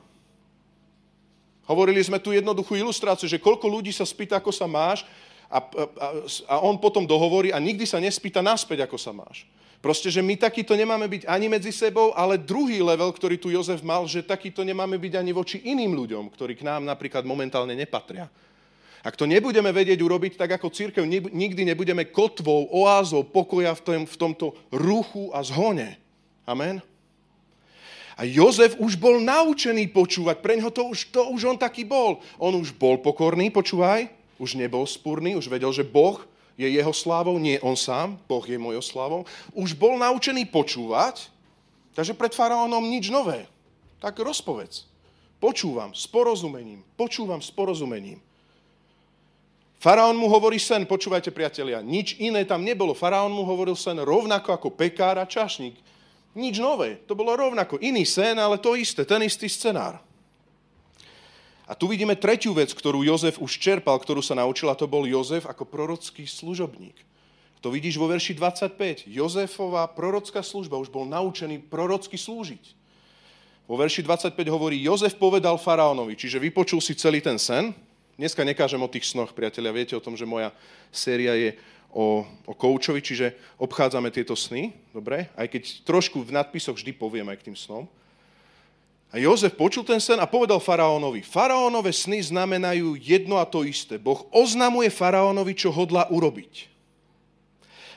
Hovorili 1.68 2.00
sme 2.00 2.16
tu 2.16 2.32
jednoduchú 2.32 2.72
ilustráciu, 2.80 3.28
že 3.28 3.36
koľko 3.36 3.68
ľudí 3.68 3.92
sa 3.92 4.08
spýta, 4.08 4.40
ako 4.40 4.48
sa 4.48 4.64
máš 4.64 5.04
a, 5.52 5.60
a, 5.60 6.06
a 6.48 6.54
on 6.64 6.80
potom 6.80 7.04
dohovorí 7.04 7.52
a 7.52 7.60
nikdy 7.60 7.84
sa 7.84 8.00
nespýta 8.00 8.40
naspäť, 8.40 8.88
ako 8.88 8.96
sa 8.96 9.12
máš. 9.12 9.44
Proste, 9.84 10.08
že 10.08 10.24
my 10.24 10.38
takýto 10.38 10.72
nemáme 10.78 11.10
byť 11.10 11.28
ani 11.28 11.52
medzi 11.52 11.74
sebou, 11.74 12.14
ale 12.16 12.40
druhý 12.40 12.80
level, 12.80 13.10
ktorý 13.12 13.36
tu 13.36 13.50
Jozef 13.52 13.82
mal, 13.84 14.06
že 14.06 14.24
takýto 14.24 14.62
nemáme 14.64 14.96
byť 14.96 15.12
ani 15.20 15.34
voči 15.34 15.58
iným 15.68 15.92
ľuďom, 15.92 16.32
ktorí 16.32 16.56
k 16.56 16.64
nám 16.64 16.86
napríklad 16.86 17.26
momentálne 17.26 17.74
nepatria. 17.74 18.30
Ak 19.02 19.18
to 19.18 19.26
nebudeme 19.26 19.74
vedieť 19.74 19.98
urobiť, 19.98 20.38
tak 20.38 20.54
ako 20.54 20.70
církev 20.70 21.02
nikdy 21.34 21.66
nebudeme 21.66 22.06
kotvou, 22.06 22.70
oázou 22.70 23.26
pokoja 23.26 23.74
v, 23.74 23.82
tom, 23.82 24.02
v 24.06 24.16
tomto 24.16 24.46
ruchu 24.70 25.34
a 25.34 25.42
zhone. 25.42 25.98
Amen? 26.46 26.78
A 28.14 28.22
Jozef 28.22 28.78
už 28.78 28.94
bol 28.94 29.18
naučený 29.18 29.90
počúvať, 29.90 30.38
pre 30.38 30.54
ňoho 30.54 30.70
to 30.70 30.82
už, 30.86 31.10
to 31.10 31.22
už 31.34 31.42
on 31.50 31.58
taký 31.58 31.82
bol. 31.82 32.22
On 32.38 32.54
už 32.54 32.70
bol 32.78 33.02
pokorný, 33.02 33.50
počúvaj, 33.50 34.06
už 34.38 34.54
nebol 34.54 34.86
spúrny, 34.86 35.34
už 35.34 35.50
vedel, 35.50 35.74
že 35.74 35.82
Boh 35.82 36.22
je 36.54 36.68
jeho 36.70 36.92
slávou, 36.94 37.34
nie 37.42 37.58
on 37.58 37.74
sám, 37.74 38.14
Boh 38.30 38.44
je 38.46 38.54
mojou 38.54 38.84
slávou. 38.84 39.20
Už 39.50 39.74
bol 39.74 39.98
naučený 39.98 40.46
počúvať, 40.46 41.26
takže 41.98 42.14
pred 42.14 42.30
faraónom 42.30 42.86
nič 42.86 43.10
nové. 43.10 43.50
Tak 43.98 44.22
rozpovedz. 44.22 44.86
Počúvam 45.42 45.90
s 45.90 46.06
porozumením, 46.06 46.86
počúvam 46.94 47.42
s 47.42 47.50
porozumením. 47.50 48.22
Faraón 49.82 50.14
mu 50.14 50.30
hovorí 50.30 50.62
sen, 50.62 50.86
počúvajte 50.86 51.34
priatelia, 51.34 51.82
nič 51.82 52.14
iné 52.22 52.46
tam 52.46 52.62
nebolo. 52.62 52.94
Faraón 52.94 53.34
mu 53.34 53.42
hovoril 53.42 53.74
sen 53.74 53.98
rovnako 53.98 54.54
ako 54.54 54.70
pekár 54.70 55.18
a 55.18 55.26
čašník. 55.26 55.74
Nič 56.38 56.62
nové, 56.62 57.02
to 57.02 57.18
bolo 57.18 57.34
rovnako. 57.34 57.82
Iný 57.82 58.06
sen, 58.06 58.38
ale 58.38 58.62
to 58.62 58.78
isté, 58.78 59.02
ten 59.02 59.26
istý 59.26 59.50
scenár. 59.50 59.98
A 61.66 61.74
tu 61.74 61.90
vidíme 61.90 62.14
tretiu 62.14 62.54
vec, 62.54 62.70
ktorú 62.70 63.02
Jozef 63.02 63.42
už 63.42 63.58
čerpal, 63.58 63.98
ktorú 63.98 64.22
sa 64.22 64.38
naučil, 64.38 64.70
a 64.70 64.78
to 64.78 64.86
bol 64.86 65.02
Jozef 65.02 65.50
ako 65.50 65.66
prorocký 65.66 66.30
služobník. 66.30 66.94
To 67.58 67.74
vidíš 67.74 67.98
vo 67.98 68.06
verši 68.06 68.38
25. 68.38 69.10
Jozefová 69.10 69.90
prorocká 69.90 70.46
služba 70.46 70.78
už 70.78 70.94
bol 70.94 71.10
naučený 71.10 71.58
prorocky 71.58 72.14
slúžiť. 72.14 72.78
Vo 73.66 73.74
verši 73.74 74.06
25 74.06 74.46
hovorí, 74.46 74.78
Jozef 74.78 75.18
povedal 75.18 75.58
faraónovi, 75.58 76.14
čiže 76.14 76.38
vypočul 76.38 76.78
si 76.78 76.94
celý 76.94 77.18
ten 77.18 77.34
sen, 77.34 77.74
Dneska 78.20 78.44
nekážem 78.44 78.76
o 78.76 78.92
tých 78.92 79.08
snoch, 79.08 79.32
priatelia. 79.32 79.72
Viete 79.72 79.96
o 79.96 80.04
tom, 80.04 80.12
že 80.12 80.28
moja 80.28 80.52
séria 80.92 81.32
je 81.32 81.56
o, 81.88 82.28
o 82.44 82.52
koučovi, 82.52 83.00
čiže 83.00 83.32
obchádzame 83.56 84.12
tieto 84.12 84.36
sny, 84.36 84.76
dobre? 84.92 85.32
Aj 85.32 85.48
keď 85.48 85.80
trošku 85.88 86.20
v 86.20 86.36
nadpisoch 86.36 86.76
vždy 86.76 86.92
poviem 86.92 87.24
aj 87.32 87.40
k 87.40 87.46
tým 87.48 87.56
snom. 87.56 87.84
A 89.12 89.20
Jozef 89.20 89.56
počul 89.56 89.84
ten 89.84 90.00
sen 90.00 90.20
a 90.20 90.28
povedal 90.28 90.60
faraónovi, 90.60 91.24
faraónové 91.24 91.92
sny 91.92 92.32
znamenajú 92.32 92.96
jedno 93.00 93.36
a 93.40 93.48
to 93.48 93.64
isté. 93.64 93.96
Boh 94.00 94.24
oznamuje 94.32 94.88
faraónovi, 94.92 95.52
čo 95.56 95.72
hodla 95.72 96.08
urobiť. 96.08 96.68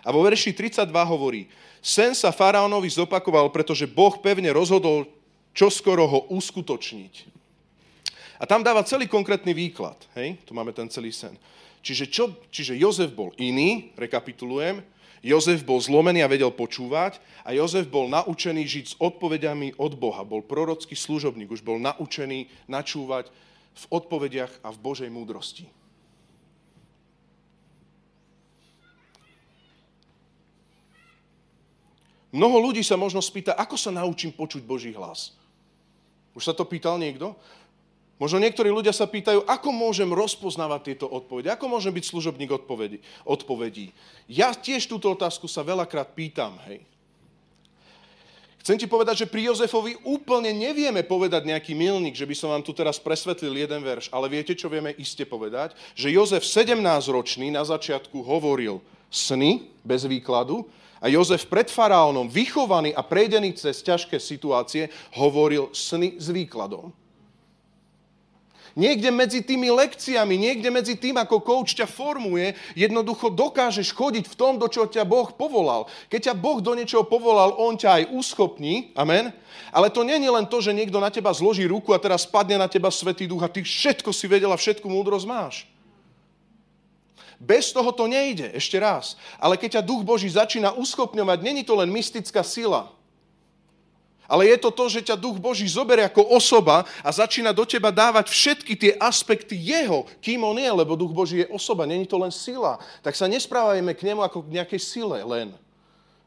A 0.04 0.12
vo 0.16 0.24
verši 0.24 0.56
32 0.56 0.92
hovorí, 0.92 1.52
sen 1.84 2.16
sa 2.16 2.32
faraónovi 2.32 2.88
zopakoval, 2.88 3.52
pretože 3.52 3.84
Boh 3.84 4.16
pevne 4.20 4.52
rozhodol, 4.56 5.08
čo 5.56 5.68
skoro 5.68 6.08
ho 6.08 6.20
uskutočniť. 6.32 7.35
A 8.40 8.44
tam 8.44 8.64
dáva 8.64 8.84
celý 8.84 9.08
konkrétny 9.08 9.56
výklad. 9.56 9.96
Hej? 10.16 10.40
Tu 10.44 10.52
máme 10.52 10.76
ten 10.76 10.92
celý 10.92 11.16
sen. 11.16 11.36
Čiže, 11.86 12.06
čo, 12.10 12.24
čiže 12.50 12.74
Jozef 12.76 13.14
bol 13.14 13.30
iný, 13.38 13.94
rekapitulujem, 13.94 14.82
Jozef 15.26 15.66
bol 15.66 15.82
zlomený 15.82 16.22
a 16.22 16.30
vedel 16.30 16.54
počúvať 16.54 17.18
a 17.42 17.50
Jozef 17.50 17.90
bol 17.90 18.06
naučený 18.10 18.62
žiť 18.62 18.86
s 18.86 18.96
odpovediami 19.02 19.74
od 19.82 19.98
Boha. 19.98 20.22
Bol 20.22 20.46
prorocký 20.46 20.94
služobník, 20.94 21.50
už 21.50 21.66
bol 21.66 21.82
naučený 21.82 22.46
načúvať 22.70 23.34
v 23.74 23.84
odpovediach 23.90 24.62
a 24.62 24.70
v 24.70 24.82
Božej 24.82 25.10
múdrosti. 25.10 25.66
Mnoho 32.36 32.70
ľudí 32.70 32.84
sa 32.84 33.00
možno 33.00 33.24
spýta, 33.24 33.56
ako 33.56 33.80
sa 33.80 33.96
naučím 33.96 34.30
počuť 34.30 34.62
Boží 34.62 34.92
hlas. 34.92 35.34
Už 36.36 36.44
sa 36.44 36.54
to 36.54 36.68
pýtal 36.68 37.00
niekto? 37.00 37.32
Možno 38.16 38.40
niektorí 38.40 38.72
ľudia 38.72 38.96
sa 38.96 39.12
pýtajú, 39.12 39.44
ako 39.44 39.70
môžem 39.76 40.08
rozpoznávať 40.08 40.82
tieto 40.88 41.06
odpovede, 41.12 41.52
ako 41.52 41.68
môžem 41.68 41.92
byť 41.92 42.06
služobník 42.08 42.48
odpovedí. 42.48 43.04
odpovedí. 43.28 43.92
Ja 44.32 44.56
tiež 44.56 44.88
túto 44.88 45.12
otázku 45.12 45.52
sa 45.52 45.68
veľakrát 45.68 46.16
pýtam, 46.16 46.56
hej. 46.72 46.80
Chcem 48.66 48.82
ti 48.82 48.90
povedať, 48.90 49.22
že 49.22 49.30
pri 49.30 49.46
Jozefovi 49.52 49.94
úplne 50.02 50.50
nevieme 50.50 51.06
povedať 51.06 51.46
nejaký 51.46 51.78
milník, 51.78 52.18
že 52.18 52.26
by 52.26 52.34
som 52.34 52.50
vám 52.50 52.66
tu 52.66 52.74
teraz 52.74 52.98
presvetlil 52.98 53.54
jeden 53.54 53.86
verš, 53.86 54.10
ale 54.10 54.26
viete, 54.26 54.58
čo 54.58 54.74
vieme 54.74 54.90
iste 54.98 55.22
povedať? 55.22 55.78
Že 55.94 56.18
Jozef 56.18 56.44
17-ročný 56.48 57.54
na 57.54 57.62
začiatku 57.62 58.26
hovoril 58.26 58.82
sny 59.14 59.70
bez 59.86 60.10
výkladu 60.10 60.66
a 60.98 61.06
Jozef 61.06 61.46
pred 61.46 61.70
faraónom, 61.70 62.26
vychovaný 62.26 62.90
a 62.98 63.06
prejdený 63.06 63.54
cez 63.54 63.86
ťažké 63.86 64.18
situácie, 64.18 64.90
hovoril 65.14 65.70
sny 65.70 66.18
s 66.18 66.34
výkladom. 66.34 66.90
Niekde 68.76 69.08
medzi 69.08 69.40
tými 69.40 69.72
lekciami, 69.72 70.36
niekde 70.36 70.68
medzi 70.68 71.00
tým, 71.00 71.16
ako 71.16 71.40
coach 71.40 71.80
ťa 71.80 71.88
formuje, 71.88 72.60
jednoducho 72.76 73.32
dokážeš 73.32 73.96
chodiť 73.96 74.28
v 74.28 74.36
tom, 74.36 74.60
do 74.60 74.68
čoho 74.68 74.84
ťa 74.84 75.08
Boh 75.08 75.32
povolal. 75.32 75.88
Keď 76.12 76.32
ťa 76.32 76.36
Boh 76.36 76.60
do 76.60 76.76
niečoho 76.76 77.08
povolal, 77.08 77.56
On 77.56 77.80
ťa 77.80 78.04
aj 78.04 78.04
uschopní, 78.12 78.92
amen. 79.00 79.32
Ale 79.72 79.88
to 79.88 80.04
nie 80.04 80.20
je 80.20 80.28
len 80.28 80.44
to, 80.44 80.60
že 80.60 80.76
niekto 80.76 81.00
na 81.00 81.08
teba 81.08 81.32
zloží 81.32 81.64
ruku 81.64 81.96
a 81.96 82.04
teraz 82.04 82.28
spadne 82.28 82.60
na 82.60 82.68
teba 82.68 82.92
Svetý 82.92 83.24
Duch 83.32 83.48
a 83.48 83.52
ty 83.52 83.64
všetko 83.64 84.12
si 84.12 84.28
vedel 84.28 84.52
a 84.52 84.60
všetku 84.60 84.92
múdrosť 84.92 85.24
máš. 85.24 85.56
Bez 87.40 87.76
toho 87.76 87.92
to 87.92 88.08
nejde, 88.08 88.52
ešte 88.56 88.80
raz. 88.80 89.20
Ale 89.40 89.60
keď 89.60 89.80
ťa 89.80 89.88
duch 89.88 90.08
Boží 90.08 90.32
začína 90.32 90.72
uschopňovať, 90.76 91.40
není 91.44 91.68
to 91.68 91.76
len 91.76 91.92
mystická 91.92 92.44
sila, 92.48 92.95
ale 94.26 94.50
je 94.50 94.58
to 94.58 94.70
to, 94.74 94.86
že 94.90 95.06
ťa 95.12 95.16
duch 95.18 95.38
Boží 95.38 95.66
zoberie 95.70 96.06
ako 96.06 96.26
osoba 96.34 96.86
a 97.02 97.10
začína 97.10 97.54
do 97.54 97.66
teba 97.66 97.90
dávať 97.90 98.30
všetky 98.30 98.74
tie 98.78 98.92
aspekty 98.98 99.58
jeho, 99.58 100.06
kým 100.22 100.42
on 100.46 100.58
je, 100.58 100.70
lebo 100.70 100.98
duch 100.98 101.14
Boží 101.14 101.46
je 101.46 101.52
osoba, 101.54 101.90
není 101.90 102.06
to 102.06 102.18
len 102.18 102.34
sila. 102.34 102.78
Tak 103.02 103.18
sa 103.18 103.30
nesprávajme 103.30 103.94
k 103.94 104.06
nemu 104.06 104.22
ako 104.22 104.46
k 104.46 104.62
nejakej 104.62 104.82
sile 104.82 105.22
len. 105.26 105.54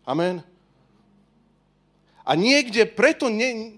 Amen. 0.07 0.43
A 2.29 2.37
niekde, 2.37 2.85
preto, 2.85 3.33
ne, 3.33 3.73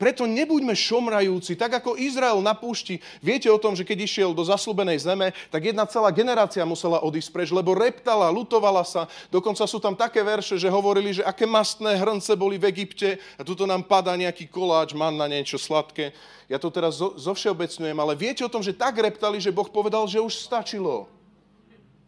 preto 0.00 0.24
nebuďme 0.24 0.72
šomrajúci, 0.72 1.52
tak 1.52 1.84
ako 1.84 2.00
Izrael 2.00 2.40
na 2.40 2.56
púšti. 2.56 2.96
Viete 3.20 3.52
o 3.52 3.60
tom, 3.60 3.76
že 3.76 3.84
keď 3.84 4.08
išiel 4.08 4.30
do 4.32 4.40
zaslúbenej 4.40 5.04
zeme, 5.04 5.36
tak 5.52 5.68
jedna 5.68 5.84
celá 5.84 6.08
generácia 6.08 6.64
musela 6.64 7.04
odísť 7.04 7.28
preč, 7.28 7.52
lebo 7.52 7.76
reptala, 7.76 8.32
lutovala 8.32 8.88
sa. 8.88 9.04
Dokonca 9.28 9.68
sú 9.68 9.76
tam 9.76 9.92
také 9.92 10.24
verše, 10.24 10.56
že 10.56 10.72
hovorili, 10.72 11.20
že 11.20 11.26
aké 11.28 11.44
mastné 11.44 12.00
hrnce 12.00 12.32
boli 12.40 12.56
v 12.56 12.72
Egypte 12.72 13.20
a 13.36 13.44
tuto 13.44 13.68
nám 13.68 13.84
padá 13.84 14.16
nejaký 14.16 14.48
koláč, 14.48 14.96
man 14.96 15.20
na 15.20 15.28
niečo 15.28 15.60
sladké. 15.60 16.16
Ja 16.48 16.56
to 16.56 16.72
teraz 16.72 16.96
zo, 16.96 17.20
zo 17.20 17.36
všeobecňujem, 17.36 18.00
ale 18.00 18.16
viete 18.16 18.40
o 18.40 18.48
tom, 18.48 18.64
že 18.64 18.72
tak 18.72 18.96
reptali, 18.96 19.44
že 19.44 19.52
Boh 19.52 19.68
povedal, 19.68 20.08
že 20.08 20.24
už 20.24 20.40
stačilo. 20.40 21.04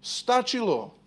Stačilo. 0.01 1.02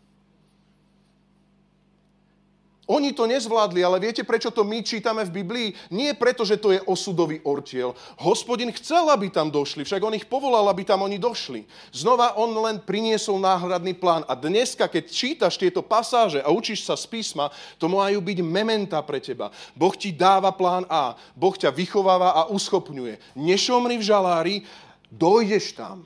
Oni 2.86 3.18
to 3.18 3.26
nezvládli, 3.26 3.82
ale 3.82 3.98
viete, 3.98 4.22
prečo 4.22 4.54
to 4.54 4.62
my 4.62 4.86
čítame 4.86 5.26
v 5.26 5.42
Biblii? 5.42 5.68
Nie 5.90 6.14
preto, 6.14 6.46
že 6.46 6.62
to 6.62 6.70
je 6.70 6.78
osudový 6.86 7.42
ortiel. 7.42 7.98
Hospodin 8.22 8.70
chcel, 8.78 9.10
aby 9.10 9.34
tam 9.34 9.50
došli, 9.50 9.82
však 9.82 10.06
on 10.06 10.14
ich 10.14 10.30
povolal, 10.30 10.70
aby 10.70 10.86
tam 10.86 11.02
oni 11.02 11.18
došli. 11.18 11.66
Znova 11.90 12.38
on 12.38 12.54
len 12.62 12.78
priniesol 12.78 13.42
náhradný 13.42 13.98
plán. 13.98 14.22
A 14.30 14.38
dneska, 14.38 14.86
keď 14.86 15.04
čítaš 15.10 15.58
tieto 15.58 15.82
pasáže 15.82 16.46
a 16.46 16.54
učíš 16.54 16.86
sa 16.86 16.94
z 16.94 17.10
písma, 17.10 17.50
to 17.82 17.90
majú 17.90 18.22
byť 18.22 18.38
mementa 18.46 19.02
pre 19.02 19.18
teba. 19.18 19.50
Boh 19.74 19.98
ti 19.98 20.14
dáva 20.14 20.54
plán 20.54 20.86
A, 20.86 21.18
Boh 21.34 21.58
ťa 21.58 21.74
vychováva 21.74 22.38
a 22.38 22.42
uschopňuje. 22.54 23.34
Nešomri 23.34 23.98
v 23.98 24.06
žalári, 24.06 24.56
dojdeš 25.10 25.74
tam. 25.74 26.06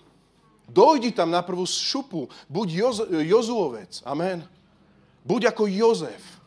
Dojdi 0.64 1.12
tam 1.12 1.28
na 1.28 1.44
prvú 1.44 1.68
šupu. 1.68 2.32
Buď 2.48 2.68
Joz- 2.72 3.10
Jozuovec. 3.10 4.00
Amen. 4.08 4.48
Buď 5.28 5.52
ako 5.52 5.68
Jozef. 5.68 6.39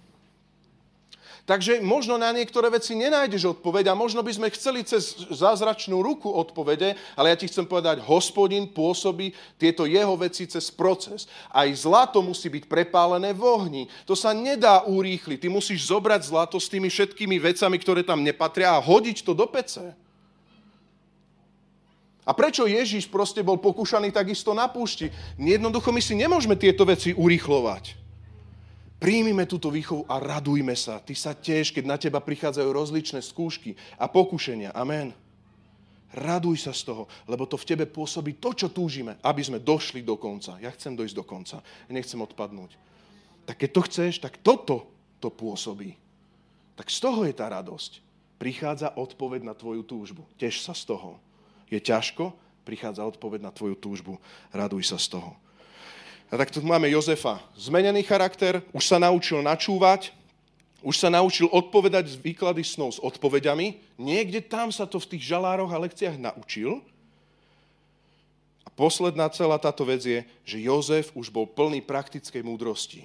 Takže 1.43 1.83
možno 1.83 2.15
na 2.23 2.31
niektoré 2.31 2.71
veci 2.71 2.95
nenájdeš 2.95 3.59
odpoveď 3.59 3.91
a 3.91 3.99
možno 3.99 4.23
by 4.23 4.31
sme 4.31 4.55
chceli 4.55 4.87
cez 4.87 5.27
zázračnú 5.27 5.99
ruku 5.99 6.31
odpovede, 6.31 6.95
ale 7.19 7.35
ja 7.35 7.37
ti 7.37 7.51
chcem 7.51 7.67
povedať, 7.67 7.99
hospodin 7.99 8.71
pôsobí 8.71 9.35
tieto 9.59 9.83
jeho 9.83 10.15
veci 10.15 10.47
cez 10.47 10.71
proces. 10.71 11.27
Aj 11.51 11.67
zlato 11.75 12.23
musí 12.23 12.47
byť 12.47 12.71
prepálené 12.71 13.35
v 13.35 13.43
ohni. 13.43 13.83
To 14.07 14.15
sa 14.15 14.31
nedá 14.31 14.87
urýchliť. 14.87 15.43
Ty 15.43 15.49
musíš 15.51 15.91
zobrať 15.91 16.31
zlato 16.31 16.63
s 16.63 16.71
tými 16.71 16.87
všetkými 16.87 17.43
vecami, 17.43 17.75
ktoré 17.75 18.07
tam 18.07 18.23
nepatria 18.23 18.79
a 18.79 18.85
hodiť 18.85 19.27
to 19.27 19.35
do 19.35 19.51
pece. 19.51 19.99
A 22.23 22.31
prečo 22.31 22.71
Ježíš 22.71 23.11
proste 23.11 23.43
bol 23.43 23.59
pokúšaný 23.59 24.15
takisto 24.15 24.55
na 24.55 24.71
púšti? 24.71 25.11
Jednoducho 25.35 25.91
my 25.91 25.99
si 25.99 26.15
nemôžeme 26.15 26.55
tieto 26.55 26.87
veci 26.87 27.11
urýchlovať. 27.11 28.02
Príjmime 29.03 29.51
túto 29.51 29.67
výchovu 29.67 30.07
a 30.07 30.23
radujme 30.23 30.79
sa. 30.79 31.03
Ty 31.03 31.15
sa 31.19 31.35
tiež, 31.35 31.75
keď 31.75 31.85
na 31.91 31.99
teba 31.99 32.23
prichádzajú 32.23 32.71
rozličné 32.71 33.19
skúšky 33.19 33.75
a 33.99 34.07
pokušenia. 34.07 34.71
Amen. 34.71 35.11
Raduj 36.15 36.63
sa 36.63 36.71
z 36.71 36.87
toho, 36.87 37.11
lebo 37.27 37.43
to 37.51 37.59
v 37.59 37.67
tebe 37.67 37.85
pôsobí 37.91 38.39
to, 38.39 38.55
čo 38.55 38.71
túžime, 38.71 39.19
aby 39.27 39.43
sme 39.43 39.59
došli 39.59 40.07
do 40.07 40.15
konca. 40.15 40.55
Ja 40.63 40.71
chcem 40.71 40.95
dojsť 40.95 41.19
do 41.19 41.25
konca. 41.27 41.59
Ja 41.67 41.91
nechcem 41.91 42.21
odpadnúť. 42.23 42.79
Tak 43.43 43.59
keď 43.59 43.71
to 43.75 43.83
chceš, 43.91 44.13
tak 44.23 44.39
toto 44.39 44.87
to 45.19 45.35
pôsobí. 45.35 45.99
Tak 46.79 46.87
z 46.87 46.99
toho 47.03 47.27
je 47.27 47.35
tá 47.35 47.51
radosť. 47.51 47.99
Prichádza 48.39 48.95
odpoveď 48.95 49.43
na 49.43 49.55
tvoju 49.59 49.83
túžbu. 49.83 50.23
Tež 50.39 50.63
sa 50.63 50.79
z 50.79 50.95
toho. 50.95 51.19
Je 51.67 51.83
ťažko, 51.83 52.31
prichádza 52.63 53.03
odpoveď 53.03 53.51
na 53.51 53.51
tvoju 53.51 53.75
túžbu. 53.75 54.23
Raduj 54.55 54.95
sa 54.95 54.99
z 55.01 55.19
toho. 55.19 55.35
A 56.33 56.41
tak 56.41 56.49
tu 56.49 56.65
máme 56.65 56.89
Jozefa. 56.89 57.45
Zmenený 57.53 58.01
charakter, 58.09 58.65
už 58.73 58.89
sa 58.89 58.97
naučil 58.97 59.45
načúvať, 59.45 60.17
už 60.81 60.97
sa 60.97 61.13
naučil 61.13 61.45
odpovedať 61.53 62.09
z 62.09 62.17
výklady 62.17 62.65
snov 62.65 62.97
s 62.97 63.03
odpovediami. 63.05 63.77
Niekde 64.01 64.41
tam 64.41 64.73
sa 64.73 64.89
to 64.89 64.97
v 64.97 65.13
tých 65.13 65.29
žalároch 65.29 65.69
a 65.69 65.83
lekciách 65.85 66.17
naučil. 66.17 66.81
A 68.65 68.69
posledná 68.73 69.29
celá 69.29 69.61
táto 69.61 69.85
vec 69.85 70.01
je, 70.09 70.25
že 70.49 70.65
Jozef 70.65 71.13
už 71.13 71.29
bol 71.29 71.45
plný 71.45 71.85
praktickej 71.85 72.41
múdrosti. 72.41 73.05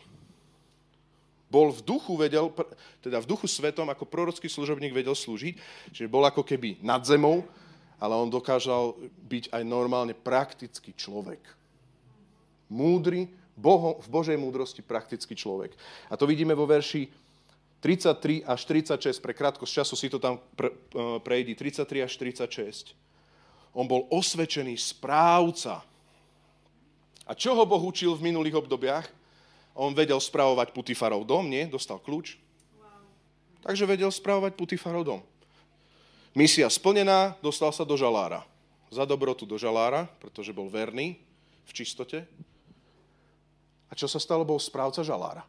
Bol 1.52 1.76
v 1.76 1.84
duchu 1.84 2.16
vedel, 2.16 2.48
teda 3.04 3.20
v 3.20 3.28
duchu 3.28 3.52
svetom, 3.52 3.92
ako 3.92 4.08
prorocký 4.08 4.48
služobník 4.48 4.96
vedel 4.96 5.16
slúžiť, 5.20 5.60
že 5.92 6.08
bol 6.08 6.24
ako 6.24 6.48
keby 6.48 6.80
nad 6.80 7.04
zemou, 7.04 7.44
ale 8.00 8.16
on 8.16 8.32
dokážal 8.32 8.96
byť 9.28 9.52
aj 9.52 9.64
normálne 9.68 10.16
praktický 10.16 10.96
človek 10.96 11.57
múdry, 12.70 13.32
Boho, 13.58 13.98
v 14.06 14.08
Božej 14.14 14.38
múdrosti 14.38 14.86
praktický 14.86 15.34
človek. 15.34 15.74
A 16.08 16.14
to 16.14 16.30
vidíme 16.30 16.54
vo 16.54 16.70
verši 16.70 17.10
33 17.82 18.46
až 18.46 18.62
36, 18.66 19.18
pre 19.18 19.34
krátkosť 19.34 19.72
času 19.82 19.96
si 19.98 20.08
to 20.10 20.22
tam 20.22 20.38
pre, 20.54 20.74
e, 20.74 21.18
prejdi, 21.22 21.54
33 21.58 22.06
až 22.06 22.14
36. 22.22 22.94
On 23.74 23.86
bol 23.86 24.10
osvedčený 24.10 24.78
správca. 24.78 25.86
A 27.26 27.32
čo 27.38 27.54
ho 27.54 27.66
Boh 27.66 27.82
učil 27.82 28.18
v 28.18 28.30
minulých 28.30 28.58
obdobiach? 28.62 29.06
On 29.78 29.94
vedel 29.94 30.18
správovať 30.18 30.74
Putifarov 30.74 31.22
dom, 31.22 31.46
nie? 31.46 31.70
Dostal 31.70 32.02
kľúč. 32.02 32.38
Takže 33.62 33.86
vedel 33.86 34.10
správovať 34.10 34.58
Putifarov 34.58 35.06
dom. 35.06 35.22
Misia 36.34 36.70
splnená, 36.70 37.38
dostal 37.42 37.70
sa 37.70 37.86
do 37.86 37.94
žalára. 37.94 38.42
Za 38.90 39.06
dobrotu 39.06 39.46
do 39.46 39.58
žalára, 39.58 40.10
pretože 40.18 40.54
bol 40.54 40.70
verný 40.70 41.18
v 41.70 41.72
čistote. 41.74 42.26
A 43.88 43.96
čo 43.96 44.08
sa 44.08 44.20
stalo? 44.20 44.44
Bol 44.44 44.60
správca 44.60 45.04
žalára. 45.04 45.48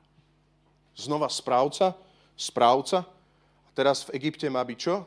Znova 0.94 1.30
správca, 1.30 1.94
správca. 2.34 3.06
A 3.66 3.70
teraz 3.74 4.06
v 4.06 4.18
Egypte 4.18 4.46
má 4.50 4.62
byť 4.62 4.78
čo? 4.78 5.06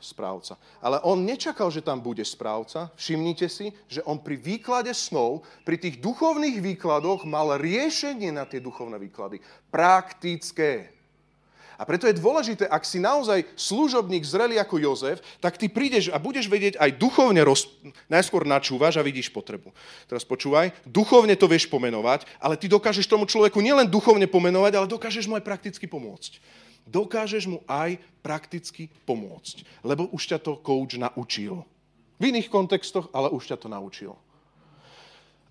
Správca. 0.00 0.56
Ale 0.80 0.96
on 1.04 1.28
nečakal, 1.28 1.68
že 1.68 1.84
tam 1.84 2.00
bude 2.00 2.24
správca. 2.24 2.88
Všimnite 2.96 3.46
si, 3.52 3.68
že 3.84 4.00
on 4.08 4.16
pri 4.16 4.40
výklade 4.40 4.90
snov, 4.96 5.44
pri 5.62 5.76
tých 5.76 6.00
duchovných 6.00 6.56
výkladoch 6.56 7.28
mal 7.28 7.60
riešenie 7.60 8.32
na 8.32 8.48
tie 8.48 8.64
duchovné 8.64 8.96
výklady. 8.96 9.44
Praktické. 9.68 10.99
A 11.80 11.88
preto 11.88 12.04
je 12.04 12.20
dôležité, 12.20 12.68
ak 12.68 12.84
si 12.84 13.00
naozaj 13.00 13.48
služobník 13.56 14.20
zrelý 14.20 14.60
ako 14.60 14.76
Jozef, 14.76 15.24
tak 15.40 15.56
ty 15.56 15.72
prídeš 15.72 16.12
a 16.12 16.20
budeš 16.20 16.44
vedieť 16.44 16.76
aj 16.76 17.00
duchovne, 17.00 17.40
roz... 17.40 17.72
najskôr 18.04 18.44
načúvaš 18.44 19.00
a 19.00 19.06
vidíš 19.06 19.32
potrebu. 19.32 19.72
Teraz 20.04 20.20
počúvaj, 20.28 20.76
duchovne 20.84 21.32
to 21.40 21.48
vieš 21.48 21.72
pomenovať, 21.72 22.28
ale 22.36 22.60
ty 22.60 22.68
dokážeš 22.68 23.08
tomu 23.08 23.24
človeku 23.24 23.64
nielen 23.64 23.88
duchovne 23.88 24.28
pomenovať, 24.28 24.76
ale 24.76 24.92
dokážeš 24.92 25.24
mu 25.24 25.40
aj 25.40 25.48
prakticky 25.48 25.88
pomôcť. 25.88 26.36
Dokážeš 26.84 27.48
mu 27.48 27.64
aj 27.64 27.96
prakticky 28.20 28.92
pomôcť, 29.08 29.64
lebo 29.80 30.04
už 30.12 30.36
ťa 30.36 30.38
to 30.44 30.60
coach 30.60 31.00
naučil. 31.00 31.64
V 32.20 32.28
iných 32.28 32.52
kontextoch, 32.52 33.08
ale 33.16 33.32
už 33.32 33.48
ťa 33.48 33.56
to 33.56 33.72
naučil. 33.72 34.20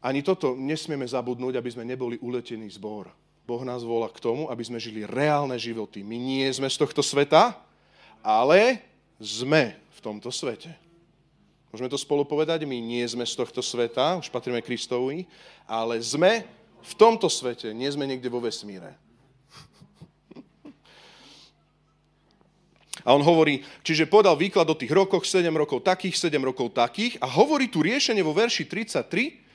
Ani 0.05 0.21
toto 0.21 0.53
nesmieme 0.53 1.09
zabudnúť, 1.09 1.57
aby 1.57 1.69
sme 1.73 1.89
neboli 1.89 2.21
uletený 2.21 2.69
zbor 2.77 3.09
Boh 3.49 3.65
nás 3.65 3.81
volá 3.81 4.05
k 4.13 4.21
tomu, 4.21 4.45
aby 4.45 4.61
sme 4.61 4.77
žili 4.77 5.09
reálne 5.09 5.57
životy. 5.57 6.05
My 6.05 6.21
nie 6.21 6.45
sme 6.53 6.69
z 6.69 6.85
tohto 6.85 7.01
sveta, 7.01 7.57
ale 8.21 8.77
sme 9.17 9.73
v 9.73 9.99
tomto 10.05 10.29
svete. 10.29 10.69
Môžeme 11.73 11.89
to 11.89 11.97
spolu 11.97 12.21
povedať? 12.29 12.69
My 12.69 12.77
nie 12.77 13.01
sme 13.09 13.25
z 13.25 13.33
tohto 13.33 13.65
sveta, 13.65 14.21
už 14.21 14.29
patríme 14.29 14.61
Kristovi, 14.61 15.25
ale 15.65 15.97
sme 15.97 16.45
v 16.85 16.93
tomto 16.93 17.25
svete, 17.25 17.73
nie 17.73 17.89
sme 17.89 18.05
niekde 18.05 18.29
vo 18.29 18.37
vesmíre. 18.37 18.93
A 23.01 23.17
on 23.17 23.25
hovorí, 23.25 23.65
čiže 23.81 24.05
podal 24.05 24.37
výklad 24.37 24.69
o 24.69 24.77
tých 24.77 24.93
rokoch, 24.93 25.25
7 25.25 25.49
rokov 25.57 25.81
takých, 25.81 26.13
7 26.21 26.37
rokov 26.37 26.69
takých 26.69 27.17
a 27.17 27.25
hovorí 27.25 27.65
tu 27.65 27.81
riešenie 27.81 28.21
vo 28.21 28.37
verši 28.37 28.69
33, 28.69 29.48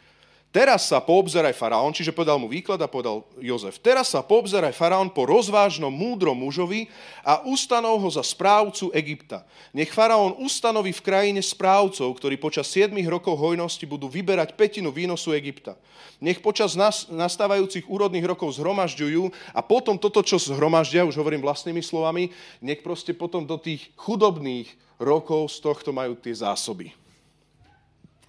Teraz 0.55 0.87
sa 0.87 1.03
poobzeraj 1.03 1.51
faraón, 1.51 1.91
čiže 1.91 2.15
povedal 2.15 2.39
mu 2.39 2.47
výklad 2.47 2.79
a 2.79 2.87
povedal 2.87 3.27
Jozef, 3.43 3.83
teraz 3.83 4.15
sa 4.15 4.23
poobzeraj 4.23 4.71
faraón 4.71 5.11
po 5.11 5.27
rozvážnom 5.27 5.91
múdrom 5.91 6.39
mužovi 6.39 6.87
a 7.27 7.43
ustanov 7.43 7.99
ho 7.99 8.07
za 8.07 8.23
správcu 8.23 8.95
Egypta. 8.95 9.43
Nech 9.75 9.91
faraón 9.91 10.39
ustanoví 10.39 10.95
v 10.95 11.03
krajine 11.03 11.43
správcov, 11.43 12.07
ktorí 12.07 12.39
počas 12.39 12.71
7 12.71 12.95
rokov 13.11 13.35
hojnosti 13.35 13.83
budú 13.83 14.07
vyberať 14.07 14.55
petinu 14.55 14.95
výnosu 14.95 15.35
Egypta. 15.35 15.75
Nech 16.23 16.39
počas 16.39 16.79
nastávajúcich 17.11 17.91
úrodných 17.91 18.23
rokov 18.23 18.55
zhromažďujú 18.55 19.35
a 19.51 19.59
potom 19.59 19.99
toto, 19.99 20.23
čo 20.23 20.39
zhromaždia, 20.39 21.03
už 21.03 21.19
hovorím 21.19 21.43
vlastnými 21.43 21.83
slovami, 21.83 22.31
nech 22.63 22.79
proste 22.79 23.11
potom 23.11 23.43
do 23.43 23.59
tých 23.59 23.91
chudobných 23.99 24.71
rokov 25.03 25.51
z 25.51 25.67
tohto 25.67 25.91
majú 25.91 26.15
tie 26.15 26.31
zásoby. 26.31 26.95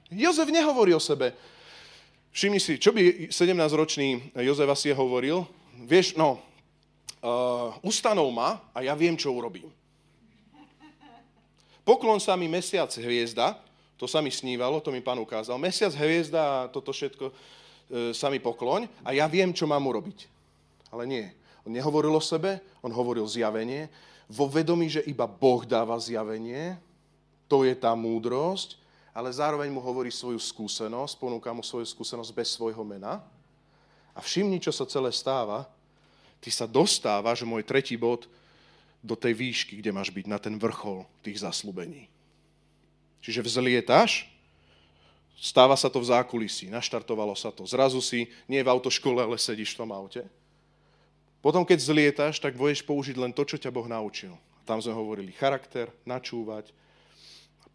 Jozef 0.09 0.49
nehovorí 0.49 0.89
o 0.89 1.01
sebe, 1.01 1.38
Všimni 2.36 2.59
si, 2.59 2.75
čo 2.75 2.91
by 2.91 3.31
17-ročný 3.31 4.36
Jozef 4.43 4.67
asi 4.67 4.91
hovoril? 4.91 5.47
Vieš, 5.88 6.19
no, 6.19 6.43
uh, 7.23 7.71
ustanov 7.79 8.27
ma 8.36 8.59
a 8.75 8.83
ja 8.83 8.91
viem, 8.91 9.15
čo 9.15 9.31
urobím. 9.31 9.71
Poklon 11.88 12.19
sa 12.19 12.36
mi 12.36 12.51
mesiac 12.51 12.91
hviezda, 12.91 13.55
to 13.95 14.03
sa 14.03 14.19
mi 14.19 14.36
snívalo, 14.36 14.83
to 14.83 14.91
mi 14.91 14.99
pán 14.99 15.15
ukázal. 15.15 15.55
Mesiac 15.55 15.95
hviezda 15.95 16.41
a 16.43 16.67
toto 16.67 16.91
všetko 16.91 17.31
uh, 17.31 17.36
sa 18.11 18.27
mi 18.27 18.43
pokloň 18.43 18.91
a 19.07 19.15
ja 19.15 19.31
viem, 19.31 19.55
čo 19.55 19.63
mám 19.63 19.88
urobiť. 19.88 20.27
Ale 20.91 21.07
nie. 21.07 21.31
On 21.63 21.71
nehovoril 21.71 22.11
o 22.11 22.19
sebe, 22.19 22.59
on 22.83 22.91
hovoril 22.91 23.23
zjavenie. 23.31 23.88
Vo 24.27 24.51
vedomí, 24.51 24.91
že 24.91 25.07
iba 25.07 25.23
Boh 25.23 25.63
dáva 25.63 25.95
zjavenie, 26.03 26.75
to 27.47 27.63
je 27.63 27.71
tá 27.79 27.95
múdrosť, 27.95 28.75
ale 29.16 29.32
zároveň 29.32 29.72
mu 29.72 29.80
hovorí 29.80 30.11
svoju 30.11 30.36
skúsenosť, 30.36 31.16
ponúka 31.16 31.47
mu 31.55 31.63
svoju 31.63 31.88
skúsenosť 31.88 32.36
bez 32.36 32.51
svojho 32.51 32.84
mena. 32.84 33.24
A 34.11 34.20
všimni, 34.20 34.59
čo 34.59 34.76
sa 34.76 34.84
celé 34.84 35.16
stáva. 35.16 35.63
Ty 36.43 36.51
sa 36.51 36.68
dostávaš, 36.68 37.47
môj 37.47 37.63
tretí 37.63 37.95
bod, 37.95 38.28
do 38.99 39.16
tej 39.16 39.38
výšky, 39.38 39.80
kde 39.80 39.95
máš 39.95 40.11
byť, 40.11 40.26
na 40.28 40.36
ten 40.36 40.59
vrchol 40.59 41.07
tých 41.24 41.39
zaslúbení. 41.39 42.11
Čiže 43.24 43.45
vzlietaš, 43.45 44.28
stáva 45.39 45.80
sa 45.80 45.88
to 45.88 46.03
v 46.03 46.09
zákulisí, 46.11 46.68
naštartovalo 46.68 47.38
sa 47.38 47.55
to. 47.55 47.63
Zrazu 47.63 48.01
si 48.03 48.28
nie 48.51 48.59
v 48.66 48.72
autoškole, 48.74 49.24
ale 49.24 49.39
sedíš 49.39 49.78
v 49.78 49.86
tom 49.86 49.95
aute. 49.95 50.28
Potom, 51.39 51.61
keď 51.61 51.80
zlietaš, 51.80 52.41
tak 52.41 52.57
budeš 52.57 52.82
použiť 52.82 53.16
len 53.16 53.32
to, 53.32 53.45
čo 53.45 53.61
ťa 53.61 53.70
Boh 53.70 53.86
naučil. 53.86 54.34
Tam 54.66 54.82
sme 54.82 54.97
hovorili 54.97 55.30
charakter, 55.38 55.93
načúvať, 56.03 56.74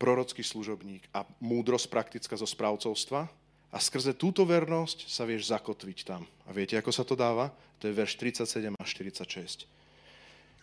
prorocký 0.00 0.40
služobník 0.40 1.04
a 1.12 1.28
múdrosť 1.44 1.92
praktická 1.92 2.32
zo 2.40 2.48
správcovstva. 2.48 3.28
A 3.70 3.78
skrze 3.78 4.16
túto 4.16 4.42
vernosť 4.48 5.06
sa 5.06 5.28
vieš 5.28 5.52
zakotviť 5.52 5.98
tam. 6.02 6.24
A 6.48 6.50
viete, 6.50 6.74
ako 6.74 6.90
sa 6.90 7.04
to 7.04 7.14
dáva? 7.14 7.52
To 7.78 7.86
je 7.86 7.94
verš 7.94 8.16
37 8.18 8.74
a 8.74 8.82
46. 8.82 9.68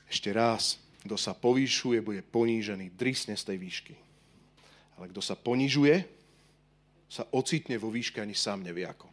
Ešte 0.09 0.29
raz, 0.35 0.81
kto 1.05 1.15
sa 1.15 1.31
povýšuje, 1.31 2.03
bude 2.03 2.19
ponížený, 2.25 2.91
drisne 2.97 3.37
z 3.39 3.53
tej 3.53 3.57
výšky. 3.61 3.95
Ale 4.99 5.07
kto 5.13 5.21
sa 5.23 5.39
ponižuje, 5.39 6.03
sa 7.07 7.23
ocitne 7.31 7.79
vo 7.79 7.87
výške 7.87 8.19
ani 8.19 8.35
sám 8.35 8.65
nevie 8.65 8.83
ako. 8.83 9.07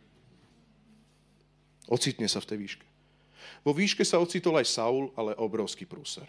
Ocitne 1.87 2.27
sa 2.27 2.43
v 2.43 2.49
tej 2.51 2.59
výške. 2.59 2.87
Vo 3.63 3.77
výške 3.77 4.03
sa 4.03 4.19
ocitol 4.19 4.59
aj 4.59 4.67
Saul, 4.67 5.13
ale 5.15 5.37
obrovský 5.39 5.87
prúser. 5.87 6.27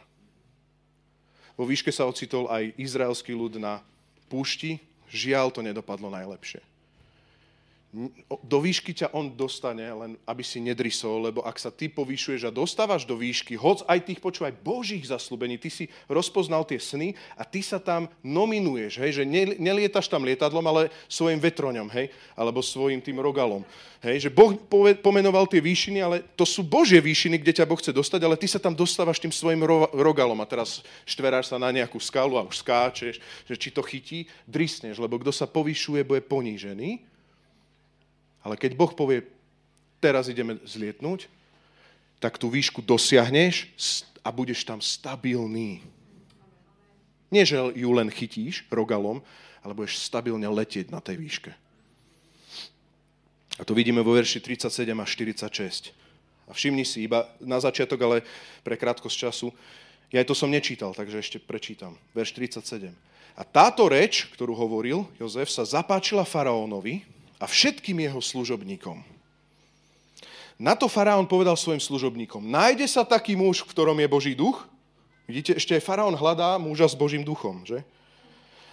Vo 1.56 1.64
výške 1.64 1.90
sa 1.90 2.04
ocitol 2.04 2.52
aj 2.52 2.76
izraelský 2.76 3.32
ľud 3.32 3.58
na 3.58 3.80
púšti. 4.28 4.80
Žiaľ, 5.08 5.56
to 5.56 5.62
nedopadlo 5.64 6.12
najlepšie 6.12 6.75
do 8.44 8.58
výšky 8.60 8.92
ťa 8.92 9.16
on 9.16 9.32
dostane, 9.32 9.88
len 9.88 10.20
aby 10.28 10.44
si 10.44 10.60
nedrisol, 10.60 11.32
lebo 11.32 11.40
ak 11.48 11.56
sa 11.56 11.72
ty 11.72 11.88
povýšuješ 11.88 12.44
a 12.44 12.52
dostávaš 12.52 13.08
do 13.08 13.16
výšky, 13.16 13.56
hoď 13.56 13.88
aj 13.88 14.00
tých 14.04 14.20
počúvaj 14.20 14.52
Božích 14.60 15.08
zaslúbení, 15.08 15.56
ty 15.56 15.72
si 15.72 15.88
rozpoznal 16.12 16.68
tie 16.68 16.76
sny 16.76 17.16
a 17.40 17.48
ty 17.48 17.64
sa 17.64 17.80
tam 17.80 18.12
nominuješ, 18.20 19.00
hej, 19.00 19.12
že 19.16 19.24
nelietaš 19.56 20.12
tam 20.12 20.28
lietadlom, 20.28 20.68
ale 20.68 20.92
svojim 21.08 21.40
vetroňom, 21.40 21.88
hej, 21.96 22.12
alebo 22.36 22.60
svojim 22.60 23.00
tým 23.00 23.16
rogalom. 23.24 23.64
Hej, 24.04 24.28
že 24.28 24.30
Boh 24.30 24.54
pomenoval 25.00 25.48
tie 25.48 25.64
výšiny, 25.64 26.00
ale 26.04 26.22
to 26.36 26.44
sú 26.44 26.68
Božie 26.68 27.00
výšiny, 27.00 27.40
kde 27.40 27.64
ťa 27.64 27.66
Boh 27.66 27.80
chce 27.80 27.96
dostať, 27.96 28.22
ale 28.28 28.36
ty 28.36 28.46
sa 28.46 28.60
tam 28.60 28.76
dostávaš 28.76 29.24
tým 29.24 29.32
svojim 29.32 29.64
ro- 29.64 29.90
rogalom 29.96 30.38
a 30.44 30.46
teraz 30.46 30.84
štveráš 31.08 31.50
sa 31.50 31.58
na 31.58 31.72
nejakú 31.72 31.98
skalu 31.98 32.36
a 32.36 32.46
už 32.46 32.60
skáčeš, 32.60 33.24
že 33.48 33.56
či 33.56 33.72
to 33.72 33.80
chytí, 33.82 34.28
drisneš, 34.44 35.00
lebo 35.00 35.16
kto 35.18 35.32
sa 35.32 35.48
povyšuje, 35.48 36.04
bude 36.04 36.22
ponížený 36.28 37.15
ale 38.46 38.62
keď 38.62 38.78
Boh 38.78 38.94
povie, 38.94 39.26
teraz 39.98 40.30
ideme 40.30 40.62
zlietnúť, 40.62 41.26
tak 42.22 42.38
tú 42.38 42.54
výšku 42.54 42.86
dosiahneš 42.86 43.74
a 44.22 44.30
budeš 44.30 44.62
tam 44.62 44.78
stabilný. 44.78 45.82
Nie, 47.34 47.42
že 47.42 47.58
ju 47.58 47.90
len 47.90 48.14
chytíš 48.14 48.70
rogalom, 48.70 49.26
ale 49.66 49.74
budeš 49.74 49.98
stabilne 50.06 50.46
letieť 50.46 50.94
na 50.94 51.02
tej 51.02 51.18
výške. 51.18 51.52
A 53.58 53.64
to 53.66 53.74
vidíme 53.74 54.06
vo 54.06 54.14
verši 54.14 54.38
37 54.38 54.94
a 54.94 55.06
46. 55.10 55.90
A 56.46 56.52
všimni 56.54 56.86
si, 56.86 57.10
iba 57.10 57.26
na 57.42 57.58
začiatok, 57.58 57.98
ale 58.06 58.18
pre 58.62 58.78
krátkosť 58.78 59.18
času, 59.18 59.50
ja 60.14 60.22
to 60.22 60.38
som 60.38 60.54
nečítal, 60.54 60.94
takže 60.94 61.18
ešte 61.18 61.38
prečítam. 61.42 61.98
Verš 62.14 62.38
37. 62.38 62.94
A 63.36 63.42
táto 63.44 63.90
reč, 63.90 64.30
ktorú 64.32 64.54
hovoril 64.54 65.10
Jozef, 65.18 65.50
sa 65.50 65.66
zapáčila 65.66 66.24
faraónovi, 66.24 67.15
a 67.40 67.46
všetkým 67.46 68.00
jeho 68.00 68.22
služobníkom. 68.22 69.04
Na 70.56 70.72
to 70.72 70.88
faraón 70.88 71.28
povedal 71.28 71.60
svojim 71.60 71.84
služobníkom, 71.84 72.40
nájde 72.40 72.88
sa 72.88 73.04
taký 73.04 73.36
muž, 73.36 73.60
v 73.64 73.72
ktorom 73.76 73.98
je 74.00 74.08
Boží 74.08 74.34
duch? 74.36 74.64
Vidíte, 75.28 75.58
ešte 75.60 75.76
aj 75.76 75.84
faraón 75.84 76.16
hľadá 76.16 76.56
muža 76.56 76.88
s 76.88 76.96
Božím 76.96 77.26
duchom, 77.28 77.68
že? 77.68 77.84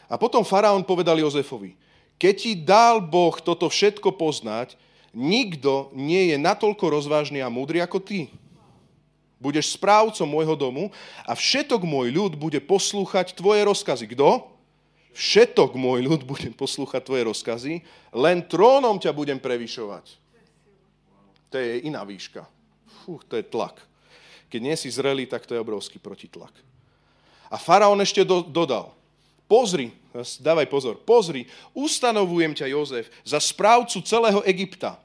A 0.07 0.15
potom 0.15 0.47
faraón 0.47 0.85
povedal 0.87 1.19
Jozefovi, 1.19 1.75
keď 2.21 2.35
ti 2.39 2.53
dal 2.55 3.03
Boh 3.03 3.35
toto 3.43 3.67
všetko 3.67 4.15
poznať, 4.15 4.79
nikto 5.11 5.91
nie 5.91 6.31
je 6.31 6.37
natoľko 6.39 6.93
rozvážny 6.93 7.43
a 7.43 7.51
múdry 7.51 7.83
ako 7.83 7.99
ty. 7.99 8.31
Budeš 9.43 9.75
správcom 9.75 10.29
môjho 10.29 10.55
domu 10.55 10.95
a 11.27 11.35
všetok 11.35 11.83
môj 11.83 12.15
ľud 12.15 12.33
bude 12.39 12.63
poslúchať 12.63 13.35
tvoje 13.35 13.67
rozkazy. 13.67 14.07
Kto? 14.15 14.47
Všetok 15.13 15.77
môj 15.77 16.05
ľud 16.05 16.25
budem 16.25 16.53
poslúchať 16.53 17.05
tvoje 17.05 17.23
rozkazy, 17.29 17.75
len 18.17 18.45
trónom 18.49 18.97
ťa 18.97 19.13
budem 19.13 19.39
prevyšovať. 19.41 20.19
To 21.53 21.57
je 21.61 21.85
iná 21.85 22.01
výška. 22.03 22.49
Fú, 23.05 23.21
to 23.29 23.37
je 23.37 23.45
tlak. 23.45 23.77
Keď 24.49 24.61
nie 24.61 24.77
si 24.77 24.89
zrelý, 24.89 25.29
tak 25.29 25.45
to 25.45 25.53
je 25.57 25.61
obrovský 25.61 26.01
protitlak. 26.01 26.53
A 27.53 27.61
faraón 27.61 28.01
ešte 28.01 28.25
do, 28.25 28.41
dodal, 28.41 28.97
pozri, 29.45 29.93
dávaj 30.41 30.69
pozor, 30.73 30.97
pozri, 31.05 31.45
ustanovujem 31.77 32.57
ťa, 32.57 32.73
Jozef, 32.73 33.13
za 33.21 33.37
správcu 33.37 34.01
celého 34.01 34.41
Egypta. 34.49 34.97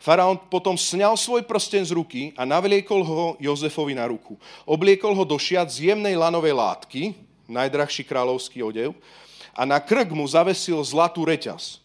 Faraón 0.00 0.40
potom 0.48 0.76
sňal 0.76 1.16
svoj 1.16 1.44
prsten 1.44 1.84
z 1.84 1.92
ruky 1.92 2.32
a 2.36 2.44
navliekol 2.44 3.00
ho 3.04 3.36
Jozefovi 3.40 3.96
na 3.96 4.08
ruku. 4.08 4.36
Obliekol 4.68 5.16
ho 5.16 5.24
do 5.24 5.36
šiat 5.40 5.72
z 5.72 5.92
jemnej 5.92 6.16
lanovej 6.16 6.52
látky, 6.52 7.16
najdrahší 7.48 8.04
kráľovský 8.04 8.60
odev, 8.60 8.92
a 9.56 9.64
na 9.64 9.80
krk 9.80 10.12
mu 10.12 10.28
zavesil 10.28 10.76
zlatú 10.84 11.24
reťaz. 11.24 11.80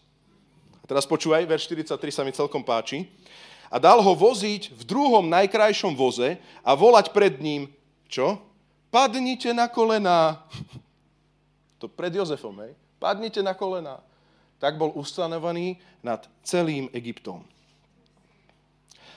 A 0.78 0.84
teraz 0.84 1.08
počúvaj, 1.08 1.48
verš 1.48 1.72
43 1.72 2.12
sa 2.12 2.22
mi 2.22 2.36
celkom 2.36 2.60
páči. 2.60 3.08
A 3.72 3.80
dal 3.80 4.04
ho 4.04 4.12
voziť 4.12 4.76
v 4.76 4.82
druhom 4.84 5.24
najkrajšom 5.32 5.96
voze 5.96 6.36
a 6.60 6.70
volať 6.76 7.08
pred 7.16 7.40
ním, 7.40 7.72
čo? 8.04 8.36
Padnite 8.92 9.56
na 9.56 9.72
kolená. 9.72 10.36
To 11.82 11.90
pred 11.90 12.14
Jozefom, 12.14 12.54
hej? 12.62 12.78
Padnite 13.02 13.42
na 13.42 13.58
kolená. 13.58 13.98
Tak 14.62 14.78
bol 14.78 14.94
ustanovaný 14.94 15.82
nad 15.98 16.22
celým 16.46 16.86
Egyptom. 16.94 17.42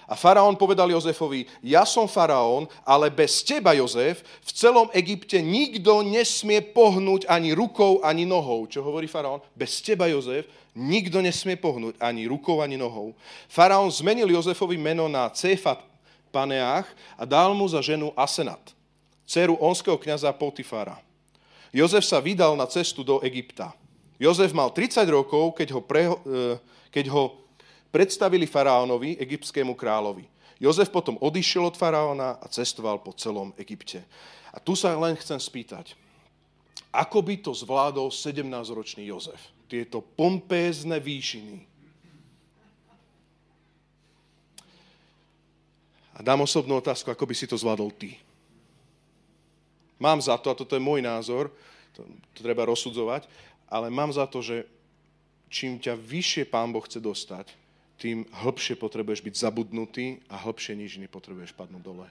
A 0.05 0.13
faraón 0.13 0.53
povedal 0.53 0.93
Jozefovi, 0.93 1.49
ja 1.65 1.81
som 1.81 2.05
faraón, 2.05 2.69
ale 2.85 3.09
bez 3.09 3.41
teba, 3.41 3.73
Jozef, 3.73 4.21
v 4.45 4.51
celom 4.53 4.87
Egypte 4.93 5.41
nikto 5.41 6.05
nesmie 6.05 6.61
pohnúť 6.61 7.25
ani 7.25 7.57
rukou, 7.57 8.05
ani 8.05 8.21
nohou. 8.21 8.69
Čo 8.69 8.85
hovorí 8.85 9.09
faraón? 9.09 9.41
Bez 9.57 9.81
teba, 9.81 10.05
Jozef, 10.05 10.45
nikto 10.77 11.25
nesmie 11.25 11.57
pohnúť 11.57 11.97
ani 11.97 12.29
rukou, 12.29 12.61
ani 12.61 12.77
nohou. 12.77 13.17
Faraón 13.49 13.89
zmenil 13.89 14.29
Jozefovi 14.29 14.77
meno 14.77 15.09
na 15.09 15.25
Cefat 15.33 15.81
Paneach 16.29 16.85
a 17.17 17.23
dal 17.23 17.55
mu 17.57 17.65
za 17.65 17.81
ženu 17.81 18.13
Asenat, 18.13 18.75
dceru 19.25 19.57
onského 19.57 19.97
kniaza 19.97 20.29
Potifara. 20.35 21.01
Jozef 21.71 22.05
sa 22.05 22.19
vydal 22.19 22.53
na 22.55 22.67
cestu 22.67 23.03
do 23.03 23.19
Egypta. 23.25 23.71
Jozef 24.19 24.55
mal 24.55 24.71
30 24.71 25.03
rokov, 25.11 25.55
keď 25.59 25.75
ho, 25.75 25.81
pre, 25.83 26.07
eh, 26.07 26.55
keď 26.91 27.11
ho 27.11 27.44
predstavili 27.89 28.45
faraónovi, 28.49 29.17
egyptskému 29.19 29.73
kráľovi. 29.75 30.25
Jozef 30.59 30.87
potom 30.87 31.19
odišiel 31.19 31.67
od 31.67 31.75
faraóna 31.75 32.39
a 32.39 32.45
cestoval 32.47 33.03
po 33.03 33.11
celom 33.11 33.51
Egypte. 33.59 34.07
A 34.55 34.57
tu 34.63 34.71
sa 34.71 34.95
len 34.95 35.19
chcem 35.19 35.35
spýtať, 35.35 35.99
ako 36.95 37.19
by 37.19 37.35
to 37.43 37.51
zvládol 37.51 38.07
17-ročný 38.07 39.11
Jozef? 39.11 39.51
Tieto 39.67 39.99
pompézne 39.99 40.95
výšiny. 41.03 41.67
A 46.15 46.23
dám 46.23 46.47
osobnú 46.47 46.79
otázku, 46.79 47.11
ako 47.11 47.27
by 47.27 47.35
si 47.35 47.43
to 47.43 47.59
zvládol 47.59 47.91
ty. 47.91 48.15
Mám 49.99 50.23
za 50.23 50.39
to, 50.39 50.47
a 50.47 50.55
toto 50.55 50.79
je 50.79 50.83
môj 50.83 51.03
názor, 51.03 51.51
to, 51.91 52.07
to 52.31 52.39
treba 52.39 52.63
rozsudzovať, 52.63 53.27
ale 53.67 53.91
mám 53.91 54.15
za 54.15 54.23
to, 54.23 54.39
že 54.39 54.63
čím 55.51 55.75
ťa 55.75 55.99
vyššie 55.99 56.47
Pán 56.47 56.71
Boh 56.71 56.83
chce 56.83 57.03
dostať, 57.03 57.51
tým 57.95 58.27
hĺbšie 58.27 58.75
potrebuješ 58.75 59.23
byť 59.23 59.35
zabudnutý 59.39 60.19
a 60.27 60.35
hĺbšie 60.35 60.75
nížiny 60.75 61.07
potrebuješ 61.07 61.55
padnúť 61.55 61.83
dole. 61.83 62.07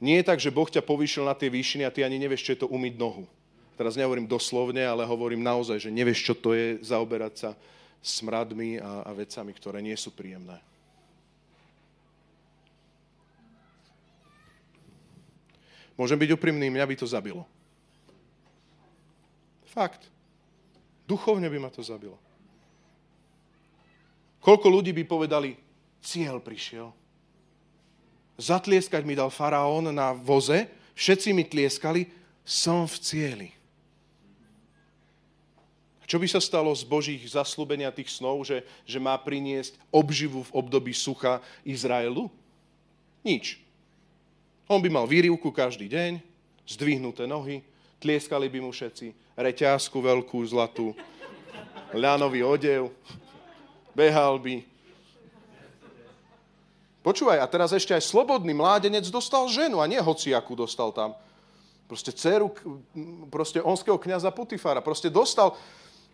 Nie 0.00 0.24
je 0.24 0.28
tak, 0.32 0.40
že 0.40 0.48
Boh 0.48 0.64
ťa 0.64 0.80
povýšil 0.80 1.28
na 1.28 1.36
tie 1.36 1.52
výšiny 1.52 1.84
a 1.84 1.92
ty 1.92 2.00
ani 2.00 2.16
nevieš, 2.16 2.48
čo 2.48 2.52
je 2.56 2.60
to 2.64 2.72
umyť 2.72 2.96
nohu. 2.96 3.28
Teraz 3.76 4.00
nehovorím 4.00 4.24
doslovne, 4.24 4.80
ale 4.80 5.04
hovorím 5.04 5.44
naozaj, 5.44 5.76
že 5.76 5.92
nevieš, 5.92 6.24
čo 6.24 6.34
to 6.36 6.56
je 6.56 6.80
zaoberať 6.80 7.34
sa 7.36 7.50
smradmi 8.00 8.80
a, 8.80 9.04
a 9.04 9.10
vecami, 9.12 9.52
ktoré 9.52 9.84
nie 9.84 9.96
sú 9.96 10.08
príjemné. 10.12 10.56
Môžem 16.00 16.16
byť 16.16 16.32
úprimný, 16.32 16.72
mňa 16.72 16.88
by 16.88 16.96
to 16.96 17.04
zabilo. 17.04 17.44
Fakt. 19.68 20.08
Duchovne 21.04 21.44
by 21.52 21.60
ma 21.60 21.68
to 21.68 21.84
zabilo. 21.84 22.16
Koľko 24.40 24.66
ľudí 24.72 24.96
by 24.96 25.04
povedali, 25.04 25.56
cieľ 26.00 26.40
prišiel. 26.40 26.88
Zatlieskať 28.40 29.04
mi 29.04 29.12
dal 29.12 29.28
faraón 29.28 29.92
na 29.92 30.16
voze, 30.16 30.64
všetci 30.96 31.36
mi 31.36 31.44
tlieskali, 31.44 32.08
som 32.40 32.88
v 32.88 32.96
cieli. 33.04 33.48
Čo 36.10 36.18
by 36.18 36.26
sa 36.26 36.42
stalo 36.42 36.74
z 36.74 36.82
Božích 36.82 37.22
zaslúbenia 37.22 37.94
tých 37.94 38.10
snov, 38.10 38.42
že, 38.42 38.66
že 38.82 38.98
má 38.98 39.14
priniesť 39.14 39.78
obživu 39.94 40.42
v 40.42 40.54
období 40.58 40.90
sucha 40.90 41.38
Izraelu? 41.62 42.26
Nič. 43.22 43.62
On 44.66 44.82
by 44.82 44.90
mal 44.90 45.06
výrivku 45.06 45.54
každý 45.54 45.86
deň, 45.86 46.18
zdvihnuté 46.66 47.30
nohy, 47.30 47.62
tlieskali 48.02 48.50
by 48.50 48.58
mu 48.58 48.74
všetci, 48.74 49.14
reťázku 49.38 50.02
veľkú, 50.02 50.42
zlatú, 50.50 50.98
ľanový 51.94 52.42
odev, 52.42 52.90
behal 53.94 54.40
by. 54.40 54.62
Počúvaj, 57.00 57.40
a 57.40 57.46
teraz 57.48 57.72
ešte 57.72 57.96
aj 57.96 58.04
slobodný 58.04 58.52
mládenec 58.52 59.08
dostal 59.08 59.48
ženu, 59.48 59.80
a 59.80 59.88
nie 59.88 59.96
hociakú 59.96 60.52
dostal 60.52 60.92
tam. 60.92 61.16
Proste 61.88 62.12
dceru, 62.12 62.52
proste 63.32 63.58
onského 63.58 63.96
kniaza 63.96 64.28
Putifára. 64.30 64.84
Proste 64.84 65.08
dostal, 65.08 65.56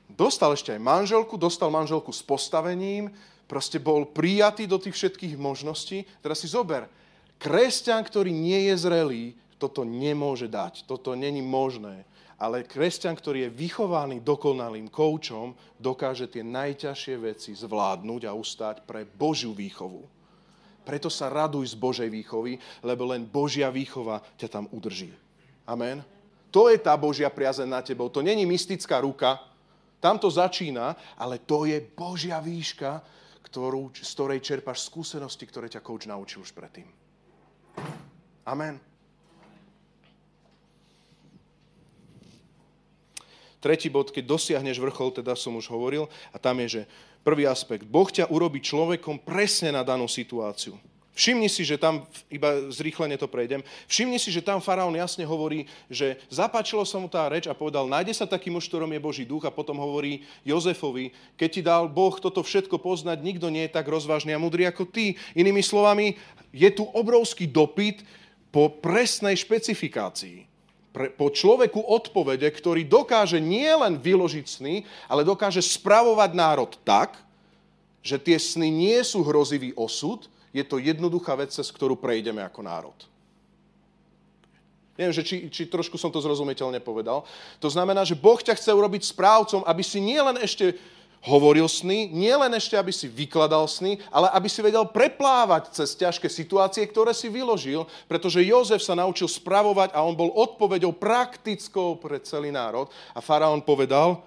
Dostal 0.07 0.55
ešte 0.55 0.71
aj 0.71 0.79
manželku, 0.79 1.35
dostal 1.35 1.67
manželku 1.67 2.15
s 2.15 2.23
postavením, 2.23 3.11
proste 3.51 3.83
bol 3.83 4.07
prijatý 4.07 4.71
do 4.71 4.79
tých 4.79 4.95
všetkých 4.95 5.35
možností. 5.35 6.07
Teraz 6.23 6.39
si 6.39 6.47
zober, 6.47 6.87
kresťan, 7.43 8.07
ktorý 8.07 8.31
nie 8.31 8.71
je 8.71 8.75
zrelý, 8.79 9.25
toto 9.59 9.83
nemôže 9.83 10.47
dať, 10.47 10.87
toto 10.87 11.19
není 11.19 11.43
možné. 11.43 12.07
Ale 12.37 12.69
kresťan, 12.69 13.17
ktorý 13.17 13.49
je 13.49 13.55
vychovaný 13.57 14.21
dokonalým 14.21 14.93
koučom, 14.93 15.57
dokáže 15.81 16.29
tie 16.29 16.45
najťažšie 16.45 17.17
veci 17.17 17.57
zvládnuť 17.57 18.29
a 18.29 18.37
ustať 18.37 18.85
pre 18.85 19.09
Božiu 19.09 19.57
výchovu. 19.57 20.05
Preto 20.85 21.09
sa 21.09 21.33
raduj 21.33 21.73
z 21.73 21.77
Božej 21.81 22.07
výchovy, 22.13 22.61
lebo 22.85 23.09
len 23.09 23.25
Božia 23.25 23.73
výchova 23.73 24.21
ťa 24.37 24.49
tam 24.53 24.65
udrží. 24.71 25.11
Amen. 25.65 26.05
To 26.53 26.69
je 26.71 26.79
tá 26.79 26.95
Božia 26.95 27.33
priazeň 27.33 27.69
na 27.69 27.81
tebou. 27.83 28.07
To 28.13 28.23
není 28.23 28.47
mystická 28.47 29.03
ruka, 29.03 29.41
tam 29.99 30.21
to 30.21 30.31
začína, 30.31 30.95
ale 31.19 31.43
to 31.43 31.65
je 31.67 31.81
Božia 31.83 32.39
výška, 32.39 33.03
ktorú, 33.43 33.91
z 33.97 34.11
ktorej 34.13 34.45
čerpaš 34.45 34.87
skúsenosti, 34.87 35.49
ktoré 35.49 35.67
ťa 35.73 35.81
kouč 35.81 36.07
naučil 36.07 36.45
už 36.45 36.53
predtým. 36.53 36.87
Amen. 38.47 38.79
Tretí 43.67 43.91
bod, 43.91 44.15
keď 44.15 44.31
dosiahneš 44.31 44.79
vrchol, 44.79 45.11
teda 45.11 45.35
som 45.35 45.59
už 45.59 45.67
hovoril, 45.67 46.07
a 46.31 46.39
tam 46.39 46.63
je, 46.63 46.69
že 46.71 46.83
prvý 47.27 47.51
aspekt, 47.51 47.83
Boh 47.83 48.07
ťa 48.07 48.31
urobí 48.31 48.63
človekom 48.63 49.19
presne 49.19 49.75
na 49.75 49.83
danú 49.83 50.07
situáciu. 50.07 50.79
Všimni 51.19 51.51
si, 51.51 51.67
že 51.67 51.75
tam, 51.75 52.07
iba 52.31 52.71
zrýchlene 52.71 53.19
to 53.19 53.27
prejdem, 53.27 53.67
všimni 53.91 54.23
si, 54.23 54.31
že 54.31 54.39
tam 54.39 54.63
faraón 54.63 54.95
jasne 54.95 55.27
hovorí, 55.27 55.67
že 55.91 56.15
zapáčilo 56.31 56.87
sa 56.87 57.03
mu 57.03 57.11
tá 57.11 57.27
reč 57.27 57.51
a 57.51 57.59
povedal, 57.59 57.91
nájde 57.91 58.15
sa 58.15 58.31
taký 58.31 58.55
muž, 58.55 58.71
ktorom 58.71 58.95
je 58.95 59.03
Boží 59.03 59.25
duch 59.27 59.43
a 59.43 59.51
potom 59.51 59.83
hovorí 59.83 60.23
Jozefovi, 60.47 61.11
keď 61.35 61.49
ti 61.51 61.63
dal 61.67 61.91
Boh 61.91 62.15
toto 62.23 62.47
všetko 62.47 62.79
poznať, 62.79 63.19
nikto 63.19 63.51
nie 63.51 63.67
je 63.67 63.75
tak 63.75 63.91
rozvážny 63.91 64.31
a 64.31 64.39
mudrý 64.39 64.63
ako 64.71 64.87
ty. 64.87 65.19
Inými 65.35 65.67
slovami, 65.67 66.15
je 66.55 66.71
tu 66.71 66.87
obrovský 66.87 67.51
dopyt 67.51 68.07
po 68.55 68.71
presnej 68.71 69.35
špecifikácii. 69.35 70.56
Pre, 70.97 71.13
po 71.13 71.29
človeku 71.29 71.77
odpovede, 71.77 72.49
ktorý 72.49 72.89
dokáže 72.89 73.37
nielen 73.37 74.01
vyložiť 74.01 74.47
sny, 74.49 74.89
ale 75.13 75.29
dokáže 75.29 75.61
spravovať 75.61 76.33
národ 76.33 76.73
tak, 76.89 77.21
že 78.01 78.17
tie 78.17 78.41
sny 78.41 78.73
nie 78.73 78.97
sú 79.05 79.21
hrozivý 79.21 79.77
osud, 79.77 80.25
je 80.57 80.65
to 80.65 80.81
jednoduchá 80.81 81.37
vec, 81.37 81.53
cez 81.53 81.69
ktorú 81.69 82.01
prejdeme 82.01 82.41
ako 82.41 82.65
národ. 82.65 82.97
Neviem, 84.97 85.13
že 85.13 85.21
či, 85.21 85.53
či 85.53 85.69
trošku 85.69 86.01
som 86.01 86.09
to 86.09 86.25
zrozumiteľne 86.25 86.81
povedal. 86.81 87.29
To 87.61 87.69
znamená, 87.69 88.01
že 88.09 88.17
Boh 88.17 88.41
ťa 88.41 88.57
chce 88.57 88.73
urobiť 88.73 89.13
správcom, 89.13 89.69
aby 89.69 89.85
si 89.85 90.01
nielen 90.01 90.41
ešte 90.41 90.81
hovoril 91.23 91.67
sny, 91.67 92.11
nielen 92.13 92.53
ešte, 92.55 92.79
aby 92.79 92.95
si 92.95 93.11
vykladal 93.11 93.67
sny, 93.67 93.99
ale 94.13 94.31
aby 94.31 94.47
si 94.47 94.63
vedel 94.63 94.87
preplávať 94.87 95.75
cez 95.75 95.97
ťažké 95.99 96.31
situácie, 96.31 96.87
ktoré 96.87 97.11
si 97.11 97.27
vyložil, 97.27 97.89
pretože 98.07 98.45
Jozef 98.45 98.83
sa 98.85 98.95
naučil 98.95 99.27
spravovať 99.27 99.95
a 99.97 100.05
on 100.05 100.15
bol 100.15 100.31
odpovedou 100.35 100.95
praktickou 100.95 101.99
pre 101.99 102.23
celý 102.23 102.55
národ. 102.55 102.87
A 103.17 103.19
faraón 103.19 103.63
povedal, 103.63 104.23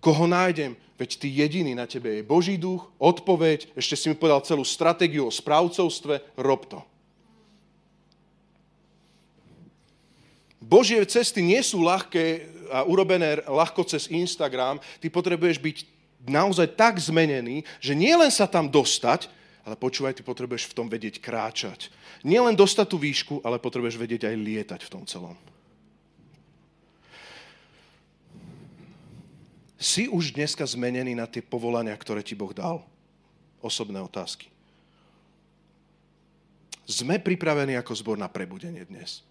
koho 0.00 0.24
nájdem? 0.24 0.78
Veď 0.98 1.10
ty 1.14 1.30
jediný 1.30 1.78
na 1.78 1.86
tebe 1.86 2.18
je 2.18 2.26
Boží 2.26 2.58
duch, 2.58 2.90
odpoveď, 2.98 3.70
ešte 3.78 3.94
si 3.94 4.06
mi 4.10 4.18
povedal 4.18 4.42
celú 4.42 4.66
stratégiu 4.66 5.30
o 5.30 5.34
správcovstve, 5.34 6.42
rob 6.42 6.66
to. 6.66 6.82
Božie 10.58 11.00
cesty 11.06 11.38
nie 11.40 11.62
sú 11.62 11.80
ľahké 11.86 12.50
a 12.68 12.84
urobené 12.84 13.40
ľahko 13.48 13.86
cez 13.88 14.10
Instagram. 14.12 14.76
Ty 15.00 15.06
potrebuješ 15.08 15.56
byť 15.56 15.76
naozaj 16.30 16.78
tak 16.78 16.96
zmenený, 17.00 17.66
že 17.82 17.96
nielen 17.96 18.32
sa 18.32 18.48
tam 18.48 18.68
dostať, 18.70 19.28
ale 19.68 19.76
počúvaj, 19.76 20.16
ty 20.16 20.22
potrebuješ 20.24 20.72
v 20.72 20.76
tom 20.76 20.88
vedieť 20.88 21.20
kráčať. 21.20 21.92
Nielen 22.24 22.56
dostať 22.56 22.86
tú 22.88 22.96
výšku, 22.96 23.44
ale 23.44 23.60
potrebuješ 23.60 24.00
vedieť 24.00 24.24
aj 24.30 24.36
lietať 24.36 24.80
v 24.86 24.92
tom 24.92 25.04
celom. 25.04 25.36
Si 29.78 30.10
už 30.10 30.34
dneska 30.34 30.66
zmenený 30.66 31.14
na 31.14 31.30
tie 31.30 31.38
povolania, 31.44 31.94
ktoré 31.94 32.24
ti 32.24 32.34
Boh 32.34 32.50
dal? 32.50 32.82
Osobné 33.62 34.02
otázky. 34.02 34.50
Sme 36.88 37.20
pripravení 37.20 37.76
ako 37.76 37.92
zbor 37.94 38.16
na 38.16 38.26
prebudenie 38.26 38.82
dnes. 38.88 39.27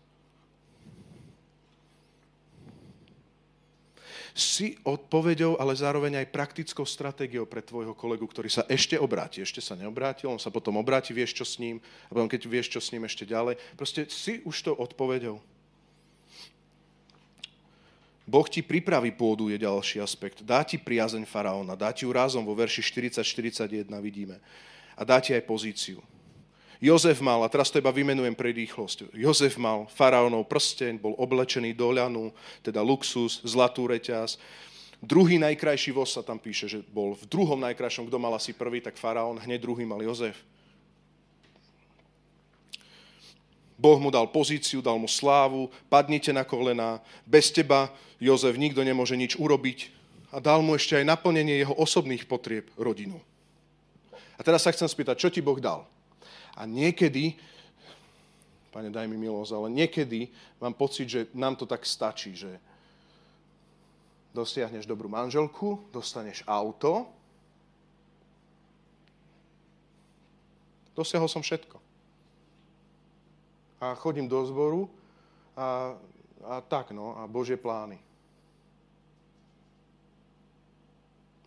Si 4.38 4.78
odpovedou, 4.86 5.58
ale 5.58 5.74
zároveň 5.74 6.22
aj 6.22 6.30
praktickou 6.30 6.86
stratégiou 6.86 7.50
pre 7.50 7.66
tvojho 7.66 7.98
kolegu, 7.98 8.22
ktorý 8.30 8.54
sa 8.54 8.70
ešte 8.70 8.94
obráti. 8.94 9.42
Ešte 9.42 9.66
sa 9.66 9.74
neobrátil, 9.74 10.30
on 10.30 10.38
sa 10.38 10.54
potom 10.54 10.78
obráti, 10.78 11.10
vieš 11.10 11.42
čo 11.42 11.46
s 11.46 11.58
ním, 11.58 11.82
a 12.06 12.14
potom 12.14 12.30
keď 12.30 12.46
vieš 12.46 12.70
čo 12.70 12.78
s 12.78 12.94
ním 12.94 13.10
ešte 13.10 13.26
ďalej. 13.26 13.58
Proste 13.74 14.06
si 14.06 14.46
už 14.46 14.62
to 14.62 14.78
odpovedou. 14.78 15.42
Boh 18.30 18.46
ti 18.46 18.62
pripraví 18.62 19.10
pôdu, 19.16 19.50
je 19.50 19.58
ďalší 19.58 20.06
aspekt. 20.06 20.46
Dá 20.46 20.62
ti 20.62 20.78
priazeň 20.78 21.26
faraóna, 21.26 21.74
dá 21.74 21.90
ti 21.90 22.06
ju 22.06 22.14
rázom 22.14 22.46
vo 22.46 22.54
verši 22.54 22.86
40-41 22.86 23.90
vidíme. 24.04 24.38
A 24.94 25.02
dá 25.02 25.18
ti 25.18 25.34
aj 25.34 25.50
pozíciu. 25.50 25.98
Jozef 26.78 27.18
mal, 27.26 27.42
a 27.42 27.50
teraz 27.50 27.74
to 27.74 27.82
iba 27.82 27.90
vymenujem 27.90 28.38
pre 28.38 28.54
rýchlosť, 28.54 29.18
Jozef 29.18 29.58
mal 29.58 29.90
faraónov 29.90 30.46
prsteň, 30.46 31.02
bol 31.02 31.18
oblečený 31.18 31.74
do 31.74 31.90
ľanu, 31.90 32.30
teda 32.62 32.86
luxus, 32.86 33.42
zlatú 33.42 33.90
reťaz. 33.90 34.38
Druhý 35.02 35.42
najkrajší 35.42 35.94
voz 35.94 36.14
sa 36.14 36.22
tam 36.22 36.38
píše, 36.38 36.70
že 36.70 36.86
bol 36.94 37.18
v 37.18 37.26
druhom 37.26 37.58
najkrajšom, 37.58 38.10
kto 38.10 38.18
mal 38.22 38.34
asi 38.38 38.54
prvý, 38.54 38.82
tak 38.82 38.98
faraón, 38.98 39.42
hneď 39.42 39.62
druhý 39.62 39.86
mal 39.90 40.02
Jozef. 40.02 40.38
Boh 43.78 44.02
mu 44.02 44.10
dal 44.10 44.26
pozíciu, 44.30 44.82
dal 44.82 44.98
mu 44.98 45.06
slávu, 45.06 45.70
padnite 45.86 46.34
na 46.34 46.42
kolena, 46.42 46.98
bez 47.30 47.54
teba, 47.54 47.94
Jozef, 48.18 48.58
nikto 48.58 48.82
nemôže 48.82 49.14
nič 49.14 49.38
urobiť. 49.38 49.94
A 50.34 50.42
dal 50.42 50.66
mu 50.66 50.74
ešte 50.74 50.98
aj 50.98 51.06
naplnenie 51.06 51.62
jeho 51.62 51.78
osobných 51.78 52.26
potrieb 52.26 52.70
rodinu. 52.74 53.22
A 54.38 54.42
teraz 54.42 54.66
sa 54.66 54.74
chcem 54.74 54.90
spýtať, 54.90 55.18
čo 55.18 55.30
ti 55.30 55.42
Boh 55.42 55.58
dal? 55.62 55.86
A 56.58 56.66
niekedy, 56.66 57.38
pane, 58.74 58.90
daj 58.90 59.06
mi 59.06 59.18
milosť, 59.22 59.52
ale 59.54 59.68
niekedy 59.70 60.28
mám 60.58 60.74
pocit, 60.74 61.06
že 61.06 61.22
nám 61.38 61.54
to 61.54 61.70
tak 61.70 61.86
stačí, 61.86 62.34
že 62.34 62.58
dosiahneš 64.34 64.90
dobrú 64.90 65.10
manželku, 65.10 65.90
dostaneš 65.94 66.42
auto, 66.50 67.06
dosiahol 70.98 71.30
som 71.30 71.46
všetko 71.46 71.78
a 73.78 73.94
chodím 73.94 74.26
do 74.26 74.42
zboru 74.46 74.90
a, 75.54 75.94
a 76.42 76.56
tak, 76.66 76.90
no, 76.92 77.14
a 77.18 77.30
Božie 77.30 77.58
plány. 77.58 78.02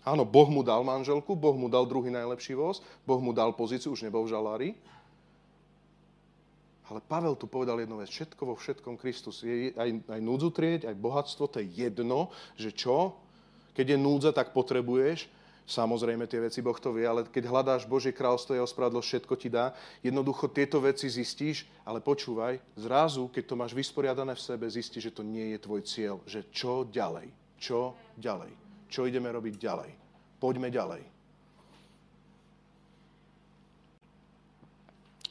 Áno, 0.00 0.24
Boh 0.24 0.48
mu 0.48 0.64
dal 0.64 0.80
manželku, 0.80 1.36
Boh 1.36 1.54
mu 1.58 1.68
dal 1.68 1.84
druhý 1.84 2.08
najlepší 2.08 2.56
voz, 2.56 2.80
Boh 3.04 3.20
mu 3.20 3.36
dal 3.36 3.52
pozíciu, 3.52 3.92
už 3.92 4.06
nebol 4.06 4.24
v 4.24 4.32
žalári. 4.32 4.68
Ale 6.90 7.00
Pavel 7.00 7.38
tu 7.38 7.46
povedal 7.46 7.78
jednu 7.78 8.02
vec, 8.02 8.10
všetko 8.10 8.42
vo 8.42 8.58
všetkom 8.58 8.98
Kristus. 8.98 9.46
Je 9.46 9.70
aj, 9.78 10.10
aj 10.10 10.20
núdzu 10.20 10.50
trieť, 10.50 10.90
aj 10.90 10.98
bohatstvo, 10.98 11.46
to 11.46 11.62
je 11.62 11.86
jedno, 11.86 12.34
že 12.58 12.74
čo? 12.74 13.14
Keď 13.78 13.94
je 13.94 13.98
núdza, 13.98 14.34
tak 14.34 14.50
potrebuješ 14.50 15.30
Samozrejme, 15.70 16.26
tie 16.26 16.42
veci 16.42 16.58
Boh 16.58 16.74
to 16.74 16.90
vie, 16.90 17.06
ale 17.06 17.22
keď 17.30 17.46
hľadáš 17.46 17.86
Božie 17.86 18.10
kráľstvo, 18.10 18.58
jeho 18.58 18.66
spravodlosť, 18.66 19.06
všetko 19.06 19.34
ti 19.38 19.46
dá. 19.46 19.70
Jednoducho 20.02 20.50
tieto 20.50 20.82
veci 20.82 21.06
zistíš, 21.06 21.62
ale 21.86 22.02
počúvaj, 22.02 22.58
zrazu, 22.74 23.30
keď 23.30 23.44
to 23.46 23.54
máš 23.54 23.70
vysporiadané 23.70 24.34
v 24.34 24.42
sebe, 24.42 24.66
zistíš, 24.66 25.14
že 25.14 25.14
to 25.14 25.22
nie 25.22 25.54
je 25.54 25.62
tvoj 25.62 25.86
cieľ. 25.86 26.18
Že 26.26 26.40
čo 26.50 26.72
ďalej? 26.90 27.30
Čo 27.62 27.94
ďalej? 28.18 28.50
Čo 28.90 29.06
ideme 29.06 29.30
robiť 29.30 29.54
ďalej? 29.62 29.90
Poďme 30.42 30.74
ďalej. 30.74 31.19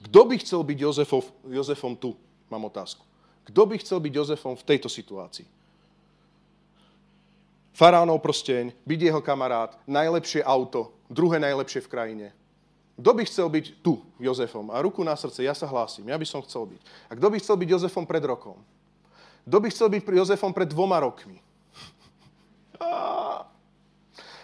Kto 0.08 0.22
by 0.24 0.36
chcel 0.39 0.64
byť 0.64 0.78
Jozefov, 0.80 1.28
Jozefom 1.43 1.95
tu? 2.00 2.16
Mám 2.47 2.72
otázku. 2.72 3.04
Kto 3.43 3.62
by 3.66 3.76
chcel 3.82 4.00
byť 4.00 4.14
Jozefom 4.16 4.56
v 4.56 4.68
tejto 4.68 4.88
situácii? 4.88 5.47
Faraónov 7.76 8.20
prsteň, 8.20 8.76
byť 8.84 9.00
jeho 9.00 9.22
kamarát, 9.24 9.76
najlepšie 9.88 10.43
auto, 10.43 10.91
druhé 11.08 11.39
najlepšie 11.39 11.80
v 11.84 11.91
krajine. 11.91 12.28
Kto 13.00 13.16
by 13.16 13.24
chcel 13.24 13.47
byť 13.47 13.66
tu 13.80 14.04
Jozefom? 14.20 14.68
A 14.76 14.84
ruku 14.84 15.00
na 15.08 15.16
srdce, 15.16 15.47
ja 15.47 15.56
sa 15.56 15.64
hlásim, 15.64 16.04
ja 16.04 16.20
by 16.20 16.28
som 16.28 16.43
chcel 16.43 16.68
byť. 16.68 16.82
A 17.08 17.16
kto 17.16 17.28
by 17.32 17.38
chcel 17.39 17.56
byť 17.56 17.70
Jozefom 17.72 18.04
pred 18.04 18.24
rokom? 18.28 18.60
Kto 19.47 19.58
by 19.64 19.68
chcel 19.72 19.88
byť 19.88 20.02
Jozefom 20.04 20.52
pred 20.52 20.68
dvoma 20.68 21.00
rokmi? 21.00 21.39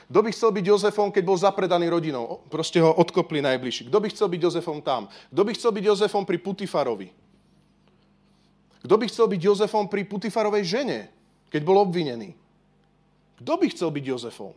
Kto 0.06 0.20
by 0.22 0.30
chcel 0.30 0.54
byť 0.54 0.66
Jozefom, 0.70 1.10
keď 1.10 1.24
bol 1.26 1.38
zapredaný 1.38 1.90
rodinou? 1.90 2.46
Proste 2.54 2.78
ho 2.78 2.94
odkopli 2.94 3.42
najbližší. 3.42 3.90
Kto 3.90 3.98
by 3.98 4.08
chcel 4.14 4.28
byť 4.30 4.42
Jozefom 4.42 4.78
tam? 4.86 5.10
Kto 5.34 5.42
by 5.42 5.52
chcel 5.58 5.72
byť 5.74 5.84
Jozefom 5.90 6.24
pri 6.30 6.38
Putifarovi? 6.38 7.10
Kto 8.86 8.96
by 9.02 9.06
chcel 9.10 9.26
byť 9.26 9.42
Jozefom 9.42 9.90
pri 9.90 10.06
Putifarovej 10.06 10.62
žene, 10.62 11.00
keď 11.50 11.62
bol 11.66 11.82
obvinený? 11.82 12.38
Kto 13.42 13.54
by 13.58 13.66
chcel 13.74 13.90
byť 13.90 14.04
Jozefom? 14.06 14.54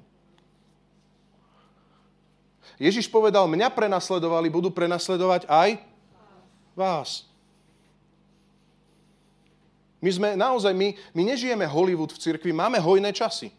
Ježiš 2.77 3.09
povedal, 3.09 3.49
mňa 3.49 3.73
prenasledovali, 3.73 4.53
budú 4.53 4.69
prenasledovať 4.71 5.49
aj 5.51 5.81
vás. 6.77 7.27
My 9.99 10.11
sme 10.15 10.29
naozaj, 10.39 10.71
my, 10.77 10.95
my 11.11 11.23
nežijeme 11.35 11.67
Hollywood 11.67 12.15
v 12.15 12.23
cirkvi, 12.23 12.55
máme 12.55 12.79
hojné 12.79 13.11
časy. 13.11 13.51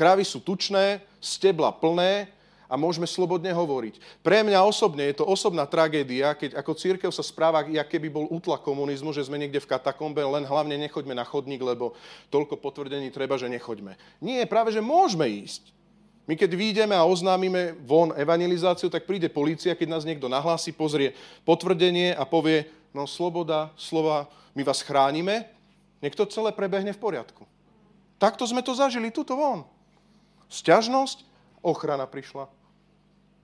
Krávy 0.00 0.24
sú 0.24 0.40
tučné, 0.40 1.04
stebla 1.20 1.68
plné, 1.76 2.32
a 2.70 2.78
môžeme 2.78 3.02
slobodne 3.02 3.50
hovoriť. 3.50 4.22
Pre 4.22 4.46
mňa 4.46 4.62
osobne 4.62 5.10
je 5.10 5.18
to 5.18 5.26
osobná 5.26 5.66
tragédia, 5.66 6.38
keď 6.38 6.54
ako 6.54 6.78
církev 6.78 7.10
sa 7.10 7.26
správa, 7.26 7.66
jak 7.66 7.90
keby 7.90 8.06
bol 8.06 8.30
útlak 8.30 8.62
komunizmu, 8.62 9.10
že 9.10 9.26
sme 9.26 9.42
niekde 9.42 9.58
v 9.58 9.66
katakombe, 9.74 10.22
len 10.22 10.46
hlavne 10.46 10.78
nechoďme 10.78 11.18
na 11.18 11.26
chodník, 11.26 11.58
lebo 11.58 11.98
toľko 12.30 12.62
potvrdení 12.62 13.10
treba, 13.10 13.34
že 13.34 13.50
nechoďme. 13.50 13.98
Nie, 14.22 14.46
práve, 14.46 14.70
že 14.70 14.78
môžeme 14.78 15.26
ísť. 15.26 15.74
My 16.30 16.38
keď 16.38 16.54
výjdeme 16.54 16.94
a 16.94 17.02
oznámime 17.02 17.74
von 17.82 18.14
evangelizáciu, 18.14 18.86
tak 18.86 19.02
príde 19.02 19.26
policia, 19.26 19.74
keď 19.74 19.98
nás 19.98 20.06
niekto 20.06 20.30
nahlási, 20.30 20.70
pozrie 20.70 21.10
potvrdenie 21.42 22.14
a 22.14 22.22
povie, 22.22 22.70
no 22.94 23.02
sloboda, 23.02 23.74
slova, 23.74 24.30
my 24.54 24.62
vás 24.62 24.78
chránime, 24.86 25.42
nech 25.98 26.14
to 26.14 26.22
celé 26.30 26.54
prebehne 26.54 26.94
v 26.94 27.02
poriadku. 27.02 27.42
Takto 28.22 28.46
sme 28.46 28.62
to 28.62 28.78
zažili, 28.78 29.10
tuto 29.10 29.34
von. 29.34 29.66
Sťažnosť, 30.50 31.22
ochrana 31.62 32.04
prišla. 32.10 32.50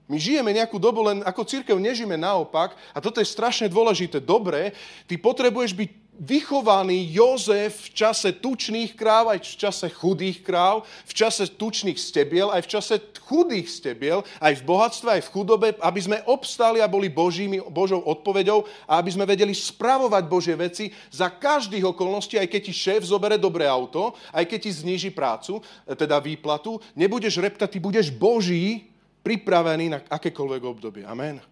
My 0.07 0.15
žijeme 0.15 0.55
nejakú 0.55 0.79
dobu, 0.79 1.03
len 1.03 1.19
ako 1.27 1.43
církev 1.43 1.75
nežijeme 1.75 2.15
naopak. 2.15 2.75
A 2.95 3.03
toto 3.03 3.19
je 3.19 3.27
strašne 3.27 3.67
dôležité. 3.67 4.23
Dobre, 4.23 4.71
ty 5.03 5.19
potrebuješ 5.19 5.75
byť 5.75 5.89
vychovaný 6.17 7.13
Jozef 7.13 7.87
v 7.87 7.89
čase 7.93 8.33
tučných 8.33 8.97
kráv, 8.97 9.29
aj 9.31 9.39
v 9.45 9.57
čase 9.57 9.87
chudých 9.93 10.41
kráv, 10.41 10.83
v 11.05 11.13
čase 11.13 11.45
tučných 11.45 11.97
stebiel, 11.97 12.49
aj 12.49 12.65
v 12.65 12.71
čase 12.73 12.95
chudých 13.21 13.67
stebiel, 13.69 14.25
aj 14.41 14.53
v 14.59 14.65
bohatstve, 14.65 15.09
aj 15.13 15.23
v 15.29 15.31
chudobe, 15.33 15.67
aby 15.77 15.99
sme 16.01 16.17
obstali 16.25 16.81
a 16.81 16.89
boli 16.89 17.07
Božími, 17.07 17.61
Božou 17.69 18.01
odpoveďou 18.01 18.65
a 18.89 18.97
aby 18.97 19.13
sme 19.13 19.29
vedeli 19.29 19.53
spravovať 19.53 20.23
Božie 20.25 20.55
veci 20.57 20.89
za 21.13 21.29
každých 21.29 21.85
okolností, 21.93 22.41
aj 22.41 22.49
keď 22.49 22.61
ti 22.65 22.73
šéf 22.73 23.01
zobere 23.05 23.37
dobré 23.37 23.69
auto, 23.69 24.17
aj 24.33 24.45
keď 24.49 24.59
ti 24.65 24.71
zníži 24.73 25.09
prácu, 25.13 25.61
teda 25.85 26.17
výplatu, 26.17 26.81
nebudeš 26.97 27.37
reptať, 27.37 27.77
ty 27.77 27.79
budeš 27.79 28.09
Boží, 28.09 28.89
pripravený 29.27 29.85
na 29.91 29.99
akékoľvek 30.07 30.63
obdobie. 30.63 31.03
Amen. 31.03 31.43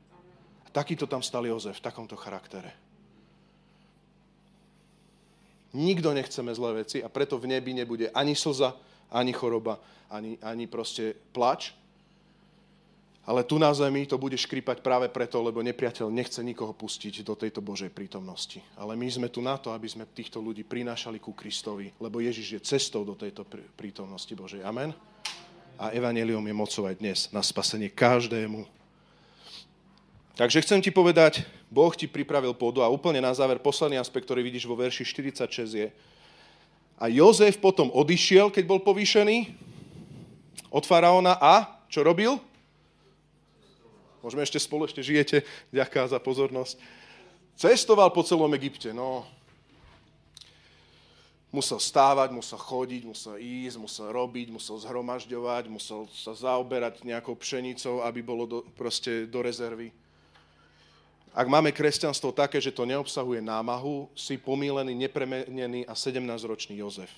A 0.63 0.67
takýto 0.71 1.11
tam 1.11 1.19
stal 1.19 1.43
Jozef, 1.43 1.75
v 1.75 1.85
takomto 1.91 2.15
charaktere. 2.15 2.84
Nikto 5.75 6.15
nechceme 6.15 6.55
zlé 6.55 6.87
veci 6.87 7.03
a 7.03 7.11
preto 7.11 7.35
v 7.35 7.51
nebi 7.51 7.75
nebude 7.75 8.07
ani 8.15 8.31
slza, 8.31 8.71
ani 9.11 9.35
choroba, 9.35 9.75
ani, 10.07 10.39
ani 10.39 10.71
proste 10.71 11.11
plač. 11.35 11.75
Ale 13.25 13.41
tu 13.41 13.57
na 13.57 13.73
zemi 13.73 14.05
to 14.05 14.21
bude 14.21 14.37
škripať 14.37 14.85
práve 14.85 15.09
preto, 15.09 15.41
lebo 15.41 15.59
nepriateľ 15.59 16.13
nechce 16.13 16.39
nikoho 16.45 16.77
pustiť 16.77 17.25
do 17.25 17.33
tejto 17.33 17.59
Božej 17.59 17.89
prítomnosti. 17.89 18.61
Ale 18.77 18.93
my 18.93 19.09
sme 19.09 19.27
tu 19.33 19.41
na 19.41 19.57
to, 19.57 19.73
aby 19.73 19.89
sme 19.89 20.05
týchto 20.05 20.37
ľudí 20.39 20.61
prinášali 20.61 21.17
ku 21.17 21.33
Kristovi, 21.33 21.89
lebo 21.97 22.21
Ježiš 22.21 22.47
je 22.55 22.61
cestou 22.61 23.01
do 23.01 23.17
tejto 23.17 23.43
prítomnosti 23.75 24.29
Božej. 24.31 24.61
Amen 24.61 24.93
a 25.75 25.91
evanelium 25.91 26.43
je 26.47 26.55
mocou 26.55 26.83
aj 26.87 26.95
dnes 26.99 27.19
na 27.35 27.43
spasenie 27.43 27.91
každému. 27.91 28.63
Takže 30.35 30.63
chcem 30.63 30.79
ti 30.83 30.91
povedať, 30.91 31.47
Boh 31.75 31.91
ti 31.91 32.07
pripravil 32.07 32.55
pôdu 32.55 32.79
a 32.79 32.87
úplne 32.87 33.19
na 33.19 33.35
záver 33.35 33.59
posledný 33.59 33.99
aspekt, 33.99 34.31
ktorý 34.31 34.39
vidíš 34.47 34.63
vo 34.63 34.79
verši 34.79 35.03
46 35.03 35.75
je, 35.75 35.87
a 36.95 37.11
Jozef 37.11 37.59
potom 37.59 37.91
odišiel, 37.91 38.47
keď 38.47 38.63
bol 38.63 38.79
povýšený 38.79 39.51
od 40.71 40.87
faraóna 40.87 41.35
a 41.35 41.83
čo 41.91 42.07
robil? 42.07 42.39
Môžeme 44.23 44.47
ešte 44.47 44.63
spolu, 44.63 44.87
ešte 44.87 45.03
žijete. 45.03 45.43
Ďakujem 45.75 46.07
za 46.07 46.19
pozornosť. 46.23 46.79
Cestoval 47.59 48.09
po 48.15 48.23
celom 48.23 48.49
Egypte. 48.55 48.95
No, 48.95 49.27
musel 51.51 51.83
stávať, 51.83 52.31
musel 52.31 52.59
chodiť, 52.59 53.03
musel 53.03 53.35
ísť, 53.43 53.75
musel 53.75 54.07
robiť, 54.15 54.47
musel 54.55 54.79
zhromažďovať, 54.79 55.67
musel 55.67 56.07
sa 56.15 56.31
zaoberať 56.31 57.03
nejakou 57.03 57.35
pšenicou, 57.35 58.07
aby 58.07 58.23
bolo 58.23 58.43
do, 58.47 58.59
proste 58.79 59.27
do 59.27 59.43
rezervy. 59.43 59.91
Ak 61.35 61.51
máme 61.51 61.75
kresťanstvo 61.75 62.31
také, 62.31 62.63
že 62.63 62.71
to 62.71 62.87
neobsahuje 62.87 63.43
námahu, 63.43 64.07
si 64.15 64.39
pomílený, 64.39 64.95
nepremenený 64.95 65.83
a 65.83 65.91
17-ročný 65.91 66.79
Jozef. 66.79 67.11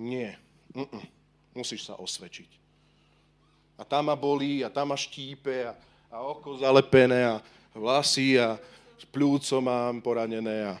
Nie. 0.00 0.40
Mm-mm. 0.72 1.04
Musíš 1.52 1.84
sa 1.84 2.00
osvedčiť. 2.00 2.48
A 3.76 3.84
tam 3.84 4.08
ma 4.08 4.16
bolí, 4.16 4.64
a 4.64 4.72
tam 4.72 4.88
ma 4.88 4.96
štípe, 4.96 5.68
a, 5.68 5.76
a 6.08 6.24
oko 6.24 6.56
zalepené, 6.56 7.28
a 7.28 7.44
vlasy, 7.76 8.40
a 8.40 8.56
pľúco 9.12 9.60
mám 9.60 10.00
poranené, 10.00 10.64
a, 10.64 10.74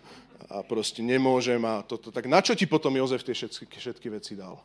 a 0.48 0.56
proste 0.64 1.04
nemôžem 1.04 1.60
a 1.68 1.84
toto. 1.84 2.08
Tak 2.08 2.24
na 2.24 2.40
čo 2.40 2.56
ti 2.56 2.64
potom 2.64 2.96
Jozef 2.96 3.20
tie 3.20 3.36
všetky, 3.36 3.68
všetky 3.68 4.08
veci 4.08 4.32
dal? 4.32 4.56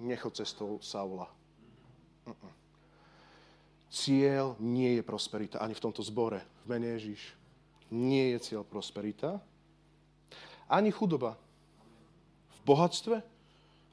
Nechod 0.00 0.32
cestou 0.32 0.80
Saula. 0.80 1.28
Uh-uh. 2.24 2.65
Cieľ 3.96 4.60
nie 4.60 5.00
je 5.00 5.02
prosperita, 5.02 5.56
ani 5.64 5.72
v 5.72 5.80
tomto 5.80 6.04
zbore, 6.04 6.44
v 6.68 6.76
mene 6.76 6.92
Ježiš. 7.00 7.32
Nie 7.88 8.36
je 8.36 8.52
cieľ 8.52 8.62
prosperita, 8.68 9.40
ani 10.68 10.92
chudoba. 10.92 11.40
V 12.52 12.58
bohatstve, 12.68 13.16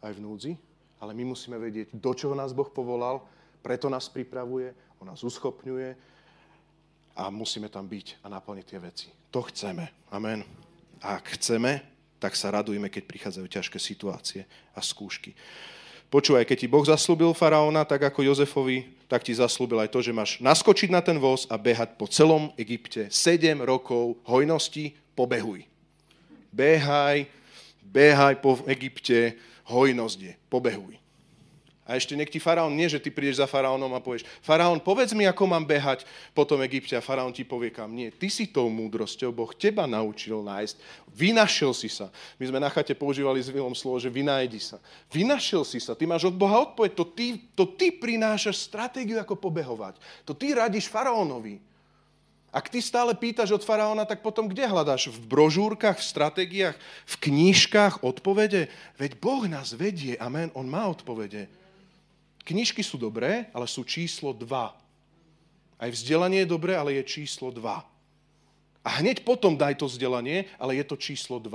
aj 0.04 0.12
v 0.12 0.20
núdzi, 0.20 0.54
ale 1.00 1.16
my 1.16 1.32
musíme 1.32 1.56
vedieť, 1.56 1.96
do 1.96 2.12
čoho 2.12 2.36
nás 2.36 2.52
Boh 2.52 2.68
povolal, 2.68 3.24
preto 3.64 3.88
nás 3.88 4.12
pripravuje, 4.12 4.76
on 5.00 5.08
nás 5.08 5.24
uschopňuje 5.24 5.96
a 7.16 7.32
musíme 7.32 7.72
tam 7.72 7.88
byť 7.88 8.20
a 8.24 8.28
naplniť 8.28 8.66
tie 8.68 8.80
veci. 8.84 9.08
To 9.32 9.40
chceme. 9.48 9.88
Amen. 10.12 10.44
A 11.00 11.16
ak 11.16 11.40
chceme, 11.40 11.80
tak 12.20 12.36
sa 12.36 12.52
radujme, 12.52 12.92
keď 12.92 13.04
prichádzajú 13.08 13.48
ťažké 13.48 13.78
situácie 13.80 14.42
a 14.76 14.80
skúšky. 14.84 15.36
Počúvaj, 16.14 16.46
keď 16.46 16.58
ti 16.62 16.68
Boh 16.70 16.86
zaslúbil 16.86 17.34
faraóna, 17.34 17.82
tak 17.82 18.06
ako 18.06 18.22
Jozefovi, 18.22 18.86
tak 19.10 19.26
ti 19.26 19.34
zaslúbil 19.34 19.82
aj 19.82 19.90
to, 19.90 19.98
že 19.98 20.14
máš 20.14 20.38
naskočiť 20.38 20.94
na 20.94 21.02
ten 21.02 21.18
voz 21.18 21.50
a 21.50 21.58
behať 21.58 21.98
po 21.98 22.06
celom 22.06 22.54
Egypte. 22.54 23.10
7 23.10 23.58
rokov 23.66 24.22
hojnosti, 24.22 24.94
pobehuj. 25.18 25.66
Behaj, 26.54 27.26
behaj 27.82 28.38
po 28.46 28.62
Egypte, 28.70 29.34
hojnosť 29.66 30.18
je, 30.22 30.34
pobehuj. 30.54 31.03
A 31.84 32.00
ešte 32.00 32.16
nech 32.16 32.32
ti 32.32 32.40
faraón, 32.40 32.72
nie, 32.72 32.88
že 32.88 32.96
ty 32.96 33.12
prídeš 33.12 33.44
za 33.44 33.48
faraónom 33.48 33.92
a 33.92 34.00
povieš, 34.00 34.24
faraón, 34.40 34.80
povedz 34.80 35.12
mi, 35.12 35.28
ako 35.28 35.44
mám 35.52 35.68
behať 35.68 36.08
po 36.32 36.48
tom 36.48 36.64
Egypte 36.64 36.96
a 36.96 37.04
faraón 37.04 37.36
ti 37.36 37.44
povie 37.44 37.76
kam. 37.76 37.92
Nie, 37.92 38.08
ty 38.08 38.32
si 38.32 38.48
tou 38.48 38.72
múdrosťou, 38.72 39.36
Boh 39.36 39.52
teba 39.52 39.84
naučil 39.84 40.40
nájsť. 40.40 40.80
Vynašiel 41.12 41.76
si 41.76 41.92
sa. 41.92 42.08
My 42.40 42.48
sme 42.48 42.64
na 42.64 42.72
chate 42.72 42.96
používali 42.96 43.44
s 43.44 43.52
Vilom 43.52 43.76
slovo, 43.76 44.00
že 44.00 44.08
vynajdi 44.08 44.64
sa. 44.64 44.80
Vynašiel 45.12 45.68
si 45.68 45.84
sa, 45.84 45.92
ty 45.92 46.08
máš 46.08 46.24
od 46.24 46.40
Boha 46.40 46.64
odpoveď, 46.72 46.92
to 46.96 47.04
ty, 47.04 47.52
to 47.52 47.68
ty 47.76 47.92
prinášaš 47.92 48.64
stratégiu, 48.64 49.20
ako 49.20 49.36
pobehovať. 49.36 50.00
To 50.24 50.32
ty 50.32 50.56
radíš 50.56 50.88
faraónovi. 50.88 51.60
Ak 52.54 52.70
ty 52.70 52.86
stále 52.86 53.18
pýtaš 53.18 53.50
od 53.58 53.66
faraóna, 53.66 54.06
tak 54.06 54.22
potom 54.22 54.46
kde 54.46 54.70
hľadáš? 54.70 55.10
V 55.10 55.20
brožúrkach, 55.26 55.98
v 55.98 56.06
stratégiách, 56.06 56.78
v 57.10 57.16
knížkach 57.18 58.06
odpovede? 58.06 58.70
Veď 58.96 59.18
Boh 59.18 59.50
nás 59.50 59.74
vedie, 59.74 60.14
amen, 60.22 60.54
on 60.54 60.70
má 60.70 60.86
odpovede. 60.86 61.50
Knižky 62.44 62.84
sú 62.84 63.00
dobré, 63.00 63.48
ale 63.56 63.68
sú 63.68 63.88
číslo 63.88 64.36
2. 64.36 64.46
Aj 65.80 65.90
vzdelanie 65.92 66.44
je 66.44 66.52
dobré, 66.52 66.76
ale 66.76 67.00
je 67.00 67.04
číslo 67.04 67.52
2. 67.52 67.64
A 68.84 68.90
hneď 69.00 69.24
potom 69.24 69.56
daj 69.56 69.80
to 69.80 69.88
vzdelanie, 69.88 70.48
ale 70.60 70.76
je 70.76 70.84
to 70.84 71.00
číslo 71.00 71.40
2. 71.40 71.52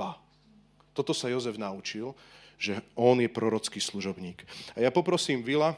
Toto 0.97 1.13
sa 1.13 1.29
Jozef 1.29 1.61
naučil, 1.61 2.17
že 2.57 2.81
on 2.97 3.21
je 3.21 3.29
prorocký 3.29 3.77
služobník. 3.77 4.41
A 4.73 4.81
ja 4.81 4.89
poprosím 4.89 5.45
Vila, 5.45 5.77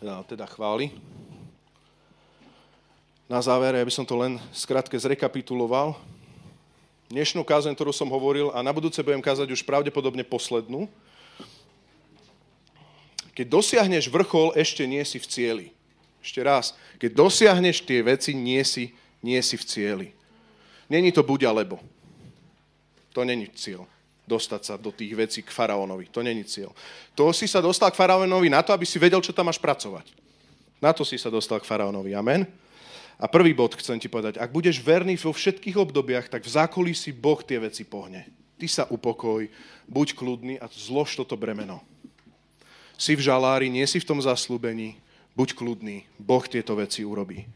teda 0.00 0.46
chváli, 0.46 0.94
na 3.30 3.38
záver, 3.38 3.78
ja 3.78 3.86
by 3.86 3.94
som 3.94 4.02
to 4.02 4.18
len 4.18 4.42
skrátke 4.50 4.98
zrekapituloval. 4.98 5.94
Dnešnú 7.10 7.46
kázeň, 7.46 7.78
ktorú 7.78 7.94
som 7.94 8.10
hovoril, 8.10 8.50
a 8.50 8.62
na 8.62 8.74
budúce 8.74 9.02
budem 9.06 9.22
kázať 9.22 9.50
už 9.54 9.62
pravdepodobne 9.62 10.26
poslednú. 10.26 10.90
Keď 13.40 13.48
dosiahneš 13.48 14.12
vrchol, 14.12 14.52
ešte 14.52 14.84
nie 14.84 15.00
si 15.00 15.16
v 15.16 15.24
cieli. 15.24 15.66
Ešte 16.20 16.44
raz, 16.44 16.76
keď 17.00 17.16
dosiahneš 17.16 17.80
tie 17.88 18.04
veci, 18.04 18.36
nie 18.36 18.60
si, 18.68 18.92
nie 19.24 19.40
si 19.40 19.56
v 19.56 19.64
cieli. 19.64 20.08
Není 20.92 21.08
to 21.08 21.24
buď 21.24 21.48
alebo. 21.48 21.80
To 23.16 23.24
není 23.24 23.48
cieľ. 23.56 23.88
Dostať 24.28 24.60
sa 24.60 24.74
do 24.76 24.92
tých 24.92 25.16
vecí 25.16 25.40
k 25.40 25.48
faraónovi. 25.48 26.12
To 26.12 26.20
není 26.20 26.44
cieľ. 26.44 26.76
To 27.16 27.32
si 27.32 27.48
sa 27.48 27.64
dostal 27.64 27.88
k 27.88 27.96
faraónovi 27.96 28.52
na 28.52 28.60
to, 28.60 28.76
aby 28.76 28.84
si 28.84 29.00
vedel, 29.00 29.24
čo 29.24 29.32
tam 29.32 29.48
máš 29.48 29.56
pracovať. 29.56 30.12
Na 30.76 30.92
to 30.92 31.00
si 31.00 31.16
sa 31.16 31.32
dostal 31.32 31.64
k 31.64 31.68
faraónovi. 31.68 32.12
Amen. 32.12 32.44
A 33.16 33.24
prvý 33.24 33.56
bod 33.56 33.72
chcem 33.80 33.96
ti 33.96 34.12
povedať, 34.12 34.36
ak 34.36 34.52
budeš 34.52 34.84
verný 34.84 35.16
vo 35.16 35.32
všetkých 35.32 35.80
obdobiach, 35.80 36.28
tak 36.28 36.44
v 36.44 36.52
zákulisí 36.60 37.16
Boh 37.16 37.40
tie 37.40 37.56
veci 37.56 37.88
pohne. 37.88 38.28
Ty 38.60 38.68
sa 38.68 38.84
upokoj, 38.92 39.48
buď 39.88 40.12
kľudný 40.12 40.60
a 40.60 40.68
zlož 40.68 41.16
toto 41.16 41.40
bremeno. 41.40 41.80
Si 43.00 43.16
v 43.16 43.24
žalári, 43.24 43.72
nie 43.72 43.88
si 43.88 43.96
v 43.96 44.04
tom 44.04 44.20
zaslúbení, 44.20 45.00
buď 45.32 45.56
kľudný, 45.56 46.04
Boh 46.20 46.44
tieto 46.44 46.76
veci 46.76 47.00
urobí. 47.00 47.48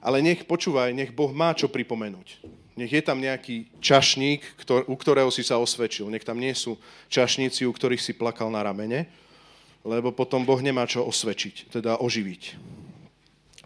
Ale 0.00 0.24
nech, 0.24 0.48
počúvaj, 0.48 0.96
nech 0.96 1.12
Boh 1.12 1.28
má 1.28 1.52
čo 1.52 1.68
pripomenúť. 1.68 2.40
Nech 2.72 2.88
je 2.88 3.02
tam 3.04 3.20
nejaký 3.20 3.68
čašník, 3.84 4.40
ktor- 4.64 4.88
u 4.88 4.96
ktorého 4.96 5.28
si 5.28 5.44
sa 5.44 5.60
osvedčil. 5.60 6.08
Nech 6.08 6.24
tam 6.24 6.40
nie 6.40 6.56
sú 6.56 6.80
čašníci, 7.12 7.68
u 7.68 7.72
ktorých 7.74 8.00
si 8.00 8.16
plakal 8.16 8.48
na 8.48 8.64
ramene, 8.64 9.04
lebo 9.84 10.08
potom 10.08 10.40
Boh 10.40 10.62
nemá 10.64 10.88
čo 10.88 11.04
osvedčiť, 11.04 11.68
teda 11.68 12.00
oživiť. 12.00 12.42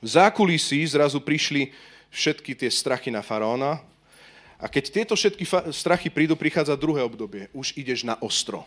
V 0.03 0.09
zákulisí 0.11 0.83
zrazu 0.91 1.23
prišli 1.23 1.71
všetky 2.11 2.59
tie 2.59 2.71
strachy 2.73 3.15
na 3.15 3.23
faraóna 3.23 3.79
a 4.59 4.67
keď 4.67 4.85
tieto 4.91 5.15
všetky 5.15 5.47
strachy 5.71 6.11
prídu, 6.11 6.35
prichádza 6.35 6.75
druhé 6.75 7.07
obdobie. 7.07 7.47
Už 7.55 7.79
ideš 7.79 8.03
na 8.03 8.19
ostro. 8.19 8.67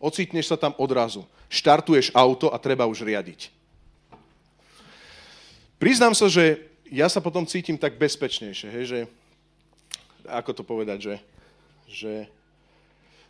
Ocitneš 0.00 0.48
sa 0.48 0.56
tam 0.56 0.72
odrazu. 0.80 1.28
Štartuješ 1.52 2.10
auto 2.16 2.48
a 2.48 2.56
treba 2.56 2.88
už 2.88 3.04
riadiť. 3.04 3.52
Priznám 5.76 6.16
sa, 6.16 6.28
že 6.28 6.64
ja 6.88 7.06
sa 7.08 7.20
potom 7.20 7.44
cítim 7.44 7.76
tak 7.76 7.96
bezpečnejšie, 7.96 8.68
hej, 8.68 8.84
že, 8.84 9.00
ako 10.26 10.50
to 10.52 10.62
povedať, 10.66 10.98
že, 11.00 11.14
že 11.88 12.12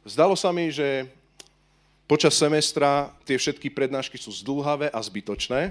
zdalo 0.03 0.35
sa 0.35 0.51
mi, 0.51 0.73
že 0.73 1.07
počas 2.11 2.35
semestra 2.35 3.15
tie 3.23 3.39
všetky 3.39 3.71
prednášky 3.71 4.19
sú 4.19 4.35
zdlhavé 4.35 4.91
a 4.91 4.99
zbytočné, 4.99 5.71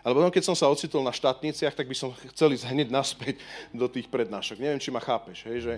ale 0.00 0.12
potom, 0.16 0.32
keď 0.32 0.44
som 0.46 0.56
sa 0.56 0.70
ocitol 0.70 1.04
na 1.04 1.12
štátniciach, 1.12 1.76
tak 1.76 1.84
by 1.90 1.96
som 1.98 2.14
chcel 2.32 2.56
ísť 2.56 2.70
hneď 2.72 2.88
naspäť 2.88 3.36
do 3.74 3.84
tých 3.84 4.08
prednášok. 4.08 4.56
Neviem, 4.56 4.80
či 4.80 4.88
ma 4.88 5.02
chápeš, 5.02 5.44
hej, 5.44 5.58
že, 5.60 5.74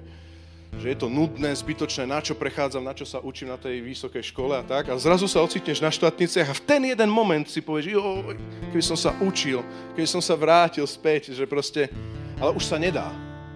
že 0.80 0.88
je 0.92 0.98
to 0.98 1.12
nudné, 1.12 1.52
zbytočné, 1.52 2.08
na 2.08 2.24
čo 2.24 2.32
prechádzam, 2.32 2.82
na 2.82 2.96
čo 2.96 3.04
sa 3.04 3.20
učím 3.20 3.52
na 3.52 3.60
tej 3.60 3.84
vysokej 3.84 4.24
škole 4.32 4.56
a 4.56 4.64
tak. 4.64 4.88
A 4.88 4.96
zrazu 4.96 5.28
sa 5.28 5.44
ocitneš 5.44 5.84
na 5.84 5.92
štátniciach 5.92 6.48
a 6.48 6.58
v 6.58 6.64
ten 6.64 6.82
jeden 6.88 7.10
moment 7.12 7.44
si 7.44 7.60
povieš, 7.60 7.92
jo, 7.92 8.34
keby 8.72 8.82
som 8.82 8.96
sa 8.96 9.12
učil, 9.20 9.60
keby 9.94 10.08
som 10.08 10.24
sa 10.24 10.32
vrátil 10.32 10.82
späť, 10.88 11.36
že 11.36 11.44
proste, 11.44 11.92
ale 12.40 12.56
už 12.56 12.64
sa 12.64 12.80
nedá. 12.80 13.12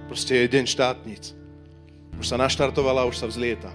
Proste 0.06 0.44
je 0.44 0.52
deň 0.52 0.64
štátnic. 0.68 1.34
Už 2.20 2.30
sa 2.30 2.36
naštartovala, 2.38 3.08
už 3.08 3.18
sa 3.18 3.26
vzlieta. 3.26 3.72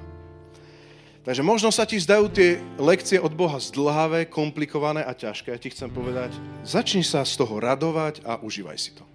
Takže 1.21 1.45
možno 1.45 1.69
sa 1.69 1.85
ti 1.85 2.01
zdajú 2.01 2.33
tie 2.33 2.57
lekcie 2.81 3.21
od 3.21 3.35
Boha 3.37 3.61
zdlhavé, 3.61 4.25
komplikované 4.25 5.05
a 5.05 5.13
ťažké. 5.13 5.53
Ja 5.53 5.61
ti 5.61 5.69
chcem 5.69 5.91
povedať, 5.93 6.33
začni 6.65 7.05
sa 7.05 7.21
z 7.21 7.37
toho 7.37 7.61
radovať 7.61 8.25
a 8.25 8.41
užívaj 8.41 8.77
si 8.77 8.97
to. 8.97 9.05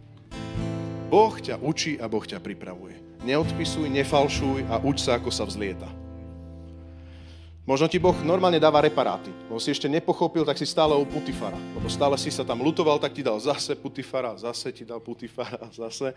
Boh 1.10 1.34
ťa 1.34 1.58
učí 1.58 1.98
a 1.98 2.06
Boh 2.06 2.22
ťa 2.22 2.38
pripravuje. 2.38 3.05
Neodpisuj, 3.26 3.90
nefalšuj 3.90 4.70
a 4.70 4.78
uč 4.86 5.02
sa, 5.02 5.18
ako 5.18 5.34
sa 5.34 5.42
vzlieta. 5.42 5.90
Možno 7.66 7.90
ti 7.90 7.98
Boh 7.98 8.14
normálne 8.22 8.62
dáva 8.62 8.78
reparáty. 8.78 9.34
Lebo 9.50 9.58
si 9.58 9.74
ešte 9.74 9.90
nepochopil, 9.90 10.46
tak 10.46 10.54
si 10.54 10.62
stále 10.62 10.94
u 10.94 11.02
Putifara. 11.02 11.58
Lebo 11.74 11.90
stále 11.90 12.14
si 12.14 12.30
sa 12.30 12.46
tam 12.46 12.62
lutoval, 12.62 13.02
tak 13.02 13.10
ti 13.10 13.26
dal 13.26 13.42
zase 13.42 13.74
Putifara, 13.74 14.38
zase 14.38 14.70
ti 14.70 14.86
dal 14.86 15.02
Putifara, 15.02 15.66
zase. 15.82 16.14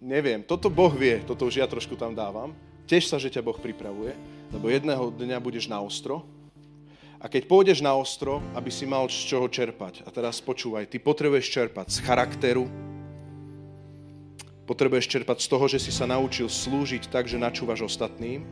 Neviem, 0.00 0.40
toto 0.40 0.72
Boh 0.72 0.96
vie, 0.96 1.20
toto 1.28 1.44
už 1.44 1.60
ja 1.60 1.68
trošku 1.68 1.92
tam 2.00 2.16
dávam. 2.16 2.56
Tež 2.88 3.12
sa, 3.12 3.20
že 3.20 3.28
ťa 3.28 3.44
Boh 3.44 3.60
pripravuje, 3.60 4.16
lebo 4.48 4.72
jedného 4.72 5.12
dňa 5.12 5.36
budeš 5.44 5.68
na 5.68 5.84
ostro 5.84 6.24
a 7.20 7.28
keď 7.28 7.44
pôjdeš 7.44 7.84
na 7.84 7.92
ostro, 7.92 8.40
aby 8.56 8.72
si 8.72 8.88
mal 8.88 9.04
z 9.12 9.28
čoho 9.28 9.44
čerpať. 9.44 10.08
A 10.08 10.10
teraz 10.10 10.40
počúvaj, 10.40 10.88
ty 10.88 10.96
potrebuješ 10.96 11.52
čerpať 11.52 11.86
z 11.92 11.98
charakteru, 12.00 12.64
potrebuješ 14.70 15.10
čerpať 15.10 15.42
z 15.42 15.50
toho, 15.50 15.66
že 15.66 15.82
si 15.82 15.90
sa 15.90 16.06
naučil 16.06 16.46
slúžiť 16.46 17.10
tak, 17.10 17.26
že 17.26 17.42
načúvaš 17.42 17.90
ostatným, 17.90 18.46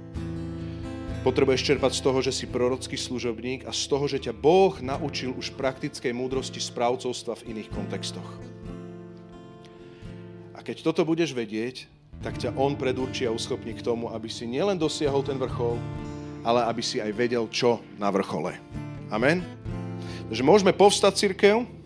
potrebuješ 1.22 1.62
čerpať 1.62 1.94
z 1.94 2.02
toho, 2.02 2.18
že 2.18 2.34
si 2.34 2.50
prorocký 2.50 2.98
služobník 2.98 3.62
a 3.62 3.70
z 3.70 3.86
toho, 3.86 4.10
že 4.10 4.18
ťa 4.26 4.34
Boh 4.34 4.74
naučil 4.82 5.30
už 5.38 5.54
praktickej 5.54 6.10
múdrosti 6.10 6.58
správcovstva 6.58 7.38
v 7.38 7.54
iných 7.54 7.70
kontextoch. 7.70 8.26
A 10.58 10.66
keď 10.66 10.82
toto 10.82 11.06
budeš 11.06 11.38
vedieť, 11.38 11.86
tak 12.18 12.34
ťa 12.34 12.58
On 12.58 12.74
predurčí 12.74 13.22
a 13.22 13.30
uschopní 13.30 13.78
k 13.78 13.86
tomu, 13.86 14.10
aby 14.10 14.26
si 14.26 14.42
nielen 14.42 14.74
dosiahol 14.74 15.22
ten 15.22 15.38
vrchol, 15.38 15.78
ale 16.42 16.66
aby 16.66 16.82
si 16.82 16.98
aj 16.98 17.14
vedel, 17.14 17.46
čo 17.46 17.78
na 17.94 18.10
vrchole. 18.10 18.58
Amen? 19.14 19.46
Takže 20.26 20.42
môžeme 20.42 20.74
povstať, 20.74 21.30
církev. 21.30 21.77